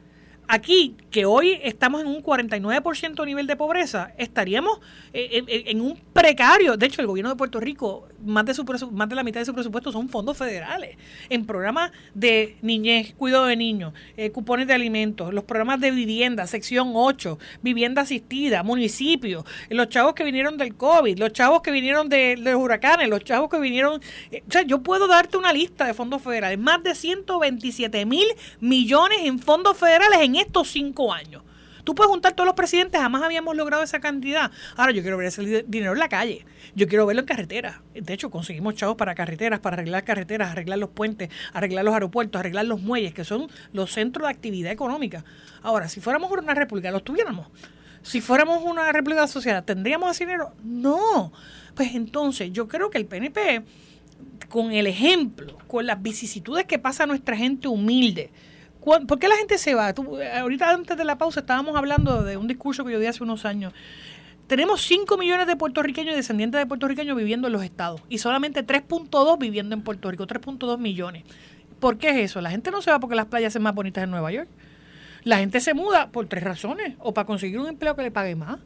Aquí, 0.54 0.98
que 1.12 1.24
hoy 1.24 1.62
estamos 1.64 2.02
en 2.02 2.08
un 2.08 2.22
49% 2.22 3.26
nivel 3.26 3.48
de 3.48 3.56
pobreza, 3.56 4.12
estaríamos 4.18 4.82
eh, 5.14 5.46
en, 5.48 5.80
un 5.80 5.98
precario. 6.12 6.76
De 6.76 6.88
hecho, 6.88 7.00
el 7.00 7.08
gobierno 7.08 7.30
de 7.30 7.38
Puerto 7.38 7.62
Rico, 7.62 8.10
más 8.26 8.46
de, 8.46 8.54
su, 8.54 8.64
más 8.92 9.10
de 9.10 9.16
la 9.16 9.24
mitad 9.24 9.40
de 9.40 9.46
su 9.46 9.54
presupuesto 9.54 9.92
son 9.92 10.10
fondos 10.10 10.38
federales 10.38 10.98
en 11.30 11.46
programas 11.46 11.92
de 12.14 12.58
niñez, 12.62 13.14
cuidado 13.16 13.46
de 13.46 13.56
niños, 13.56 13.94
eh, 14.18 14.32
cupones 14.32 14.68
de 14.68 14.74
alimentos, 14.74 15.34
los 15.34 15.44
programas 15.44 15.80
de 15.80 15.92
vivienda, 15.92 16.48
sección 16.48 16.92
8, 16.94 17.40
vivienda 17.62 18.02
asistida, 18.02 18.64
municipios, 18.64 19.46
los 19.70 19.90
chavos 19.90 20.14
que 20.14 20.24
vinieron 20.24 20.58
del 20.58 20.76
COVID, 20.76 21.18
los 21.18 21.34
chavos 21.34 21.62
que 21.62 21.72
vinieron 21.72 22.10
de, 22.10 22.38
los 22.38 22.56
huracanes, 22.56 23.10
los 23.10 23.24
chavos 23.24 23.50
que 23.50 23.60
vinieron... 23.60 24.02
Eh, 24.32 24.44
o 24.48 24.52
sea, 24.52 24.64
yo 24.64 24.82
puedo 24.82 25.08
darte 25.08 25.38
una 25.38 25.54
lista 25.54 25.86
de 25.86 25.94
fondos 25.94 26.22
federales, 26.22 26.60
más 26.60 26.84
de 26.84 26.96
127 26.96 28.06
mil 28.06 28.28
millones 28.60 29.20
en 29.24 29.40
fondos 29.40 29.78
federales 29.78 30.20
en 30.22 30.36
estos 30.36 30.70
cinco 30.70 31.14
años. 31.14 31.44
Tú 31.84 31.96
puedes 31.96 32.10
juntar 32.10 32.34
todos 32.34 32.46
los 32.46 32.56
presidentes, 32.56 33.02
jamás 33.02 33.22
habíamos 33.24 33.56
logrado 33.56 33.84
esa 33.84 34.00
cantidad. 34.00 34.52
Ahora 34.76 34.92
yo 34.92 35.02
quiero 35.02 35.18
ver 35.18 35.28
ese 35.28 35.64
dinero 35.68 35.94
en 35.94 36.00
la 36.00 36.10
calle, 36.10 36.46
yo 36.76 36.88
quiero 36.88 37.06
verlo 37.06 37.22
en 37.22 37.28
carreteras. 37.28 37.80
De 37.94 38.14
hecho, 38.14 38.30
conseguimos 38.30 38.76
chavos 38.76 38.98
para 38.98 39.16
carreteras, 39.16 39.60
para 39.60 39.76
arreglar 39.76 40.04
carreteras, 40.04 40.52
arreglar 40.52 40.80
los 40.80 40.90
puentes, 40.90 41.30
arreglar 41.54 41.86
los 41.86 41.94
aeropuertos, 41.94 42.40
arreglar 42.40 42.66
los 42.66 42.82
muelles, 42.82 43.14
que 43.14 43.24
son 43.24 43.50
los 43.74 43.92
centros 43.92 44.28
de 44.28 44.34
actividad 44.34 44.72
económica. 44.72 45.24
Ahora, 45.62 45.90
si 45.90 46.02
fuéramos 46.02 46.32
una 46.32 46.54
república, 46.54 46.92
los 46.92 47.04
tuviéramos. 47.04 47.48
Si 48.04 48.20
fuéramos 48.20 48.64
una 48.64 48.92
república 48.92 49.28
social, 49.28 49.64
¿tendríamos 49.64 50.12
ese 50.12 50.26
dinero? 50.26 50.54
No. 50.64 51.32
Pues 51.76 51.94
entonces, 51.94 52.52
yo 52.52 52.68
creo 52.68 52.90
que 52.90 52.98
el 52.98 53.06
PNP, 53.06 53.64
con 54.50 54.72
el 54.72 54.88
ejemplo, 54.88 55.58
con 55.68 55.86
las 55.86 56.02
vicisitudes 56.02 56.66
que 56.66 56.80
pasa 56.80 57.06
nuestra 57.06 57.38
gente 57.38 57.68
humilde, 57.68 58.32
¿Por 58.84 59.20
qué 59.20 59.28
la 59.28 59.36
gente 59.36 59.58
se 59.58 59.76
va? 59.76 59.94
ahorita 60.40 60.72
antes 60.72 60.98
de 60.98 61.06
la 61.06 61.18
pausa 61.18 61.42
estábamos 61.42 61.76
hablando 61.76 62.24
de 62.24 62.36
un 62.38 62.48
discurso 62.48 62.84
que 62.84 62.92
yo 62.92 63.00
di 63.00 63.06
hace 63.06 63.24
unos 63.24 63.46
años. 63.46 63.74
Tenemos 64.48 64.82
5 64.82 65.18
millones 65.18 65.48
de 65.48 65.56
puertorriqueños 65.56 66.14
y 66.14 66.18
descendientes 66.18 66.60
de 66.60 66.66
puertorriqueños 66.66 67.16
viviendo 67.16 67.48
en 67.48 67.54
los 67.54 67.64
estados 67.64 68.02
y 68.10 68.18
solamente 68.18 68.66
3.2 68.66 69.38
viviendo 69.40 69.76
en 69.76 69.82
Puerto 69.82 70.10
Rico, 70.10 70.28
3.2 70.28 70.78
millones. 70.78 71.24
¿Por 71.80 71.98
qué 71.98 72.10
es 72.10 72.18
eso? 72.18 72.42
La 72.42 72.50
gente 72.50 72.70
no 72.70 72.82
se 72.82 72.92
va 72.92 73.00
porque 73.00 73.16
las 73.16 73.28
playas 73.28 73.54
son 73.54 73.62
más 73.62 73.74
bonitas 73.74 74.04
en 74.04 74.12
Nueva 74.12 74.32
York. 74.32 74.50
La 75.24 75.38
gente 75.38 75.60
se 75.62 75.74
muda 75.74 76.10
por 76.10 76.28
tres 76.28 76.44
razones, 76.44 76.96
o 77.00 77.14
para 77.14 77.26
conseguir 77.26 77.60
un 77.60 77.68
empleo 77.68 77.96
que 77.96 78.02
le 78.02 78.12
pague 78.12 78.36
más, 78.36 78.60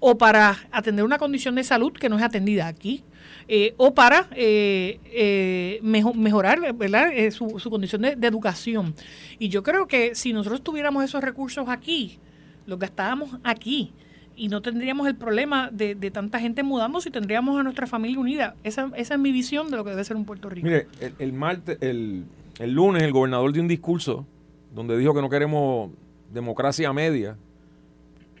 o 0.00 0.18
para 0.18 0.56
atender 0.70 1.04
una 1.04 1.18
condición 1.18 1.54
de 1.54 1.64
salud 1.64 1.92
que 1.92 2.08
no 2.08 2.18
es 2.18 2.22
atendida 2.22 2.66
aquí, 2.66 3.04
eh, 3.50 3.72
o 3.78 3.94
para 3.94 4.28
eh, 4.36 5.00
eh, 5.06 5.80
mejorar 5.82 6.74
¿verdad? 6.74 7.10
Su, 7.30 7.58
su, 7.58 7.70
condición 7.70 8.02
de, 8.02 8.26
educación. 8.26 8.94
Y 9.38 9.48
yo 9.48 9.62
creo 9.62 9.86
que 9.86 10.14
si 10.14 10.34
nosotros 10.34 10.62
tuviéramos 10.62 11.02
esos 11.02 11.24
recursos 11.24 11.66
aquí, 11.68 12.18
los 12.66 12.78
gastábamos 12.78 13.38
aquí 13.44 13.92
y 14.36 14.48
no 14.48 14.60
tendríamos 14.60 15.08
el 15.08 15.16
problema 15.16 15.70
de, 15.72 15.94
tanta 16.10 16.38
gente 16.40 16.62
mudando 16.62 17.00
si 17.00 17.10
tendríamos 17.10 17.58
a 17.58 17.62
nuestra 17.62 17.86
familia 17.86 18.20
unida. 18.20 18.54
Esa, 18.64 18.90
esa 18.96 19.14
es 19.14 19.20
mi 19.20 19.32
visión 19.32 19.70
de 19.70 19.78
lo 19.78 19.84
que 19.84 19.90
debe 19.90 20.04
ser 20.04 20.16
un 20.16 20.26
Puerto 20.26 20.50
Rico. 20.50 20.66
Mire, 20.66 20.86
el, 21.00 21.34
el, 21.80 22.24
el 22.58 22.72
lunes 22.72 23.02
el 23.02 23.12
gobernador 23.12 23.54
dio 23.54 23.62
un 23.62 23.68
discurso 23.68 24.26
donde 24.74 24.98
dijo 24.98 25.14
que 25.14 25.22
no 25.22 25.30
queremos 25.30 25.90
democracia 26.30 26.92
media. 26.92 27.38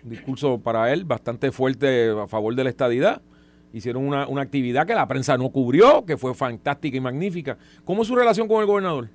Un 0.04 0.10
discurso 0.10 0.58
para 0.58 0.92
él 0.92 1.04
bastante 1.04 1.50
fuerte 1.50 2.10
a 2.10 2.26
favor 2.26 2.54
de 2.54 2.64
la 2.64 2.70
estadidad 2.70 3.22
hicieron 3.72 4.06
una, 4.06 4.26
una, 4.26 4.42
actividad 4.42 4.86
que 4.86 4.94
la 4.94 5.06
prensa 5.06 5.36
no 5.36 5.50
cubrió, 5.50 6.04
que 6.04 6.16
fue 6.16 6.34
fantástica 6.34 6.96
y 6.96 7.00
magnífica. 7.00 7.56
¿Cómo 7.84 8.02
es 8.02 8.08
su 8.08 8.16
relación 8.16 8.48
con 8.48 8.60
el 8.60 8.66
gobernador? 8.66 9.08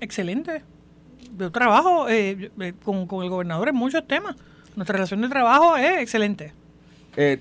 Excelente. 0.00 0.62
Yo 1.36 1.50
trabajo 1.50 2.08
eh, 2.08 2.50
eh, 2.60 2.72
con, 2.84 2.98
el 3.22 3.30
gobernador 3.30 3.68
en 3.68 3.74
muchos 3.74 4.06
temas. 4.06 4.36
Nuestra 4.76 4.94
relación 4.94 5.20
de 5.20 5.28
trabajo 5.28 5.76
es 5.76 6.00
excelente. 6.00 6.52
Eh, 7.16 7.40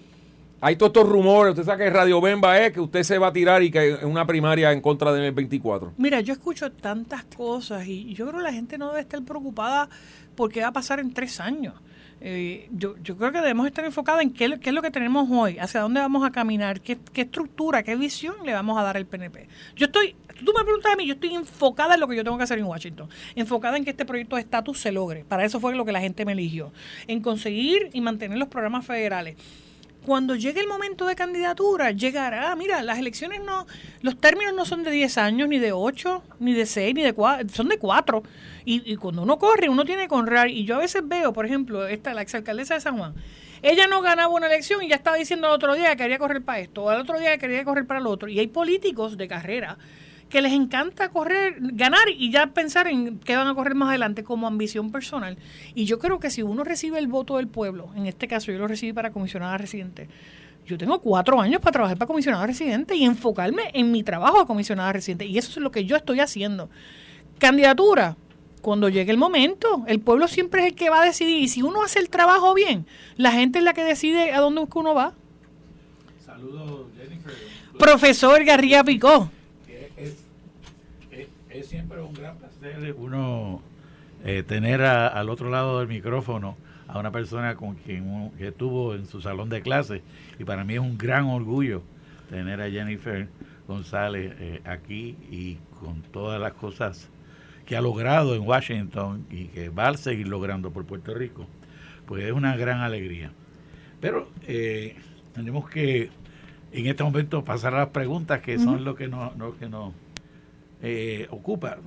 hay 0.60 0.76
todos 0.76 0.90
estos 0.90 1.08
rumores, 1.08 1.52
usted 1.52 1.66
sabe 1.66 1.86
que 1.86 1.90
Radio 1.92 2.20
Bemba 2.20 2.60
es 2.60 2.74
que 2.74 2.80
usted 2.80 3.04
se 3.04 3.20
va 3.20 3.28
a 3.28 3.34
tirar 3.34 3.62
y 3.62 3.70
que 3.70 3.94
es 3.94 4.04
una 4.04 4.26
primaria 4.26 4.72
en 4.72 4.82
contra 4.82 5.14
del 5.14 5.32
24. 5.32 5.94
Mira, 5.98 6.20
yo 6.22 6.34
escucho 6.34 6.72
tantas 6.72 7.26
cosas 7.26 7.86
y 7.88 8.14
yo 8.16 8.26
creo 8.26 8.40
que 8.40 8.44
la 8.44 8.54
gente 8.54 8.78
no 8.80 8.90
debe 8.90 9.02
estar 9.02 9.22
preocupada 9.22 9.88
porque 10.36 10.62
va 10.62 10.70
a 10.70 10.74
pasar 10.74 11.00
en 11.00 11.14
tres 11.14 11.40
años. 11.40 11.76
Eh, 12.20 12.68
yo, 12.72 12.96
yo 13.04 13.16
creo 13.16 13.32
que 13.32 13.40
debemos 13.40 13.68
estar 13.68 13.86
enfocados 13.86 14.22
en 14.22 14.34
qué, 14.34 14.46
es 14.46 14.74
lo 14.74 14.82
que 14.82 14.92
tenemos 14.92 15.30
hoy, 15.32 15.60
hacia 15.60 15.82
dónde 15.82 16.00
vamos 16.00 16.26
a 16.26 16.32
caminar, 16.32 16.82
qué, 16.82 16.98
estructura, 17.14 17.84
qué 17.84 17.96
visión 17.96 18.36
le 18.44 18.54
vamos 18.54 18.78
a 18.78 18.84
dar 18.84 18.98
al 18.98 19.06
PNP. 19.06 19.48
Yo 19.76 19.86
estoy, 19.86 20.16
tú 20.44 20.52
me 20.58 20.64
preguntas 20.64 20.94
a 20.94 20.96
mí, 20.96 21.06
yo 21.06 21.14
estoy 21.14 21.36
enfocada 21.36 21.94
en 21.94 22.00
lo 22.00 22.08
que 22.08 22.16
yo 22.16 22.24
tengo 22.24 22.38
que 22.38 22.44
hacer 22.44 22.58
en 22.58 22.66
Washington, 22.66 23.10
enfocada 23.36 23.78
en 23.78 23.84
que 23.84 23.92
este 23.92 24.06
proyecto 24.06 24.36
de 24.36 24.42
estatus 24.42 24.80
se 24.80 24.92
logre. 24.92 25.26
Para 25.26 25.46
eso 25.46 25.60
fue 25.60 25.76
lo 25.76 25.86
que 25.86 25.92
la 25.92 26.02
gente 26.02 26.26
me 26.26 26.32
eligió, 26.32 26.72
en 27.08 27.22
conseguir 27.22 27.90
y 27.94 28.02
mantener 28.02 28.38
los 28.38 28.48
programas 28.48 28.86
federales 28.86 29.36
cuando 30.08 30.36
llegue 30.36 30.62
el 30.62 30.70
momento 30.70 31.06
de 31.06 31.18
candidatura, 31.18 31.92
llegará. 31.92 32.56
Mira, 32.56 32.82
las 32.82 32.98
elecciones 32.98 33.42
no, 33.44 33.68
los 34.02 34.18
términos 34.18 34.54
no 34.54 34.64
son 34.64 34.86
de 34.86 34.90
10 34.90 35.18
años, 35.18 35.50
ni 35.50 35.60
de 35.60 35.74
8, 35.74 36.24
ni 36.40 36.54
de 36.54 36.66
6, 36.66 36.96
ni 36.96 37.04
de 37.04 37.12
4, 37.12 37.50
son 37.50 37.68
de 37.68 37.78
4. 37.78 38.24
Y, 38.64 38.96
cuando 38.96 39.24
uno 39.24 39.38
corre, 39.38 39.68
uno 39.68 39.84
tiene 39.84 40.08
que 40.08 40.16
honrar. 40.16 40.50
Y 40.50 40.64
yo 40.64 40.76
a 40.76 40.80
veces 40.80 41.02
veo, 41.06 41.34
por 41.34 41.46
ejemplo, 41.46 41.86
esta, 41.86 42.14
la 42.14 42.22
exalcaldesa 42.22 42.76
de 42.76 42.80
San 42.80 42.98
Juan, 42.98 43.16
ella 43.62 43.88
no 43.88 44.02
ganaba 44.02 44.34
una 44.34 44.48
elección 44.48 44.82
y 44.82 44.88
ya 44.88 44.96
estaba 44.96 45.18
diciendo 45.18 45.48
al 45.48 45.54
otro 45.54 45.76
día 45.76 45.90
que 45.90 46.04
quería 46.04 46.20
correr 46.20 46.42
para 46.42 46.60
esto, 46.60 46.86
o 46.86 46.90
al 46.90 47.02
otro 47.02 47.20
día 47.20 47.32
que 47.32 47.40
quería 47.40 47.66
correr 47.66 47.86
para 47.86 48.00
lo 48.00 48.10
otro. 48.10 48.30
Y 48.30 48.40
hay 48.40 48.48
políticos 48.48 49.18
de 49.18 49.28
carrera 49.28 49.78
que 50.30 50.42
les 50.42 50.54
encanta 50.54 51.10
correr, 51.10 51.56
ganar 51.60 52.10
y 52.10 52.32
ya 52.32 52.48
pensar 52.48 52.88
en 52.88 53.20
qué 53.20 53.36
van 53.36 53.48
a 53.48 53.56
correr 53.56 53.76
más 53.76 53.90
adelante 53.90 54.24
como 54.24 54.48
ambición 54.48 54.92
personal. 54.92 55.38
Y 55.74 55.86
yo 55.86 56.00
creo 56.00 56.20
que 56.20 56.30
si 56.30 56.44
uno 56.44 56.64
recibe 56.64 57.00
el 57.00 57.08
voto 57.08 57.38
del 57.38 57.48
pueblo, 57.48 57.90
en 57.96 58.08
este 58.08 58.28
caso 58.28 58.52
yo 58.52 58.58
lo 58.58 58.68
recibí 58.68 58.94
para 58.94 59.12
comisionada 59.12 59.58
residente, 59.58 60.10
yo 60.66 60.78
tengo 60.78 61.00
cuatro 61.00 61.40
años 61.40 61.62
para 61.62 61.72
trabajar 61.72 61.98
para 61.98 62.08
comisionada 62.08 62.46
residente 62.46 62.96
y 62.96 63.06
enfocarme 63.06 63.72
en 63.74 63.92
mi 63.92 64.04
trabajo 64.04 64.40
de 64.40 64.46
comisionada 64.46 64.92
residente. 64.92 65.26
Y 65.26 65.38
eso 65.38 65.52
es 65.52 65.58
lo 65.58 65.72
que 65.72 65.86
yo 65.86 65.96
estoy 65.96 66.20
haciendo. 66.20 66.70
Candidatura, 67.40 68.18
cuando 68.62 68.90
llegue 68.90 69.12
el 69.12 69.18
momento, 69.18 69.86
el 69.88 70.02
pueblo 70.02 70.28
siempre 70.28 70.62
es 70.62 70.68
el 70.68 70.76
que 70.76 70.90
va 70.90 71.04
a 71.04 71.06
decidir. 71.06 71.42
Y 71.42 71.48
si 71.48 71.62
uno 71.62 71.84
hace 71.84 72.00
el 72.00 72.10
trabajo 72.10 72.54
bien, 72.54 72.86
la 73.16 73.32
gente 73.32 73.60
es 73.60 73.64
la 73.64 73.72
que 73.74 73.84
decide 73.86 74.34
a 74.34 74.42
dónde 74.42 74.68
uno 74.76 74.94
va. 74.94 75.14
Saludos, 76.26 76.88
Jennifer. 76.98 77.34
Profesor 77.80 78.44
Garría 78.44 78.84
Picó 78.84 79.30
es 81.60 81.68
siempre 81.68 82.02
un 82.02 82.14
gran 82.14 82.38
placer 82.38 82.96
uno 82.98 83.62
eh, 84.24 84.44
tener 84.44 84.82
al 84.82 85.30
otro 85.30 85.50
lado 85.50 85.80
del 85.80 85.88
micrófono 85.88 86.58
a 86.88 87.00
una 87.00 87.12
persona 87.12 87.56
con 87.56 87.76
quien 87.76 88.32
que 88.38 88.50
estuvo 88.50 88.96
en 88.96 89.06
su 89.06 89.22
salón 89.22 89.50
de 89.50 89.62
clase 89.62 90.02
y 90.40 90.44
para 90.44 90.64
mí 90.64 90.76
es 90.76 90.80
un 90.80 90.98
gran 90.98 91.26
orgullo 91.26 91.82
tener 92.30 92.62
a 92.62 92.70
Jennifer 92.70 93.28
González 93.68 94.34
eh, 94.40 94.62
aquí 94.66 95.18
y 95.30 95.58
con 95.80 96.02
todas 96.02 96.40
las 96.40 96.54
cosas 96.54 97.10
que 97.66 97.76
ha 97.76 97.82
logrado 97.82 98.36
en 98.36 98.42
Washington 98.48 99.26
y 99.30 99.46
que 99.48 99.70
va 99.70 99.90
a 99.90 99.98
seguir 99.98 100.28
logrando 100.28 100.72
por 100.72 100.86
Puerto 100.86 101.14
Rico, 101.14 101.46
pues 102.06 102.24
es 102.24 102.32
una 102.32 102.56
gran 102.56 102.80
alegría. 102.80 103.32
Pero 104.00 104.30
eh, 104.48 104.96
tenemos 105.34 105.70
que 105.70 106.10
en 106.72 106.88
este 106.88 107.04
momento 107.04 107.44
pasar 107.44 107.74
a 107.74 107.80
las 107.80 107.90
preguntas 107.90 108.40
que 108.42 108.58
son 108.58 108.86
lo 108.86 108.96
que 108.96 109.08
nos, 109.08 109.36
lo 109.38 109.58
que 109.58 109.68
nos 109.68 109.94
eh, 110.82 111.28
ocupa. 111.30 111.78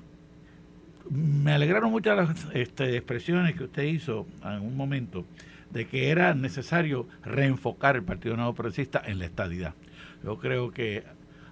Me 1.11 1.53
alegraron 1.53 1.91
mucho 1.91 2.15
las 2.15 2.47
este, 2.55 2.97
expresiones 2.97 3.57
que 3.57 3.65
usted 3.65 3.83
hizo 3.85 4.27
en 4.45 4.61
un 4.63 4.77
momento 4.77 5.25
de 5.71 5.87
que 5.87 6.11
era 6.11 6.35
necesario 6.35 7.07
reenfocar 7.23 7.97
el 7.97 8.03
Partido 8.03 8.37
Nuevo 8.37 8.55
Progresista 8.55 9.03
en 9.05 9.19
la 9.19 9.27
estadidad. 9.27 9.75
Yo 10.23 10.39
creo 10.39 10.71
que 10.71 11.05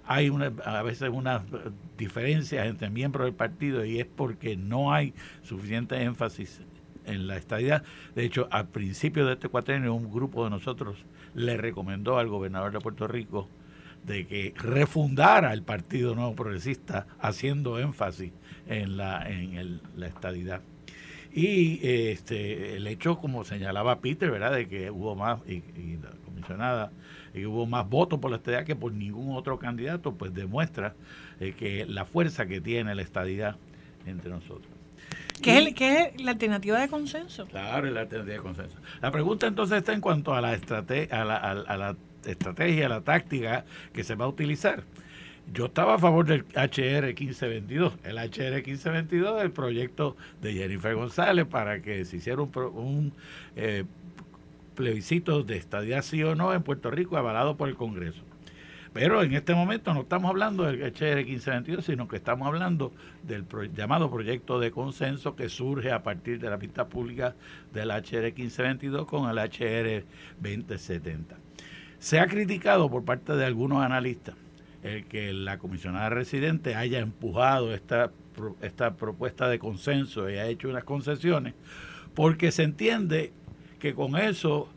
hay 0.05 0.29
una, 0.29 0.51
a 0.65 0.81
veces 0.81 1.09
unas 1.09 1.43
diferencias 1.97 2.67
entre 2.67 2.89
miembros 2.89 3.25
del 3.25 3.33
partido 3.33 3.85
y 3.85 3.99
es 3.99 4.07
porque 4.07 4.57
no 4.57 4.93
hay 4.93 5.13
suficiente 5.43 6.01
énfasis 6.01 6.61
en 7.05 7.27
la 7.27 7.37
estadidad. 7.37 7.83
De 8.15 8.25
hecho, 8.25 8.47
al 8.51 8.67
principio 8.67 9.25
de 9.25 9.33
este 9.33 9.49
cuatrenio, 9.49 9.93
un 9.93 10.11
grupo 10.11 10.43
de 10.43 10.49
nosotros 10.49 11.05
le 11.33 11.57
recomendó 11.57 12.17
al 12.17 12.27
gobernador 12.27 12.71
de 12.71 12.79
Puerto 12.79 13.07
Rico 13.07 13.47
de 14.03 14.25
que 14.27 14.53
refundara 14.57 15.53
el 15.53 15.63
Partido 15.63 16.15
Nuevo 16.15 16.35
Progresista 16.35 17.07
haciendo 17.19 17.79
énfasis 17.79 18.31
en 18.67 18.97
la, 18.97 19.29
en 19.29 19.81
la 19.95 20.07
estadidad. 20.07 20.61
Y 21.31 21.79
este, 21.83 22.75
el 22.75 22.87
hecho, 22.87 23.17
como 23.17 23.43
señalaba 23.43 23.99
Peter, 23.99 24.31
¿verdad?, 24.31 24.53
de 24.53 24.67
que 24.67 24.89
hubo 24.89 25.15
más, 25.15 25.39
y, 25.47 25.61
la 26.01 26.09
comisionada, 26.25 26.91
y 27.33 27.45
hubo 27.45 27.65
más 27.67 27.87
votos 27.87 28.19
por 28.19 28.31
la 28.31 28.37
estadidad 28.37 28.65
que 28.65 28.75
por 28.75 28.91
ningún 28.91 29.35
otro 29.35 29.59
candidato, 29.59 30.15
pues 30.15 30.33
demuestra 30.33 30.95
eh, 31.39 31.53
que 31.57 31.85
la 31.85 32.05
fuerza 32.05 32.47
que 32.47 32.61
tiene 32.61 32.95
la 32.95 33.03
estadidad 33.03 33.57
entre 34.07 34.31
nosotros. 34.31 34.67
¿Qué, 35.41 35.57
es, 35.57 35.73
es, 35.79 36.21
la 36.21 36.31
alternativa 36.31 36.79
de 36.79 36.89
consenso? 36.89 37.45
Claro, 37.45 37.87
es 37.87 37.93
la 37.93 38.01
alternativa 38.01 38.37
de 38.37 38.41
consenso. 38.41 38.77
La 39.01 39.11
pregunta 39.11 39.47
entonces 39.47 39.77
está 39.77 39.93
en 39.93 40.01
cuanto 40.01 40.33
a 40.33 40.41
la, 40.41 40.53
estrategia, 40.53 41.21
a 41.21 41.25
la, 41.25 41.37
a 41.37 41.77
la 41.77 41.95
estrategia, 42.25 42.89
la 42.89 43.01
táctica 43.01 43.65
que 43.93 44.03
se 44.03 44.15
va 44.15 44.25
a 44.25 44.27
utilizar. 44.27 44.83
yo 45.53 45.65
estaba 45.65 45.95
a 45.95 45.99
favor 45.99 46.25
del 46.25 46.45
HR 46.55 47.07
1522. 47.07 47.93
El 48.03 48.17
HR 48.17 48.55
1522 48.55 49.37
es 49.37 49.43
el 49.45 49.51
proyecto 49.51 50.15
de 50.41 50.53
Jennifer 50.53 50.95
González 50.95 51.45
para 51.45 51.81
que 51.81 52.05
se 52.05 52.17
hiciera 52.17 52.41
un, 52.41 52.51
un 52.75 53.13
eh, 53.55 53.83
plebiscito 54.75 55.43
de 55.43 55.57
estadía 55.57 56.01
sí 56.01 56.23
o 56.23 56.35
no 56.35 56.53
en 56.53 56.63
Puerto 56.63 56.91
Rico 56.91 57.17
avalado 57.17 57.57
por 57.57 57.67
el 57.67 57.75
Congreso. 57.75 58.23
Pero 58.93 59.21
en 59.21 59.33
este 59.33 59.53
momento 59.53 59.93
no 59.93 60.01
estamos 60.01 60.29
hablando 60.29 60.63
del 60.63 60.81
HR 60.81 61.23
1522, 61.25 61.85
sino 61.85 62.07
que 62.07 62.15
estamos 62.15 62.47
hablando 62.47 62.91
del 63.23 63.45
llamado 63.75 64.09
proyecto 64.09 64.59
de 64.59 64.71
consenso 64.71 65.35
que 65.35 65.49
surge 65.49 65.91
a 65.91 66.01
partir 66.01 66.39
de 66.39 66.49
la 66.49 66.57
vista 66.57 66.87
pública 66.87 67.35
del 67.71 67.91
HR 67.91 68.33
1522 68.33 69.05
con 69.05 69.29
el 69.29 69.37
HR 69.37 70.05
2070. 70.39 71.48
Se 71.99 72.19
ha 72.19 72.27
criticado 72.27 72.89
por 72.89 73.03
parte 73.03 73.33
de 73.35 73.45
algunos 73.45 73.83
analistas 73.83 74.35
el 74.83 75.05
que 75.05 75.33
la 75.33 75.57
comisionada 75.57 76.09
residente 76.09 76.75
haya 76.75 76.99
empujado 76.99 77.73
esta, 77.73 78.11
esta 78.61 78.95
propuesta 78.95 79.49
de 79.49 79.59
consenso 79.59 80.29
y 80.29 80.37
ha 80.37 80.47
hecho 80.47 80.69
unas 80.69 80.83
concesiones, 80.83 81.53
porque 82.13 82.51
se 82.51 82.63
entiende 82.63 83.33
que 83.79 83.93
con 83.93 84.15
eso 84.15 84.69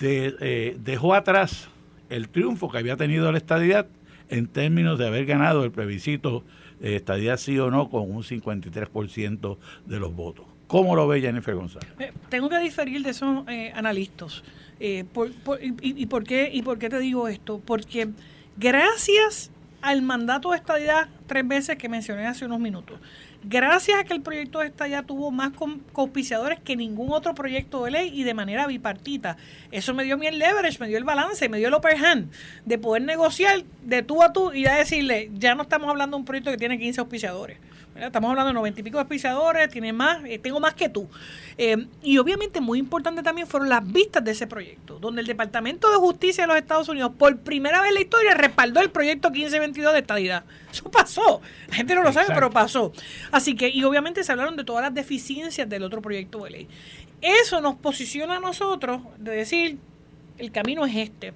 eh, 0.00 0.76
dejó 0.80 1.14
atrás 1.14 1.68
el 2.08 2.28
triunfo 2.28 2.70
que 2.70 2.78
había 2.78 2.96
tenido 2.96 3.30
la 3.30 3.38
estadidad 3.38 3.86
en 4.28 4.46
términos 4.46 4.98
de 4.98 5.06
haber 5.06 5.26
ganado 5.26 5.64
el 5.64 5.70
plebiscito 5.70 6.44
eh, 6.80 6.96
estadidad 6.96 7.36
sí 7.36 7.58
o 7.58 7.70
no 7.70 7.88
con 7.90 8.10
un 8.10 8.22
53% 8.22 9.58
de 9.86 10.00
los 10.00 10.14
votos. 10.14 10.46
¿Cómo 10.66 10.96
lo 10.96 11.06
ve 11.06 11.20
Jennifer 11.20 11.54
González? 11.54 11.88
Eh, 11.98 12.12
tengo 12.28 12.48
que 12.48 12.58
diferir 12.58 13.02
de 13.02 13.10
esos 13.10 13.44
analistas. 13.74 14.42
Y, 14.78 15.04
y, 15.80 16.06
por 16.06 16.24
qué, 16.24 16.50
¿Y 16.52 16.62
por 16.62 16.78
qué 16.78 16.88
te 16.88 16.98
digo 16.98 17.28
esto? 17.28 17.60
Porque 17.64 18.08
gracias 18.56 19.50
al 19.80 20.02
mandato 20.02 20.50
de 20.50 20.56
estadidad 20.56 21.08
tres 21.26 21.46
veces 21.46 21.76
que 21.76 21.88
mencioné 21.88 22.26
hace 22.26 22.44
unos 22.44 22.60
minutos, 22.60 22.98
gracias 23.44 24.00
a 24.00 24.04
que 24.04 24.14
el 24.14 24.20
proyecto 24.20 24.58
de 24.58 24.66
estadidad 24.66 25.04
tuvo 25.04 25.30
más 25.30 25.52
auspiciadores 25.94 26.60
que 26.60 26.76
ningún 26.76 27.12
otro 27.12 27.34
proyecto 27.34 27.84
de 27.84 27.92
ley 27.92 28.10
y 28.12 28.24
de 28.24 28.34
manera 28.34 28.66
bipartita, 28.66 29.36
eso 29.70 29.94
me 29.94 30.04
dio 30.04 30.20
a 30.20 30.26
el 30.26 30.38
leverage, 30.38 30.78
me 30.80 30.88
dio 30.88 30.98
el 30.98 31.04
balance, 31.04 31.48
me 31.48 31.58
dio 31.58 31.68
el 31.68 31.74
upper 31.74 31.96
hand 32.04 32.30
de 32.64 32.78
poder 32.78 33.02
negociar 33.02 33.64
de 33.82 34.02
tú 34.02 34.22
a 34.22 34.32
tú 34.32 34.52
y 34.52 34.64
de 34.64 34.72
decirle, 34.72 35.30
ya 35.34 35.54
no 35.54 35.62
estamos 35.62 35.88
hablando 35.88 36.16
de 36.16 36.20
un 36.20 36.24
proyecto 36.26 36.50
que 36.50 36.58
tiene 36.58 36.78
15 36.78 37.00
auspiciadores. 37.00 37.58
Estamos 37.98 38.30
hablando 38.30 38.48
de 38.48 38.54
noventa 38.54 38.80
y 38.80 38.82
pico 38.82 38.98
de 38.98 39.02
auspiciadores, 39.02 39.70
tiene 39.70 39.92
más, 39.92 40.22
eh, 40.24 40.38
tengo 40.38 40.60
más 40.60 40.74
que 40.74 40.88
tú. 40.88 41.08
Eh, 41.56 41.86
y 42.02 42.18
obviamente 42.18 42.60
muy 42.60 42.78
importante 42.78 43.22
también 43.22 43.46
fueron 43.46 43.68
las 43.68 43.86
vistas 43.90 44.22
de 44.22 44.32
ese 44.32 44.46
proyecto, 44.46 44.98
donde 44.98 45.22
el 45.22 45.26
Departamento 45.26 45.90
de 45.90 45.96
Justicia 45.96 46.44
de 46.44 46.48
los 46.48 46.56
Estados 46.56 46.88
Unidos 46.88 47.12
por 47.18 47.38
primera 47.38 47.80
vez 47.80 47.88
en 47.88 47.94
la 47.94 48.00
historia 48.00 48.34
respaldó 48.34 48.80
el 48.80 48.90
proyecto 48.90 49.30
1522 49.30 49.92
de 49.94 49.98
estadidad. 50.00 50.44
Eso 50.70 50.90
pasó. 50.90 51.40
La 51.68 51.76
gente 51.76 51.94
no 51.94 52.02
lo 52.02 52.12
sabe, 52.12 52.26
pero 52.34 52.50
pasó. 52.50 52.92
Así 53.30 53.56
que, 53.56 53.68
y 53.68 53.82
obviamente 53.84 54.22
se 54.24 54.32
hablaron 54.32 54.56
de 54.56 54.64
todas 54.64 54.82
las 54.82 54.94
deficiencias 54.94 55.68
del 55.68 55.82
otro 55.82 56.02
proyecto 56.02 56.44
de 56.44 56.50
ley. 56.50 56.68
Eso 57.22 57.60
nos 57.60 57.76
posiciona 57.76 58.36
a 58.36 58.40
nosotros 58.40 59.00
de 59.18 59.32
decir, 59.32 59.78
el 60.38 60.52
camino 60.52 60.84
es 60.84 60.94
este 60.96 61.32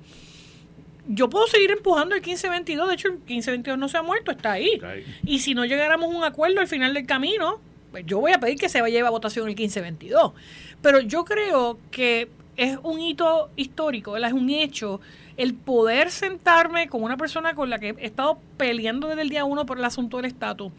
yo 1.12 1.28
puedo 1.28 1.46
seguir 1.48 1.72
empujando 1.72 2.14
el 2.14 2.20
1522, 2.20 2.88
de 2.88 2.94
hecho 2.94 3.08
el 3.08 3.14
1522 3.14 3.78
no 3.78 3.88
se 3.88 3.98
ha 3.98 4.02
muerto, 4.02 4.30
está 4.30 4.52
ahí. 4.52 4.80
Y 5.24 5.40
si 5.40 5.54
no 5.54 5.64
llegáramos 5.64 6.14
a 6.14 6.16
un 6.16 6.22
acuerdo 6.22 6.60
al 6.60 6.68
final 6.68 6.94
del 6.94 7.04
camino, 7.04 7.60
pues 7.90 8.06
yo 8.06 8.20
voy 8.20 8.32
a 8.32 8.38
pedir 8.38 8.58
que 8.58 8.68
se 8.68 8.80
vaya 8.80 9.04
a 9.04 9.10
votación 9.10 9.48
el 9.48 9.56
1522. 9.56 10.32
Pero 10.80 11.00
yo 11.00 11.24
creo 11.24 11.80
que 11.90 12.28
es 12.56 12.78
un 12.84 13.00
hito 13.00 13.50
histórico, 13.56 14.16
es 14.16 14.32
un 14.32 14.50
hecho 14.50 15.00
el 15.36 15.54
poder 15.54 16.10
sentarme 16.10 16.88
con 16.88 17.02
una 17.02 17.16
persona 17.16 17.54
con 17.54 17.70
la 17.70 17.78
que 17.78 17.94
he 17.98 18.06
estado 18.06 18.38
peleando 18.56 19.08
desde 19.08 19.22
el 19.22 19.30
día 19.30 19.44
uno 19.44 19.64
por 19.64 19.78
el 19.78 19.84
asunto 19.84 20.18
del 20.18 20.26
estatus, 20.26 20.70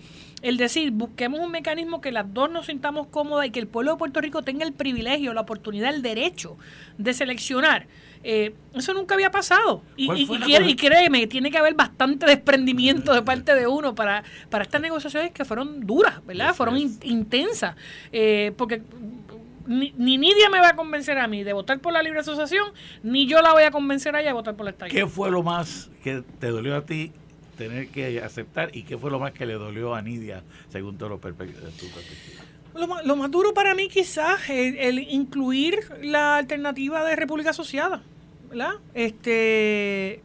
el 0.44 0.58
decir, 0.58 0.92
busquemos 0.92 1.40
un 1.40 1.52
mecanismo 1.52 2.00
que 2.00 2.12
las 2.12 2.32
dos 2.32 2.52
nos 2.52 2.68
sintamos 2.68 3.08
cómodas 3.08 3.48
y 3.48 3.50
que 3.50 3.60
el 3.60 3.68
pueblo 3.68 3.94
de 3.94 3.98
Puerto 3.98 4.22
Rico 4.22 4.44
tenga 4.44 4.64
el 4.64 4.74
privilegio, 4.74 5.34
la 5.34 5.42
oportunidad, 5.42 5.94
el 5.94 6.04
derecho 6.04 6.58
de 6.98 7.14
seleccionar 7.14 7.88
eh, 8.24 8.54
eso 8.74 8.94
nunca 8.94 9.16
había 9.16 9.32
pasado. 9.32 9.84
Y, 9.98 10.10
y, 10.12 10.76
créeme, 10.76 11.28
tiene 11.28 11.52
que 11.52 11.58
haber 11.58 11.74
bastante 11.74 12.26
desprendimiento 12.26 13.14
de 13.14 13.22
parte 13.22 13.56
de 13.56 13.68
uno 13.68 13.96
para, 13.96 14.24
para 14.50 14.64
estas 14.64 14.82
negociaciones 14.82 15.32
que 15.32 15.46
fueron 15.46 15.86
duras, 15.86 16.26
¿verdad? 16.26 16.54
fueron 16.54 16.78
intensas. 16.78 17.76
Eh, 18.12 18.54
porque 18.58 18.82
ni, 19.68 19.94
ni, 19.98 20.18
Nidia 20.18 20.50
me 20.50 20.60
va 20.60 20.70
a 20.70 20.76
convencer 20.76 21.18
a 21.18 21.28
mí 21.28 21.44
de 21.44 21.54
votar 21.54 21.80
por 21.80 21.94
la 21.94 22.04
libre 22.04 22.20
asociación, 22.20 22.72
ni 23.04 23.28
yo 23.28 23.42
la 23.42 23.54
voy 23.54 23.64
a 23.64 23.72
convencer 23.72 24.16
a 24.16 24.22
ella 24.22 24.30
de 24.30 24.34
votar 24.34 24.56
por 24.56 24.66
la 24.66 24.72
estadía. 24.72 24.94
¿Qué 24.94 25.08
fue 25.08 25.32
lo 25.32 25.44
más 25.44 25.90
que 26.04 26.24
te 26.40 26.48
dolió 26.48 26.76
a 26.76 26.86
ti 26.86 27.12
tener 27.58 27.90
que 27.90 28.22
aceptar 28.22 28.76
y 28.76 28.84
qué 28.84 28.98
fue 28.98 29.12
lo 29.12 29.20
más 29.20 29.34
que 29.34 29.46
le 29.46 29.54
dolió 29.54 29.94
a 29.94 30.02
Nidia 30.02 30.44
según 30.70 30.98
todo 30.98 31.10
lo 31.10 31.16
tu 31.18 31.22
perspectiva? 31.22 32.44
Lo 32.74 32.88
más, 32.88 33.06
lo 33.06 33.16
más, 33.18 33.30
duro 33.30 33.54
para 33.54 33.76
mí 33.76 33.90
quizás 33.90 34.50
es 34.50 34.76
el 34.80 35.00
incluir 35.00 35.80
la 36.02 36.38
alternativa 36.38 37.04
de 37.04 37.18
República 37.18 37.50
Asociada. 37.50 38.02
¿Verdad? 38.52 38.74
Este, 38.94 40.22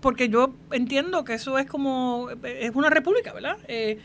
porque 0.00 0.28
yo 0.28 0.54
entiendo 0.70 1.24
que 1.24 1.34
eso 1.34 1.58
es 1.58 1.66
como, 1.66 2.28
es 2.44 2.70
una 2.74 2.88
república, 2.88 3.32
¿verdad? 3.32 3.58
Eh, 3.66 3.98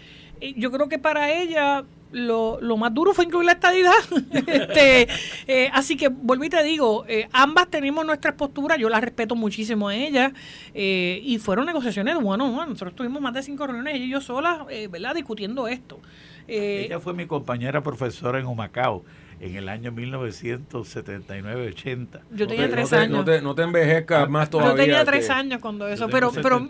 yo 0.55 0.71
creo 0.71 0.89
que 0.89 0.97
para 0.97 1.31
ella 1.31 1.83
lo, 2.11 2.59
lo, 2.61 2.77
más 2.77 2.91
duro 2.93 3.13
fue 3.13 3.25
incluir 3.25 3.45
la 3.45 3.51
estadidad. 3.51 3.93
este, 4.47 5.07
eh, 5.47 5.69
así 5.71 5.97
que 5.97 6.07
vuelvo 6.07 6.45
y 6.45 6.49
te 6.49 6.63
digo, 6.63 7.05
eh, 7.07 7.29
ambas 7.31 7.69
tenemos 7.69 8.03
nuestras 8.05 8.33
posturas, 8.33 8.79
yo 8.79 8.89
las 8.89 9.01
respeto 9.01 9.35
muchísimo 9.35 9.89
a 9.89 9.95
ellas, 9.95 10.33
y 10.73 11.37
fueron 11.37 11.67
negociaciones 11.67 12.15
one 12.15 12.43
on 12.43 12.69
Nosotros 12.69 12.95
tuvimos 12.95 13.21
más 13.21 13.35
de 13.35 13.43
cinco 13.43 13.67
reuniones, 13.67 13.95
ella 13.95 14.05
y 14.05 14.09
yo 14.09 14.19
solas, 14.19 14.65
¿verdad?, 14.89 15.13
discutiendo 15.13 15.67
esto. 15.67 15.99
ella 16.47 16.99
fue 16.99 17.13
mi 17.13 17.27
compañera 17.27 17.83
profesora 17.83 18.39
en 18.39 18.47
Humacao 18.47 19.03
en 19.39 19.55
el 19.55 19.69
año 19.69 19.91
1979-80. 19.91 22.19
Yo 22.31 22.47
tenía 22.47 22.67
tres 22.69 22.91
años. 22.93 23.17
No 23.17 23.25
te, 23.25 23.41
no 23.41 23.55
te 23.55 23.63
envejezcas 23.63 24.29
más 24.29 24.49
todavía. 24.49 24.71
Yo 24.71 24.77
tenía 24.77 25.05
tres 25.05 25.29
años 25.29 25.59
cuando 25.61 25.87
eso, 25.87 26.09
pero, 26.09 26.31
pero, 26.31 26.67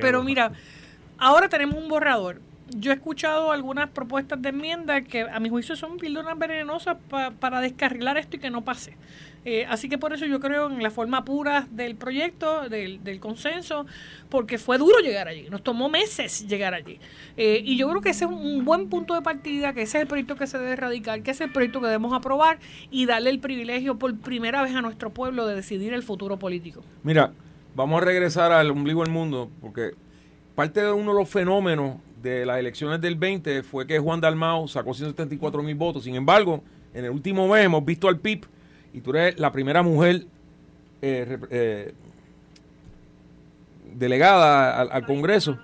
pero 0.00 0.22
mira, 0.22 0.52
ahora 1.18 1.48
tenemos 1.48 1.76
un 1.76 1.88
borrador 1.88 2.40
yo 2.70 2.92
he 2.92 2.94
escuchado 2.94 3.52
algunas 3.52 3.90
propuestas 3.90 4.40
de 4.40 4.50
enmienda 4.50 5.00
que 5.02 5.22
a 5.22 5.40
mi 5.40 5.48
juicio 5.48 5.76
son 5.76 5.98
píldoras 5.98 6.38
venenosas 6.38 6.96
para 7.40 7.60
descarrilar 7.60 8.16
esto 8.18 8.36
y 8.36 8.38
que 8.38 8.50
no 8.50 8.62
pase. 8.62 8.96
Eh, 9.50 9.64
así 9.66 9.88
que 9.88 9.96
por 9.96 10.12
eso 10.12 10.26
yo 10.26 10.40
creo 10.40 10.66
en 10.66 10.82
la 10.82 10.90
forma 10.90 11.24
pura 11.24 11.66
del 11.70 11.96
proyecto, 11.96 12.68
del, 12.68 13.18
consenso, 13.18 13.86
porque 14.28 14.58
fue 14.58 14.76
duro 14.76 14.98
llegar 14.98 15.26
allí, 15.26 15.48
nos 15.48 15.62
tomó 15.62 15.88
meses 15.88 16.46
llegar 16.46 16.74
allí. 16.74 17.00
Eh, 17.38 17.62
y 17.64 17.78
yo 17.78 17.88
creo 17.88 18.02
que 18.02 18.10
ese 18.10 18.26
es 18.26 18.30
un 18.30 18.66
buen 18.66 18.90
punto 18.90 19.14
de 19.14 19.22
partida, 19.22 19.72
que 19.72 19.80
ese 19.80 19.96
es 19.96 20.02
el 20.02 20.06
proyecto 20.06 20.36
que 20.36 20.46
se 20.46 20.58
debe 20.58 20.72
erradicar, 20.72 21.22
que 21.22 21.30
ese 21.30 21.44
es 21.44 21.46
el 21.46 21.54
proyecto 21.54 21.80
que 21.80 21.86
debemos 21.86 22.12
aprobar 22.12 22.58
y 22.90 23.06
darle 23.06 23.30
el 23.30 23.40
privilegio 23.40 23.98
por 23.98 24.14
primera 24.18 24.62
vez 24.62 24.74
a 24.74 24.82
nuestro 24.82 25.14
pueblo 25.14 25.46
de 25.46 25.54
decidir 25.54 25.94
el 25.94 26.02
futuro 26.02 26.38
político. 26.38 26.84
Mira, 27.02 27.32
vamos 27.74 28.02
a 28.02 28.04
regresar 28.04 28.52
al 28.52 28.70
ombligo 28.70 29.00
del 29.00 29.10
mundo, 29.10 29.50
porque 29.62 29.92
parte 30.54 30.82
de 30.82 30.92
uno 30.92 31.12
de 31.12 31.20
los 31.20 31.28
fenómenos 31.30 31.96
de 32.20 32.44
las 32.44 32.58
elecciones 32.58 33.00
del 33.00 33.14
20 33.14 33.62
fue 33.62 33.86
que 33.86 33.98
Juan 33.98 34.20
Dalmao 34.20 34.68
sacó 34.68 34.92
174 34.92 35.62
mil 35.62 35.74
votos. 35.74 36.04
Sin 36.04 36.16
embargo, 36.16 36.62
en 36.92 37.06
el 37.06 37.10
último 37.12 37.48
mes 37.48 37.64
hemos 37.64 37.82
visto 37.82 38.08
al 38.08 38.18
PIB 38.18 38.57
y 38.98 39.00
tú 39.00 39.10
eres 39.10 39.38
la 39.38 39.52
primera 39.52 39.82
mujer 39.82 40.26
eh, 41.00 41.38
eh, 41.50 41.92
delegada 43.94 44.80
al, 44.82 45.06
Congreso. 45.06 45.56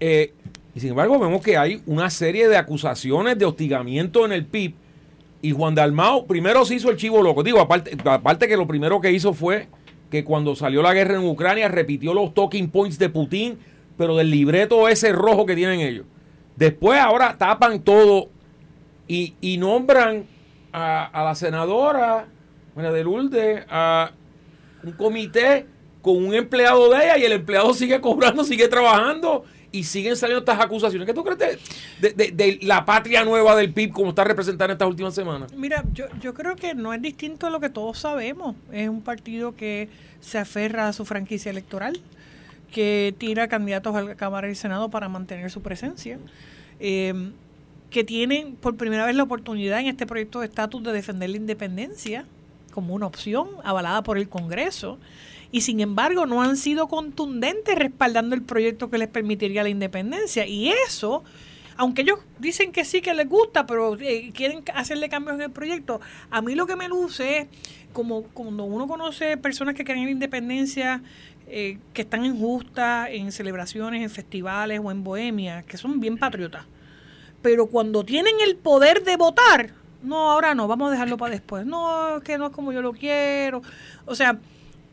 Eh, 0.00 0.32
y 0.74 0.80
sin 0.80 0.90
embargo, 0.90 1.18
vemos 1.18 1.42
que 1.42 1.56
hay 1.56 1.80
una 1.86 2.10
serie 2.10 2.48
de 2.48 2.56
acusaciones 2.56 3.38
de 3.38 3.44
hostigamiento 3.44 4.26
en 4.26 4.32
el 4.32 4.44
PIB. 4.44 4.74
Y 5.40 5.52
Juan 5.52 5.76
Dalmao 5.76 6.26
primero 6.26 6.64
se 6.64 6.74
hizo 6.74 6.90
el 6.90 6.96
chivo 6.96 7.22
loco. 7.22 7.44
Digo, 7.44 7.60
aparte, 7.60 7.96
aparte 8.04 8.48
que 8.48 8.56
lo 8.56 8.66
primero 8.66 9.00
que 9.00 9.12
hizo 9.12 9.32
fue 9.32 9.68
que 10.10 10.24
cuando 10.24 10.56
salió 10.56 10.82
la 10.82 10.94
guerra 10.94 11.14
en 11.14 11.24
Ucrania 11.24 11.68
repitió 11.68 12.12
los 12.12 12.34
talking 12.34 12.68
points 12.68 12.98
de 12.98 13.08
Putin 13.08 13.58
pero 13.96 14.16
del 14.16 14.30
libreto 14.30 14.88
ese 14.88 15.12
rojo 15.12 15.44
que 15.44 15.56
tienen 15.56 15.80
ellos. 15.80 16.06
Después 16.56 16.98
ahora 16.98 17.36
tapan 17.36 17.80
todo 17.82 18.28
y, 19.08 19.34
nombran 19.58 20.24
a, 20.72 21.22
la 21.24 21.34
senadora, 21.34 22.26
bueno, 22.74 22.92
de 22.92 23.64
a 23.68 24.12
un 24.82 24.92
comité 24.92 25.66
con 26.02 26.24
un 26.24 26.34
empleado 26.34 26.90
de 26.90 27.04
ella 27.04 27.18
y 27.18 27.24
el 27.24 27.32
empleado 27.32 27.74
sigue 27.74 28.00
cobrando, 28.00 28.44
sigue 28.44 28.68
trabajando 28.68 29.44
y 29.70 29.84
siguen 29.84 30.16
saliendo 30.16 30.40
estas 30.40 30.60
acusaciones. 30.60 31.06
¿Qué 31.06 31.14
tú 31.14 31.24
crees 31.24 31.58
de, 32.00 32.58
la 32.62 32.84
patria 32.84 33.24
nueva 33.24 33.54
del 33.56 33.72
PIB 33.72 33.92
como 33.92 34.10
está 34.10 34.24
representada 34.24 34.66
en 34.66 34.70
estas 34.72 34.88
últimas 34.88 35.14
semanas? 35.14 35.52
Mira, 35.54 35.84
yo, 35.92 36.06
yo 36.20 36.32
creo 36.34 36.56
que 36.56 36.74
no 36.74 36.94
es 36.94 37.02
distinto 37.02 37.46
a 37.46 37.50
lo 37.50 37.60
que 37.60 37.68
todos 37.68 37.98
sabemos. 37.98 38.56
Es 38.72 38.88
un 38.88 39.02
partido 39.02 39.54
que 39.56 39.88
se 40.20 40.38
aferra 40.38 40.88
a 40.88 40.92
su 40.92 41.04
franquicia 41.04 41.50
electoral 41.50 42.00
que 42.72 43.14
tira 43.18 43.48
candidatos 43.48 43.94
a 43.94 44.02
la 44.02 44.14
Cámara 44.14 44.48
y 44.50 44.54
Senado 44.54 44.90
para 44.90 45.08
mantener 45.08 45.50
su 45.50 45.62
presencia, 45.62 46.18
eh, 46.80 47.32
que 47.90 48.04
tienen 48.04 48.56
por 48.56 48.76
primera 48.76 49.06
vez 49.06 49.16
la 49.16 49.22
oportunidad 49.22 49.80
en 49.80 49.86
este 49.86 50.06
proyecto 50.06 50.40
de 50.40 50.46
estatus 50.46 50.82
de 50.82 50.92
defender 50.92 51.30
la 51.30 51.36
independencia 51.36 52.26
como 52.72 52.94
una 52.94 53.06
opción 53.06 53.48
avalada 53.64 54.02
por 54.02 54.18
el 54.18 54.28
Congreso 54.28 54.98
y 55.50 55.62
sin 55.62 55.80
embargo 55.80 56.26
no 56.26 56.42
han 56.42 56.56
sido 56.56 56.88
contundentes 56.88 57.74
respaldando 57.74 58.34
el 58.34 58.42
proyecto 58.42 58.90
que 58.90 58.98
les 58.98 59.08
permitiría 59.08 59.62
la 59.62 59.70
independencia. 59.70 60.46
Y 60.46 60.70
eso, 60.86 61.24
aunque 61.76 62.02
ellos 62.02 62.18
dicen 62.38 62.72
que 62.72 62.84
sí 62.84 63.00
que 63.00 63.14
les 63.14 63.28
gusta, 63.28 63.66
pero 63.66 63.98
eh, 63.98 64.30
quieren 64.34 64.62
hacerle 64.74 65.08
cambios 65.08 65.36
en 65.36 65.42
el 65.42 65.50
proyecto, 65.50 66.00
a 66.30 66.42
mí 66.42 66.54
lo 66.54 66.66
que 66.66 66.76
me 66.76 66.88
luce 66.88 67.38
es 67.38 67.46
como 67.94 68.24
cuando 68.24 68.64
uno 68.64 68.86
conoce 68.86 69.38
personas 69.38 69.74
que 69.74 69.84
creen 69.84 70.00
en 70.00 70.04
la 70.04 70.10
independencia, 70.12 71.02
eh, 71.48 71.78
que 71.94 72.02
están 72.02 72.26
en 72.26 72.38
justa, 72.38 73.10
en 73.10 73.32
celebraciones, 73.32 74.02
en 74.02 74.10
festivales 74.10 74.80
o 74.84 74.90
en 74.90 75.02
bohemia, 75.02 75.62
que 75.62 75.78
son 75.78 75.98
bien 75.98 76.18
patriotas. 76.18 76.66
Pero 77.42 77.66
cuando 77.66 78.04
tienen 78.04 78.34
el 78.40 78.56
poder 78.56 79.04
de 79.04 79.16
votar, 79.16 79.70
no, 80.02 80.30
ahora 80.30 80.54
no, 80.54 80.68
vamos 80.68 80.88
a 80.88 80.92
dejarlo 80.92 81.16
para 81.16 81.32
después. 81.32 81.66
No, 81.66 82.20
que 82.24 82.38
no 82.38 82.46
es 82.46 82.52
como 82.52 82.72
yo 82.72 82.82
lo 82.82 82.92
quiero. 82.92 83.62
O 84.06 84.14
sea, 84.14 84.38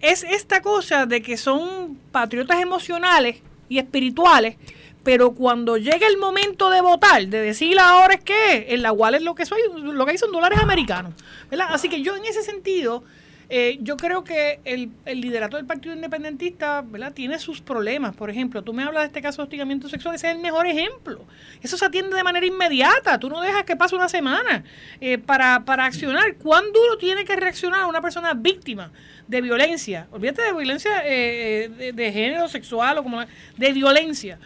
es 0.01 0.23
esta 0.23 0.61
cosa 0.61 1.05
de 1.05 1.21
que 1.21 1.37
son 1.37 1.97
patriotas 2.11 2.61
emocionales 2.61 3.37
y 3.69 3.79
espirituales, 3.79 4.57
pero 5.03 5.33
cuando 5.33 5.77
llega 5.77 6.07
el 6.07 6.17
momento 6.17 6.69
de 6.69 6.81
votar, 6.81 7.27
de 7.27 7.39
decir 7.39 7.79
ahora 7.79 8.15
es 8.15 8.23
que 8.23 8.73
en 8.73 8.81
la 8.81 8.91
wallet 8.91 9.19
lo 9.19 9.35
que 9.35 9.45
soy, 9.45 9.61
lo 9.77 10.05
que 10.05 10.11
hay 10.11 10.17
son 10.17 10.31
dólares 10.31 10.59
americanos, 10.59 11.13
¿verdad? 11.49 11.67
Así 11.71 11.89
que 11.89 12.01
yo 12.01 12.15
en 12.15 12.25
ese 12.25 12.41
sentido 12.41 13.03
eh, 13.49 13.77
yo 13.81 13.97
creo 13.97 14.23
que 14.23 14.59
el, 14.65 14.91
el, 15.05 15.21
liderato 15.21 15.57
del 15.57 15.65
Partido 15.65 15.93
Independentista 15.93 16.81
¿verdad? 16.81 17.13
tiene 17.13 17.37
sus 17.39 17.61
problemas. 17.61 18.15
Por 18.15 18.29
ejemplo, 18.29 18.63
tú 18.63 18.73
me 18.73 18.83
hablas 18.83 19.03
de 19.03 19.07
este 19.07 19.21
caso 19.21 19.41
de 19.41 19.43
hostigamiento 19.43 19.87
sexual, 19.87 20.15
ese 20.15 20.27
es 20.27 20.35
el 20.35 20.41
mejor 20.41 20.67
ejemplo. 20.67 21.25
Eso 21.61 21.77
se 21.77 21.85
atiende 21.85 22.15
de 22.15 22.23
manera 22.23 22.45
inmediata, 22.45 23.19
tú 23.19 23.29
no 23.29 23.41
dejas 23.41 23.63
que 23.63 23.75
pase 23.75 23.95
una 23.95 24.09
semana 24.09 24.63
eh, 24.99 25.17
para, 25.17 25.63
para 25.65 25.85
accionar. 25.85 26.35
¿Cuán 26.37 26.65
duro 26.73 26.97
tiene 26.97 27.25
que 27.25 27.35
reaccionar 27.35 27.85
una 27.85 28.01
persona 28.01 28.33
víctima 28.33 28.91
de 29.27 29.41
violencia? 29.41 30.07
Olvídate 30.11 30.41
de 30.41 30.53
violencia 30.53 31.03
eh, 31.05 31.91
de, 31.93 32.11
género 32.11 32.47
sexual 32.47 32.97
o 32.97 33.03
como 33.03 33.21
de 33.57 33.73
violencia. 33.73 34.39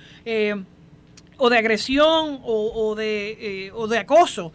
o 1.42 1.50
de 1.50 1.58
agresión 1.58 2.42
o 2.44 2.96
de, 2.96 3.72
o 3.74 3.88
de 3.88 3.98
acoso. 3.98 4.52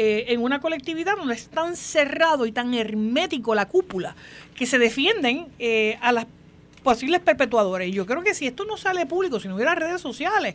Eh, 0.00 0.32
en 0.32 0.42
una 0.42 0.60
colectividad 0.60 1.16
donde 1.16 1.34
es 1.34 1.48
tan 1.48 1.74
cerrado 1.74 2.46
y 2.46 2.52
tan 2.52 2.72
hermético 2.72 3.56
la 3.56 3.66
cúpula 3.66 4.14
que 4.54 4.64
se 4.64 4.78
defienden 4.78 5.48
eh, 5.58 5.98
a 6.00 6.12
las 6.12 6.26
posibles 6.84 7.20
perpetuadores. 7.20 7.88
Y 7.88 7.90
yo 7.90 8.06
creo 8.06 8.22
que 8.22 8.32
si 8.32 8.46
esto 8.46 8.64
no 8.64 8.76
sale 8.76 9.06
público, 9.06 9.40
si 9.40 9.48
no 9.48 9.56
hubiera 9.56 9.74
redes 9.74 10.00
sociales, 10.00 10.54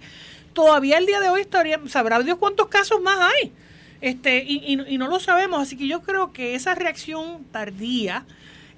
todavía 0.54 0.98
el 0.98 1.06
día 1.06 1.20
de 1.20 1.28
hoy 1.28 1.42
estaría, 1.42 1.78
sabrá 1.90 2.20
Dios 2.20 2.38
cuántos 2.38 2.70
casos 2.70 3.02
más 3.02 3.18
hay. 3.20 3.52
Este, 4.00 4.46
y, 4.48 4.82
y 4.88 4.98
no 4.98 5.10
lo 5.10 5.20
sabemos, 5.20 5.62
así 5.62 5.76
que 5.76 5.90
yo 5.90 6.02
creo 6.04 6.32
que 6.32 6.56
esa 6.56 6.74
reacción 6.74 7.44
tardía, 7.52 8.26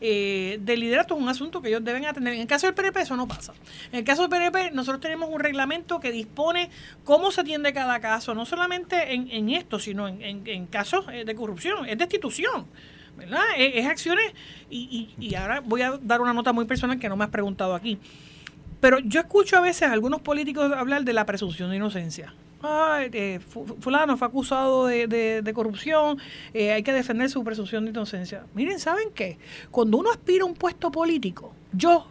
eh, 0.01 0.59
de 0.61 0.77
liderato 0.77 1.15
es 1.15 1.21
un 1.21 1.29
asunto 1.29 1.61
que 1.61 1.69
ellos 1.69 1.83
deben 1.83 2.05
atender. 2.05 2.33
En 2.33 2.41
el 2.41 2.47
caso 2.47 2.67
del 2.67 2.75
PNP 2.75 3.01
eso 3.01 3.15
no 3.15 3.27
pasa. 3.27 3.53
En 3.91 3.99
el 3.99 4.03
caso 4.03 4.27
del 4.27 4.29
PNP 4.29 4.71
nosotros 4.71 5.01
tenemos 5.01 5.29
un 5.29 5.39
reglamento 5.39 5.99
que 5.99 6.11
dispone 6.11 6.69
cómo 7.03 7.31
se 7.31 7.41
atiende 7.41 7.73
cada 7.73 7.99
caso, 7.99 8.35
no 8.35 8.45
solamente 8.45 9.13
en, 9.13 9.49
esto, 9.49 9.79
sino 9.79 10.07
en, 10.07 10.65
casos 10.67 11.05
eh, 11.11 11.25
de 11.25 11.35
corrupción, 11.35 11.87
es 11.87 11.97
destitución. 11.97 12.65
¿verdad? 13.17 13.43
Es, 13.57 13.85
acciones, 13.85 14.33
y, 14.69 15.09
y, 15.17 15.25
y, 15.25 15.35
ahora 15.35 15.61
voy 15.61 15.81
a 15.81 15.97
dar 16.01 16.19
una 16.19 16.33
nota 16.33 16.51
muy 16.51 16.65
personal 16.65 16.99
que 16.99 17.07
no 17.07 17.15
me 17.15 17.23
has 17.23 17.29
preguntado 17.29 17.73
aquí. 17.73 17.97
Pero 18.81 18.99
yo 18.99 19.21
escucho 19.21 19.57
a 19.57 19.61
veces 19.61 19.83
a 19.83 19.93
algunos 19.93 20.19
políticos 20.19 20.69
hablar 20.73 21.05
de 21.05 21.13
la 21.13 21.25
presunción 21.25 21.69
de 21.69 21.77
inocencia 21.77 22.33
eh, 23.11 23.39
fulano 23.79 24.17
fue 24.17 24.27
acusado 24.27 24.87
de, 24.87 25.51
corrupción, 25.53 26.17
eh, 26.53 26.71
hay 26.71 26.83
que 26.83 26.93
defender 26.93 27.29
su 27.29 27.43
presunción 27.43 27.85
de 27.85 27.91
inocencia. 27.91 28.45
Miren, 28.53 28.79
¿saben 28.79 29.09
qué? 29.13 29.37
Cuando 29.71 29.97
uno 29.97 30.11
aspira 30.11 30.43
a 30.43 30.47
un 30.47 30.53
puesto 30.53 30.91
político, 30.91 31.53
yo 31.71 32.07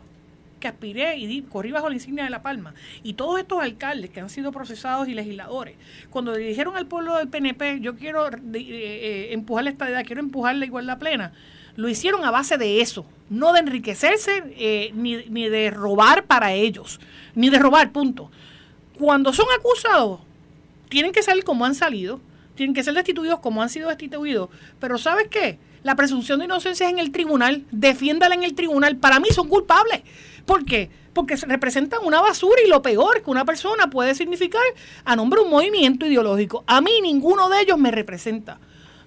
que 0.61 0.69
aspiré 0.69 1.19
y 1.19 1.43
corrí 1.43 1.73
bajo 1.73 1.89
la 1.89 1.95
insignia 1.95 2.25
de 2.25 2.31
La 2.31 2.43
Palma, 2.43 2.75
y 3.03 3.15
todos 3.15 3.39
estos 3.39 3.61
alcaldes 3.61 4.11
que 4.11 4.21
han 4.21 4.31
sido 4.31 4.51
procesados 4.51 5.09
y 5.09 5.15
legisladores, 5.15 5.77
cuando 6.11 6.33
le 6.33 6.39
dijeron 6.39 6.77
al 6.77 6.87
pueblo 6.87 7.17
del 7.17 7.29
PNP, 7.29 7.81
yo 7.81 7.97
quiero 7.97 8.29
eh, 8.55 9.29
empujar 9.33 9.65
la 9.65 9.71
estabilidad, 9.71 10.05
quiero 10.07 10.23
empujar 10.23 10.57
la 10.57 10.65
igualdad 10.65 10.99
plena, 10.99 11.33
lo 11.77 11.89
hicieron 11.89 12.25
a 12.25 12.31
base 12.31 12.57
de 12.57 12.81
eso, 12.81 13.05
no 13.29 13.53
de 13.53 13.61
enriquecerse 13.61 14.93
ni 14.95 15.49
de 15.49 15.71
robar 15.71 16.25
para 16.25 16.53
ellos, 16.53 17.01
ni 17.35 17.51
de 17.51 17.59
robar, 17.59 17.93
punto. 17.93 18.31
Cuando 18.99 19.33
son 19.33 19.47
acusados, 19.59 20.21
tienen 20.95 21.11
que 21.11 21.25
salir 21.25 21.43
como 21.43 21.65
han 21.65 21.75
salido, 21.75 22.21
tienen 22.55 22.73
que 22.73 22.85
ser 22.85 22.95
destituidos 22.95 23.41
como 23.41 23.61
han 23.61 23.69
sido 23.69 23.89
destituidos. 23.89 24.49
Pero 24.79 24.97
¿sabes 24.97 25.27
qué? 25.29 25.59
La 25.83 25.97
presunción 25.97 26.39
de 26.39 26.45
inocencia 26.45 26.87
es 26.87 26.93
en 26.93 27.01
el 27.01 27.11
tribunal, 27.11 27.65
defiéndala 27.73 28.37
en 28.37 28.45
el 28.45 28.55
tribunal. 28.55 28.97
Para 28.99 29.19
mí 29.19 29.27
son 29.35 29.49
culpables. 29.49 30.03
¿Por 30.47 30.65
qué? 30.65 30.91
Porque 31.13 31.35
representan 31.35 31.99
una 32.05 32.21
basura 32.21 32.63
y 32.65 32.69
lo 32.69 32.81
peor 32.81 33.25
que 33.25 33.31
una 33.33 33.45
persona 33.45 33.91
puede 33.91 34.15
significar 34.15 34.63
a 35.05 35.17
nombre 35.17 35.41
de 35.41 35.47
un 35.47 35.51
movimiento 35.51 36.07
ideológico. 36.07 36.63
A 36.69 36.81
mí 36.81 37.01
ninguno 37.03 37.49
de 37.49 37.63
ellos 37.63 37.77
me 37.77 37.91
representa. 37.91 38.61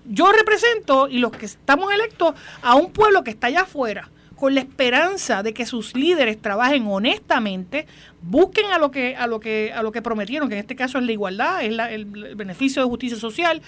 Yo 0.03 0.33
represento, 0.33 1.07
y 1.07 1.19
los 1.19 1.31
que 1.31 1.45
estamos 1.45 1.93
electos, 1.93 2.35
a 2.63 2.75
un 2.75 2.91
pueblo 2.91 3.23
que 3.23 3.31
está 3.31 3.47
allá 3.47 3.61
afuera, 3.61 4.11
con 4.37 4.55
la 4.55 4.61
esperanza 4.61 5.43
de 5.43 5.53
que 5.53 5.65
sus 5.65 5.95
líderes 5.95 6.39
trabajen 6.39 6.85
honestamente, 6.87 7.87
busquen 8.21 8.71
a 8.71 8.77
lo 8.77 8.91
que 8.91 9.15
a 9.15 9.27
lo 9.27 9.39
que 9.39 9.73
a 9.73 9.81
lo 9.81 9.91
que 9.91 10.01
prometieron, 10.01 10.47
que 10.47 10.55
en 10.55 10.61
este 10.61 10.75
caso 10.75 10.99
es 10.99 11.03
la 11.03 11.11
igualdad, 11.11 11.63
es 11.63 11.77
el, 11.91 12.05
beneficio 12.35 12.81
de 12.81 12.87
justicia 12.87 13.17
social, 13.17 13.61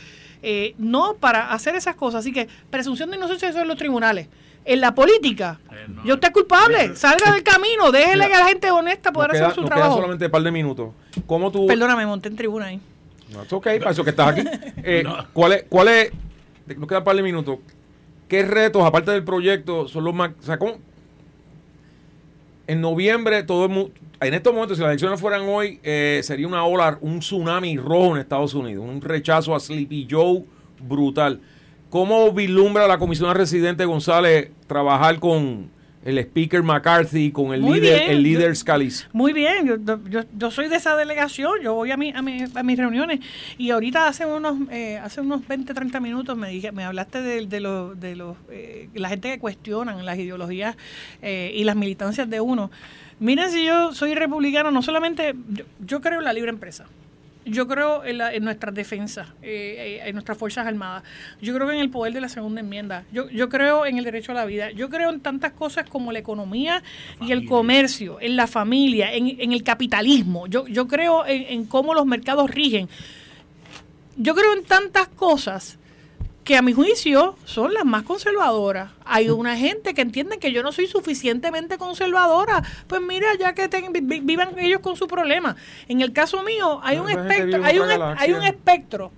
eh, 0.43 0.76
no 0.78 1.15
para 1.15 1.51
hacer 1.51 1.76
esas 1.76 1.95
cosas. 1.95 2.20
Así 2.20 2.32
que 2.32 2.47
presunción 2.70 3.09
de 3.09 3.17
inocencia 3.17 3.49
eso 3.49 3.59
en 3.59 3.67
los 3.67 3.78
tribunales. 3.78 4.28
En 4.65 4.82
la 4.82 4.93
política, 4.93 5.59
eh, 5.72 5.88
yo 6.05 6.15
usted 6.15 6.28
es 6.28 6.34
culpable, 6.34 6.95
salga 6.95 7.32
del 7.32 7.41
camino, 7.41 7.91
déjele 7.91 8.26
a 8.26 8.39
la 8.39 8.45
gente 8.45 8.70
honesta 8.70 9.11
poder 9.11 9.32
hacer 9.32 9.55
su 9.55 9.63
trabajo. 9.63 9.89
Queda 9.89 9.95
solamente 9.95 10.26
un 10.26 10.32
par 10.32 10.43
de 10.43 10.51
minutos. 10.51 10.91
¿Cómo 11.26 11.51
tú... 11.51 11.65
Perdóname, 11.65 12.05
monté 12.05 12.28
en 12.30 12.36
tribuna 12.36 12.65
ahí. 12.65 12.80
No, 13.32 13.43
es 13.43 13.51
ok, 13.51 13.63
para 13.80 13.91
eso 13.91 14.03
que 14.03 14.09
estás 14.11 14.28
aquí. 14.28 14.43
Eh, 14.84 15.03
¿Cuál 15.34 15.53
es, 15.53 15.65
cuál 15.70 15.88
es, 15.88 16.11
nos 16.78 16.88
queda 16.88 16.99
un 16.99 17.03
par 17.03 17.15
de 17.15 17.24
minutos, 17.24 17.59
¿Qué 18.30 18.43
retos, 18.43 18.84
aparte 18.84 19.11
del 19.11 19.23
proyecto, 19.23 19.88
son 19.88 20.05
los 20.05 20.13
más... 20.13 20.32
¿cómo? 20.59 20.77
En 22.67 22.80
noviembre, 22.80 23.41
todo 23.43 23.65
el 23.65 23.91
en 24.21 24.34
estos 24.34 24.53
momentos, 24.53 24.77
si 24.77 24.84
las 24.84 24.89
elecciones 24.89 25.19
fueran 25.19 25.41
hoy, 25.47 25.80
eh, 25.82 26.19
sería 26.23 26.47
una 26.47 26.63
ola, 26.63 26.99
un 27.01 27.19
tsunami 27.19 27.77
rojo 27.77 28.15
en 28.15 28.21
Estados 28.21 28.53
Unidos, 28.53 28.86
un 28.88 29.01
rechazo 29.01 29.55
a 29.55 29.59
Sleepy 29.59 30.07
Joe 30.09 30.43
brutal. 30.80 31.41
¿Cómo 31.89 32.32
vislumbra 32.32 32.88
la 32.88 32.99
comisión 32.99 33.34
residente 33.34 33.86
González 33.86 34.51
trabajar 34.67 35.19
con 35.19 35.71
el 36.04 36.18
speaker 36.20 36.64
McCarthy 36.64 37.32
con 37.32 37.54
el 37.54 37.62
líder 37.62 38.10
el 38.10 38.24
líder 38.24 38.56
Scalise. 38.56 39.08
Muy 39.12 39.34
bien, 39.34 39.68
yo, 39.68 40.24
yo, 40.38 40.52
soy 40.52 40.70
de 40.70 40.78
esa 40.78 40.95
delegación, 40.95 41.54
yo 41.62 41.74
voy 41.74 41.91
a, 41.91 41.97
mi, 41.97 42.12
a, 42.12 42.20
a 42.20 42.64
mis 42.64 42.78
reuniones 42.78 43.20
y 43.58 43.72
ahorita 43.72 44.08
hace 44.08 44.26
unos 44.26 44.70
eh, 44.72 44.97
hace 44.97 45.22
unos 45.22 45.47
20, 45.47 45.74
30 45.74 46.00
minutos 46.00 46.38
me 46.38 46.50
dije 46.50 46.72
me 46.72 46.84
hablaste 46.84 47.22
de, 47.22 47.45
de 47.45 47.60
los 47.60 48.00
de 48.00 48.16
los 48.16 48.38
eh, 48.50 48.89
la 48.93 49.10
gente 49.10 49.30
que 49.30 49.39
cuestionan 49.39 50.06
las 50.06 50.18
ideologías 50.18 50.78
eh, 51.22 51.52
y 51.54 51.64
las 51.64 51.76
militancias 51.76 52.30
de 52.30 52.39
uno. 52.39 52.72
Miren 53.20 53.52
si 53.52 53.66
yo 53.66 53.93
soy 53.93 54.16
republicano, 54.16 54.72
no 54.72 54.82
solamente 54.82 55.36
yo, 55.50 55.66
yo 55.86 56.00
creo 56.00 56.20
en 56.20 56.26
la 56.26 56.34
libre 56.34 56.50
empresa 56.50 56.86
yo 57.46 57.68
creo 57.68 58.04
en, 58.04 58.18
la, 58.18 58.34
en 58.34 58.44
nuestras 58.44 58.74
defensas, 58.76 59.28
eh, 59.42 60.02
en 60.06 60.14
nuestras 60.14 60.38
Fuerzas 60.38 60.68
Armadas. 60.68 61.04
Yo 61.42 61.54
creo 61.56 61.72
en 61.72 61.80
el 61.80 61.90
poder 61.90 62.14
de 62.14 62.22
la 62.22 62.30
segunda 62.30 62.62
enmienda. 62.62 63.06
Yo, 63.12 63.30
yo 63.30 63.50
creo 63.50 63.86
en 63.86 63.98
el 63.98 64.04
derecho 64.04 64.34
a 64.34 64.36
la 64.36 64.46
vida. 64.46 64.72
Yo 64.72 64.90
creo 64.90 65.10
en 65.10 65.22
tantas 65.22 65.54
cosas 65.54 65.90
como 65.90 66.12
la 66.12 66.20
economía 66.20 66.84
y 67.22 67.32
el 67.32 67.46
comercio, 67.46 68.20
en 68.22 68.36
la 68.36 68.48
familia, 68.48 69.14
en, 69.14 69.40
en 69.40 69.52
el 69.52 69.64
capitalismo. 69.64 70.48
Yo, 70.48 70.68
yo 70.68 70.88
creo 70.88 71.26
en, 71.26 71.46
en 71.50 71.66
cómo 71.66 71.94
los 71.94 72.06
mercados 72.06 72.52
rigen. 72.52 72.90
Yo 74.16 74.36
creo 74.36 74.54
en 74.54 74.66
tantas 74.66 75.08
cosas 75.08 75.78
que 76.50 76.58
a 76.58 76.64
mi 76.64 76.74
juicio 76.74 77.36
son 77.45 77.76
las 77.76 77.86
más 77.86 78.02
conservadoras. 78.02 78.89
Hay 79.06 79.30
una 79.30 79.56
gente 79.56 79.93
que 79.93 80.02
entiende 80.02 80.39
que 80.39 80.52
yo 80.52 80.64
no 80.64 80.72
soy 80.72 80.88
suficientemente 80.88 81.78
conservadora. 81.78 82.64
Pues 82.88 83.04
mira, 83.04 83.28
ya 83.39 83.54
que 83.54 83.70
vivan 84.02 84.58
ellos 84.58 84.80
con 84.80 84.95
su 84.95 85.06
problema. 85.06 85.56
En 85.88 86.02
el 86.02 86.12
caso 86.12 86.41
mío, 86.41 86.80
hay 86.82 86.97
un 86.97 87.08
espectro, 87.08 87.64
hay 87.64 87.78
un, 87.78 87.88
hay 88.18 88.34
un 88.34 88.41
espectro 88.41 89.12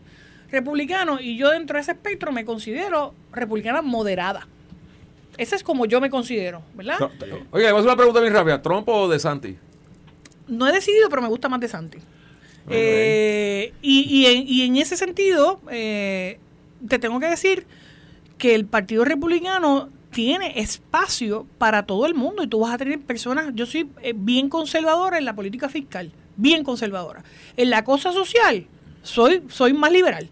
republicano 0.52 1.22
y 1.22 1.38
yo 1.38 1.52
dentro 1.52 1.78
de 1.78 1.84
ese 1.84 1.94
espectro 1.94 2.34
me 2.34 2.44
considero 2.44 3.14
republicana 3.32 3.82
moderada. 3.82 4.46
Ese 5.38 5.56
es 5.56 5.64
como 5.64 5.86
yo 5.86 6.02
me 6.02 6.10
considero, 6.10 6.62
¿verdad? 6.74 6.98
Oye, 7.52 7.64
vamos 7.68 7.84
a 7.84 7.86
una 7.86 7.96
pregunta 7.96 8.20
muy 8.20 8.30
rápida. 8.30 8.62
¿Trump 8.62 8.90
o 8.90 9.08
de 9.08 9.20
Santi? 9.20 9.58
No 10.50 10.68
he 10.68 10.74
decidido, 10.74 11.08
pero 11.08 11.22
me 11.22 11.30
gusta 11.30 11.48
más 11.48 11.62
de 11.62 11.70
Santi. 11.70 11.98
Eh, 12.70 13.72
y, 13.82 14.02
y, 14.02 14.26
en, 14.26 14.44
y, 14.46 14.62
en, 14.64 14.76
ese 14.76 14.98
sentido, 14.98 15.62
eh, 15.72 16.38
te 16.88 17.00
tengo 17.00 17.20
que 17.20 17.28
decir 17.28 17.66
que 18.38 18.56
el 18.56 18.66
Partido 18.66 19.06
Republicano 19.06 19.90
tiene 20.12 20.60
espacio 20.60 21.46
para 21.58 21.84
todo 21.86 22.06
el 22.06 22.14
mundo 22.16 22.44
y 22.44 22.48
tú 22.48 22.60
vas 22.60 22.74
a 22.74 22.78
tener 22.78 23.00
personas, 23.00 23.52
yo 23.54 23.66
soy 23.66 23.90
eh, 24.02 24.14
bien 24.16 24.50
conservadora 24.50 25.18
en 25.18 25.26
la 25.26 25.34
política 25.36 25.70
fiscal, 25.70 26.12
bien 26.36 26.64
conservadora. 26.64 27.24
En 27.56 27.70
la 27.70 27.84
cosa 27.84 28.12
social, 28.12 28.66
soy, 29.04 29.44
soy 29.48 29.74
más 29.74 29.92
liberal. 29.92 30.30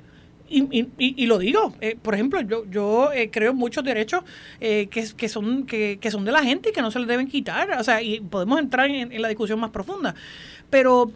y, 0.49 0.87
y- 0.97 1.25
lo 1.27 1.37
digo, 1.37 1.75
eh, 1.79 1.95
por 2.01 2.15
ejemplo, 2.15 2.41
yo, 2.41 2.65
yo 2.71 3.11
eh, 3.13 3.29
creo 3.31 3.53
muchos 3.53 3.83
derechos 3.83 4.23
eh, 4.59 4.87
que, 4.89 5.07
que 5.15 5.29
son, 5.29 5.65
que, 5.67 5.99
que 6.01 6.09
son 6.11 6.25
de 6.25 6.31
la 6.31 6.43
gente 6.43 6.69
y 6.69 6.71
que 6.73 6.81
no 6.81 6.89
se 6.89 6.97
les 6.99 7.07
deben 7.07 7.27
quitar. 7.27 7.71
O 7.79 7.83
sea, 7.83 8.01
y 8.01 8.19
podemos 8.19 8.59
entrar 8.59 8.89
en, 8.89 9.11
en 9.11 9.21
la 9.21 9.27
discusión 9.27 9.59
más 9.59 9.69
profunda. 9.69 10.15
Pero 10.71 11.11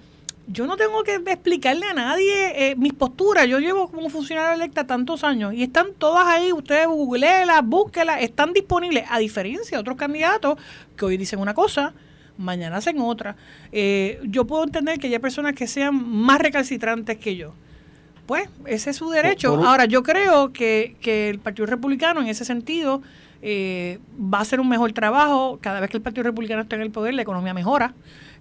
yo 0.47 0.67
no 0.67 0.75
tengo 0.77 1.03
que 1.03 1.15
explicarle 1.15 1.85
a 1.85 1.93
nadie 1.93 2.71
eh, 2.71 2.75
mis 2.75 2.93
posturas. 2.93 3.47
Yo 3.47 3.59
llevo 3.59 3.89
como 3.89 4.09
funcionario 4.09 4.53
electa 4.53 4.85
tantos 4.85 5.23
años 5.23 5.53
y 5.53 5.63
están 5.63 5.87
todas 5.97 6.25
ahí. 6.27 6.51
Ustedes 6.51 6.87
googleenlas, 6.87 7.65
búsquelas, 7.65 8.21
están 8.21 8.51
disponibles. 8.53 9.05
A 9.09 9.19
diferencia 9.19 9.77
de 9.77 9.81
otros 9.81 9.95
candidatos 9.97 10.57
que 10.97 11.05
hoy 11.05 11.17
dicen 11.17 11.39
una 11.39 11.53
cosa, 11.53 11.93
mañana 12.37 12.77
hacen 12.77 12.99
otra. 12.99 13.35
Eh, 13.71 14.19
yo 14.23 14.45
puedo 14.45 14.63
entender 14.65 14.99
que 14.99 15.07
haya 15.07 15.19
personas 15.19 15.53
que 15.55 15.65
sean 15.67 15.95
más 16.09 16.39
recalcitrantes 16.39 17.17
que 17.17 17.35
yo. 17.37 17.53
Pues 18.25 18.49
ese 18.65 18.89
es 18.91 18.97
su 18.97 19.09
derecho. 19.09 19.49
Por- 19.51 19.59
por- 19.59 19.67
Ahora, 19.67 19.85
yo 19.85 20.03
creo 20.03 20.51
que, 20.53 20.95
que 21.01 21.29
el 21.29 21.39
Partido 21.39 21.65
Republicano 21.67 22.21
en 22.21 22.27
ese 22.27 22.45
sentido 22.45 23.01
eh, 23.41 23.99
va 24.17 24.37
a 24.39 24.41
hacer 24.41 24.59
un 24.61 24.69
mejor 24.69 24.93
trabajo. 24.93 25.59
Cada 25.61 25.79
vez 25.81 25.89
que 25.89 25.97
el 25.97 26.03
Partido 26.03 26.23
Republicano 26.23 26.61
está 26.61 26.75
en 26.77 26.81
el 26.83 26.91
poder, 26.91 27.13
la 27.13 27.21
economía 27.21 27.53
mejora, 27.53 27.93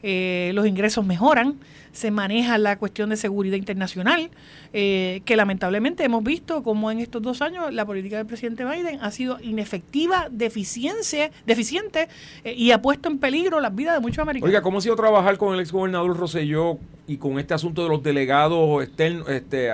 eh, 0.03 0.51
los 0.55 0.67
ingresos 0.67 1.05
mejoran, 1.07 1.57
se 1.93 2.11
maneja 2.11 2.57
la 2.59 2.79
cuestión 2.79 3.11
de 3.11 3.17
seguridad 3.17 3.57
internacional, 3.57 4.31
eh, 4.73 5.21
que 5.27 5.37
lamentablemente 5.37 6.05
hemos 6.05 6.25
visto 6.25 6.63
como 6.63 6.91
en 6.91 6.99
estos 7.01 7.21
dos 7.21 7.43
años 7.43 7.73
la 7.73 7.85
política 7.85 8.17
del 8.17 8.27
presidente 8.27 8.65
Biden 8.65 8.99
ha 9.03 9.11
sido 9.11 9.39
inefectiva, 9.41 10.29
deficiencia, 10.31 11.31
deficiente 11.47 12.09
eh, 12.45 12.55
y 12.55 12.71
ha 12.71 12.81
puesto 12.81 13.09
en 13.11 13.19
peligro 13.19 13.61
las 13.61 13.75
vidas 13.75 13.95
de 13.95 14.01
muchos 14.01 14.19
americanos. 14.21 14.49
Oiga, 14.49 14.63
¿cómo 14.63 14.79
ha 14.79 14.81
sido 14.81 14.97
trabajar 14.97 15.37
con 15.37 15.53
el 15.55 15.61
exgobernador 15.61 16.17
Rosselló 16.17 16.79
y 17.07 17.19
con 17.19 17.39
este 17.39 17.53
asunto 17.55 17.83
de 17.83 17.91
los 17.91 18.03
delegados 18.03 18.83
externos 18.83 19.29
este, 19.29 19.71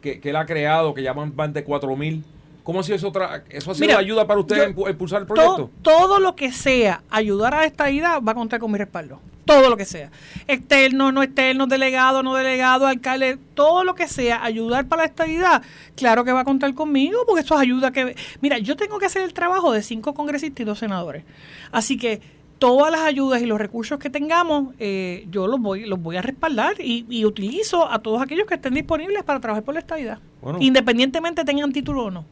que, 0.00 0.18
que 0.20 0.30
él 0.30 0.36
ha 0.36 0.46
creado, 0.46 0.92
que 0.92 1.02
llaman 1.02 1.34
van 1.36 1.52
de 1.52 1.62
4 1.62 1.96
mil? 1.96 2.24
¿Cómo 2.64 2.80
ha 2.80 2.82
sido 2.82 2.96
eso? 2.96 3.12
¿Eso 3.50 3.70
ha 3.70 3.74
sido 3.74 3.86
Mira, 3.86 3.98
ayuda 3.98 4.26
para 4.26 4.40
usted 4.40 4.56
yo- 4.56 4.74
pu- 4.74 4.90
impulsar 4.90 5.20
el 5.20 5.28
To- 5.28 5.34
proyecto? 5.34 5.70
todo 5.82 6.18
lo 6.18 6.34
que 6.34 6.50
sea 6.50 7.02
ayudar 7.10 7.54
a 7.54 7.64
esta 7.66 7.90
idea 7.90 8.18
va 8.20 8.32
a 8.32 8.34
contar 8.34 8.58
con 8.58 8.72
mi 8.72 8.78
respaldo. 8.78 9.20
Todo 9.44 9.68
lo 9.68 9.76
que 9.76 9.84
sea. 9.84 10.10
Externo, 10.46 11.12
no 11.12 11.22
externo, 11.22 11.66
delegado, 11.66 12.22
no 12.22 12.34
delegado, 12.34 12.86
alcalde, 12.86 13.38
todo 13.54 13.84
lo 13.84 13.94
que 13.94 14.08
sea 14.08 14.42
ayudar 14.42 14.86
para 14.86 15.02
la 15.02 15.08
estabilidad, 15.08 15.62
claro 15.96 16.24
que 16.24 16.32
va 16.32 16.40
a 16.40 16.44
contar 16.44 16.72
conmigo, 16.74 17.18
porque 17.26 17.42
eso 17.42 17.54
es 17.54 17.60
ayuda 17.60 17.92
que... 17.92 18.16
Mira, 18.40 18.58
yo 18.58 18.76
tengo 18.76 18.98
que 18.98 19.06
hacer 19.06 19.22
el 19.22 19.34
trabajo 19.34 19.72
de 19.72 19.82
cinco 19.82 20.14
congresistas 20.14 20.60
y 20.60 20.64
dos 20.64 20.78
senadores. 20.78 21.24
Así 21.72 21.98
que 21.98 22.20
todas 22.58 22.90
las 22.90 23.02
ayudas 23.02 23.42
y 23.42 23.46
los 23.46 23.58
recursos 23.58 23.98
que 23.98 24.08
tengamos, 24.08 24.74
eh, 24.78 25.26
yo 25.30 25.46
los 25.46 25.60
voy, 25.60 25.84
los 25.84 26.00
voy 26.00 26.16
a 26.16 26.22
respaldar 26.22 26.76
y, 26.80 27.04
y 27.10 27.24
utilizo 27.26 27.90
a 27.90 27.98
todos 27.98 28.22
aquellos 28.22 28.46
que 28.46 28.54
estén 28.54 28.72
disponibles 28.72 29.22
para 29.24 29.40
trabajar 29.40 29.64
por 29.64 29.74
la 29.74 29.80
estabilidad, 29.80 30.18
Bueno. 30.40 30.58
independientemente 30.60 31.44
tengan 31.44 31.72
título 31.72 32.04
o 32.04 32.10
no. 32.10 32.24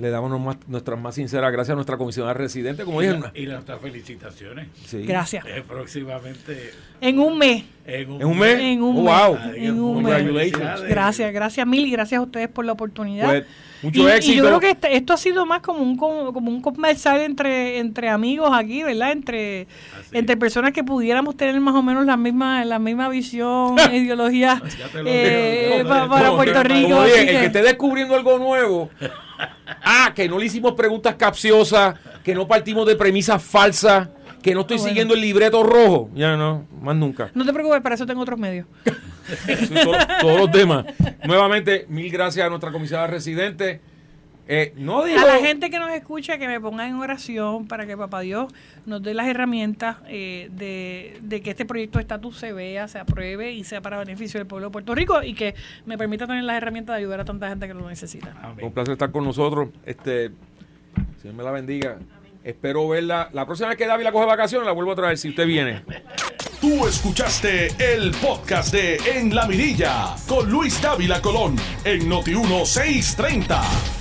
Le 0.00 0.08
damos 0.10 0.56
nuestras 0.66 0.98
más 0.98 1.14
sinceras 1.14 1.52
gracias 1.52 1.72
a 1.72 1.74
nuestra 1.74 1.96
comisionada 1.98 2.32
residente. 2.34 2.84
Como 2.84 3.00
dije, 3.02 3.18
Y 3.34 3.46
nuestras 3.46 3.80
felicitaciones. 3.80 4.68
sí. 4.86 5.02
Gracias. 5.02 5.44
Eh, 5.46 5.62
próximamente 5.66 6.72
En 7.00 7.18
un 7.18 7.36
mes. 7.36 7.64
en 7.84 8.10
un, 8.12 8.20
¿En 8.22 8.26
un 8.28 8.38
mes? 8.38 8.58
En 8.60 8.82
un 8.82 8.96
Oh, 8.96 9.02
mes. 9.02 9.12
wow. 9.44 9.54
En 9.54 9.80
un 9.80 10.02
mes. 10.02 10.12
Congratulations. 10.22 10.82
Gracias, 10.88 11.32
gracias 11.32 11.66
mil 11.66 11.84
y 11.86 11.90
gracias 11.90 12.18
a 12.18 12.22
ustedes 12.22 12.48
por 12.48 12.64
la 12.64 12.72
oportunidad. 12.72 13.26
Pues, 13.28 13.44
mucho 13.82 14.00
y, 14.00 14.02
y 14.04 14.10
éxito. 14.10 14.36
yo 14.36 14.44
creo 14.46 14.60
que 14.60 14.70
este- 14.70 14.96
esto 14.96 15.12
ha 15.12 15.16
sido 15.16 15.46
más 15.46 15.60
como 15.60 15.80
un 15.82 15.96
como, 15.96 16.30
un 16.30 16.60
conversar 16.60 17.20
entre 17.20 17.78
entre 17.78 18.08
amigos 18.08 18.50
aquí, 18.52 18.82
¿verdad? 18.82 19.12
Entre 19.12 19.66
Así 19.98 20.16
entre 20.18 20.36
personas 20.36 20.72
que 20.72 20.84
pudiéramos 20.84 21.36
tener 21.36 21.58
más 21.60 21.74
o 21.74 21.82
menos 21.82 22.04
la 22.06 22.16
misma 22.16 22.64
la 22.64 22.78
misma 22.78 23.08
visión, 23.08 23.76
ideología 23.92 24.62
eh, 25.06 25.82
digo. 25.82 25.88
para 25.88 26.32
Puerto 26.32 26.62
Rico. 26.62 26.88
como 26.90 27.04
dije, 27.04 27.20
el 27.20 27.40
que 27.40 27.46
esté 27.46 27.62
descubriendo 27.62 28.14
algo 28.14 28.38
nuevo. 28.38 28.90
Ah, 29.82 30.12
que 30.14 30.28
no 30.28 30.38
le 30.38 30.44
hicimos 30.46 30.72
preguntas 30.74 31.14
capciosas, 31.14 31.94
que 32.22 32.34
no 32.34 32.46
partimos 32.46 32.86
de 32.86 32.94
premisas 32.96 33.42
falsas, 33.42 34.08
que 34.42 34.54
no 34.54 34.60
estoy 34.62 34.76
Ah, 34.76 34.80
bueno. 34.80 34.88
siguiendo 34.88 35.14
el 35.14 35.20
libreto 35.20 35.62
rojo. 35.62 36.10
Ya 36.14 36.36
no, 36.36 36.66
más 36.80 36.96
nunca. 36.96 37.30
no 37.34 37.44
te 37.44 37.52
preocupes, 37.52 37.80
para 37.82 37.94
eso 37.94 38.06
tengo 38.06 38.22
otros 38.22 38.38
medios. 38.38 38.66
Todos 40.20 40.38
los 40.40 40.50
demás. 40.52 40.86
Nuevamente, 41.24 41.86
mil 41.88 42.10
gracias 42.10 42.46
a 42.46 42.48
nuestra 42.48 42.72
comisionada 42.72 43.06
residente. 43.06 43.80
Eh, 44.52 44.72
no 44.76 45.04
digo, 45.04 45.20
A 45.20 45.26
la 45.26 45.38
gente 45.38 45.70
que 45.70 45.78
nos 45.78 45.90
escucha, 45.92 46.36
que 46.36 46.48
me 46.48 46.58
ponga 46.60 46.88
en 46.88 46.96
oración 46.96 47.68
para 47.68 47.86
que 47.86 47.96
Papá 47.96 48.18
Dios 48.20 48.52
nos 48.84 49.00
dé 49.00 49.14
las 49.14 49.28
herramientas 49.28 49.98
eh, 50.08 50.48
de, 50.50 51.18
de 51.22 51.40
que 51.40 51.50
este 51.50 51.64
proyecto 51.64 51.98
de 51.98 52.02
estatus 52.02 52.36
se 52.36 52.52
vea, 52.52 52.88
se 52.88 52.98
apruebe 52.98 53.52
y 53.52 53.62
sea 53.62 53.80
para 53.80 53.98
beneficio 53.98 54.40
del 54.40 54.48
pueblo 54.48 54.66
de 54.68 54.72
Puerto 54.72 54.92
Rico 54.96 55.22
y 55.22 55.34
que 55.34 55.54
me 55.86 55.96
permita 55.96 56.26
tener 56.26 56.42
las 56.42 56.56
herramientas 56.56 56.94
de 56.94 56.98
ayudar 56.98 57.20
a 57.20 57.24
tanta 57.24 57.48
gente 57.48 57.68
que 57.68 57.74
lo 57.74 57.88
necesita. 57.88 58.34
Amén. 58.42 58.66
un 58.66 58.72
placer 58.72 58.90
estar 58.92 59.12
con 59.12 59.22
nosotros. 59.22 59.68
Este, 59.86 60.32
Señor 61.22 61.36
me 61.36 61.44
la 61.44 61.52
bendiga. 61.52 61.98
Espero 62.44 62.88
verla. 62.88 63.28
La 63.32 63.44
próxima 63.44 63.68
vez 63.68 63.78
que 63.78 63.86
Dávila 63.86 64.12
coge 64.12 64.26
vacaciones, 64.26 64.66
la 64.66 64.72
vuelvo 64.72 64.92
a 64.92 64.96
traer 64.96 65.18
si 65.18 65.28
usted 65.28 65.46
viene. 65.46 65.84
Tú 66.60 66.86
escuchaste 66.86 67.68
el 67.78 68.10
podcast 68.12 68.72
de 68.72 68.96
En 69.16 69.34
la 69.34 69.46
Mirilla 69.46 70.14
con 70.28 70.50
Luis 70.50 70.80
Dávila 70.80 71.20
Colón 71.22 71.56
en 71.84 72.08
Noti 72.08 72.34
1630. 72.34 73.99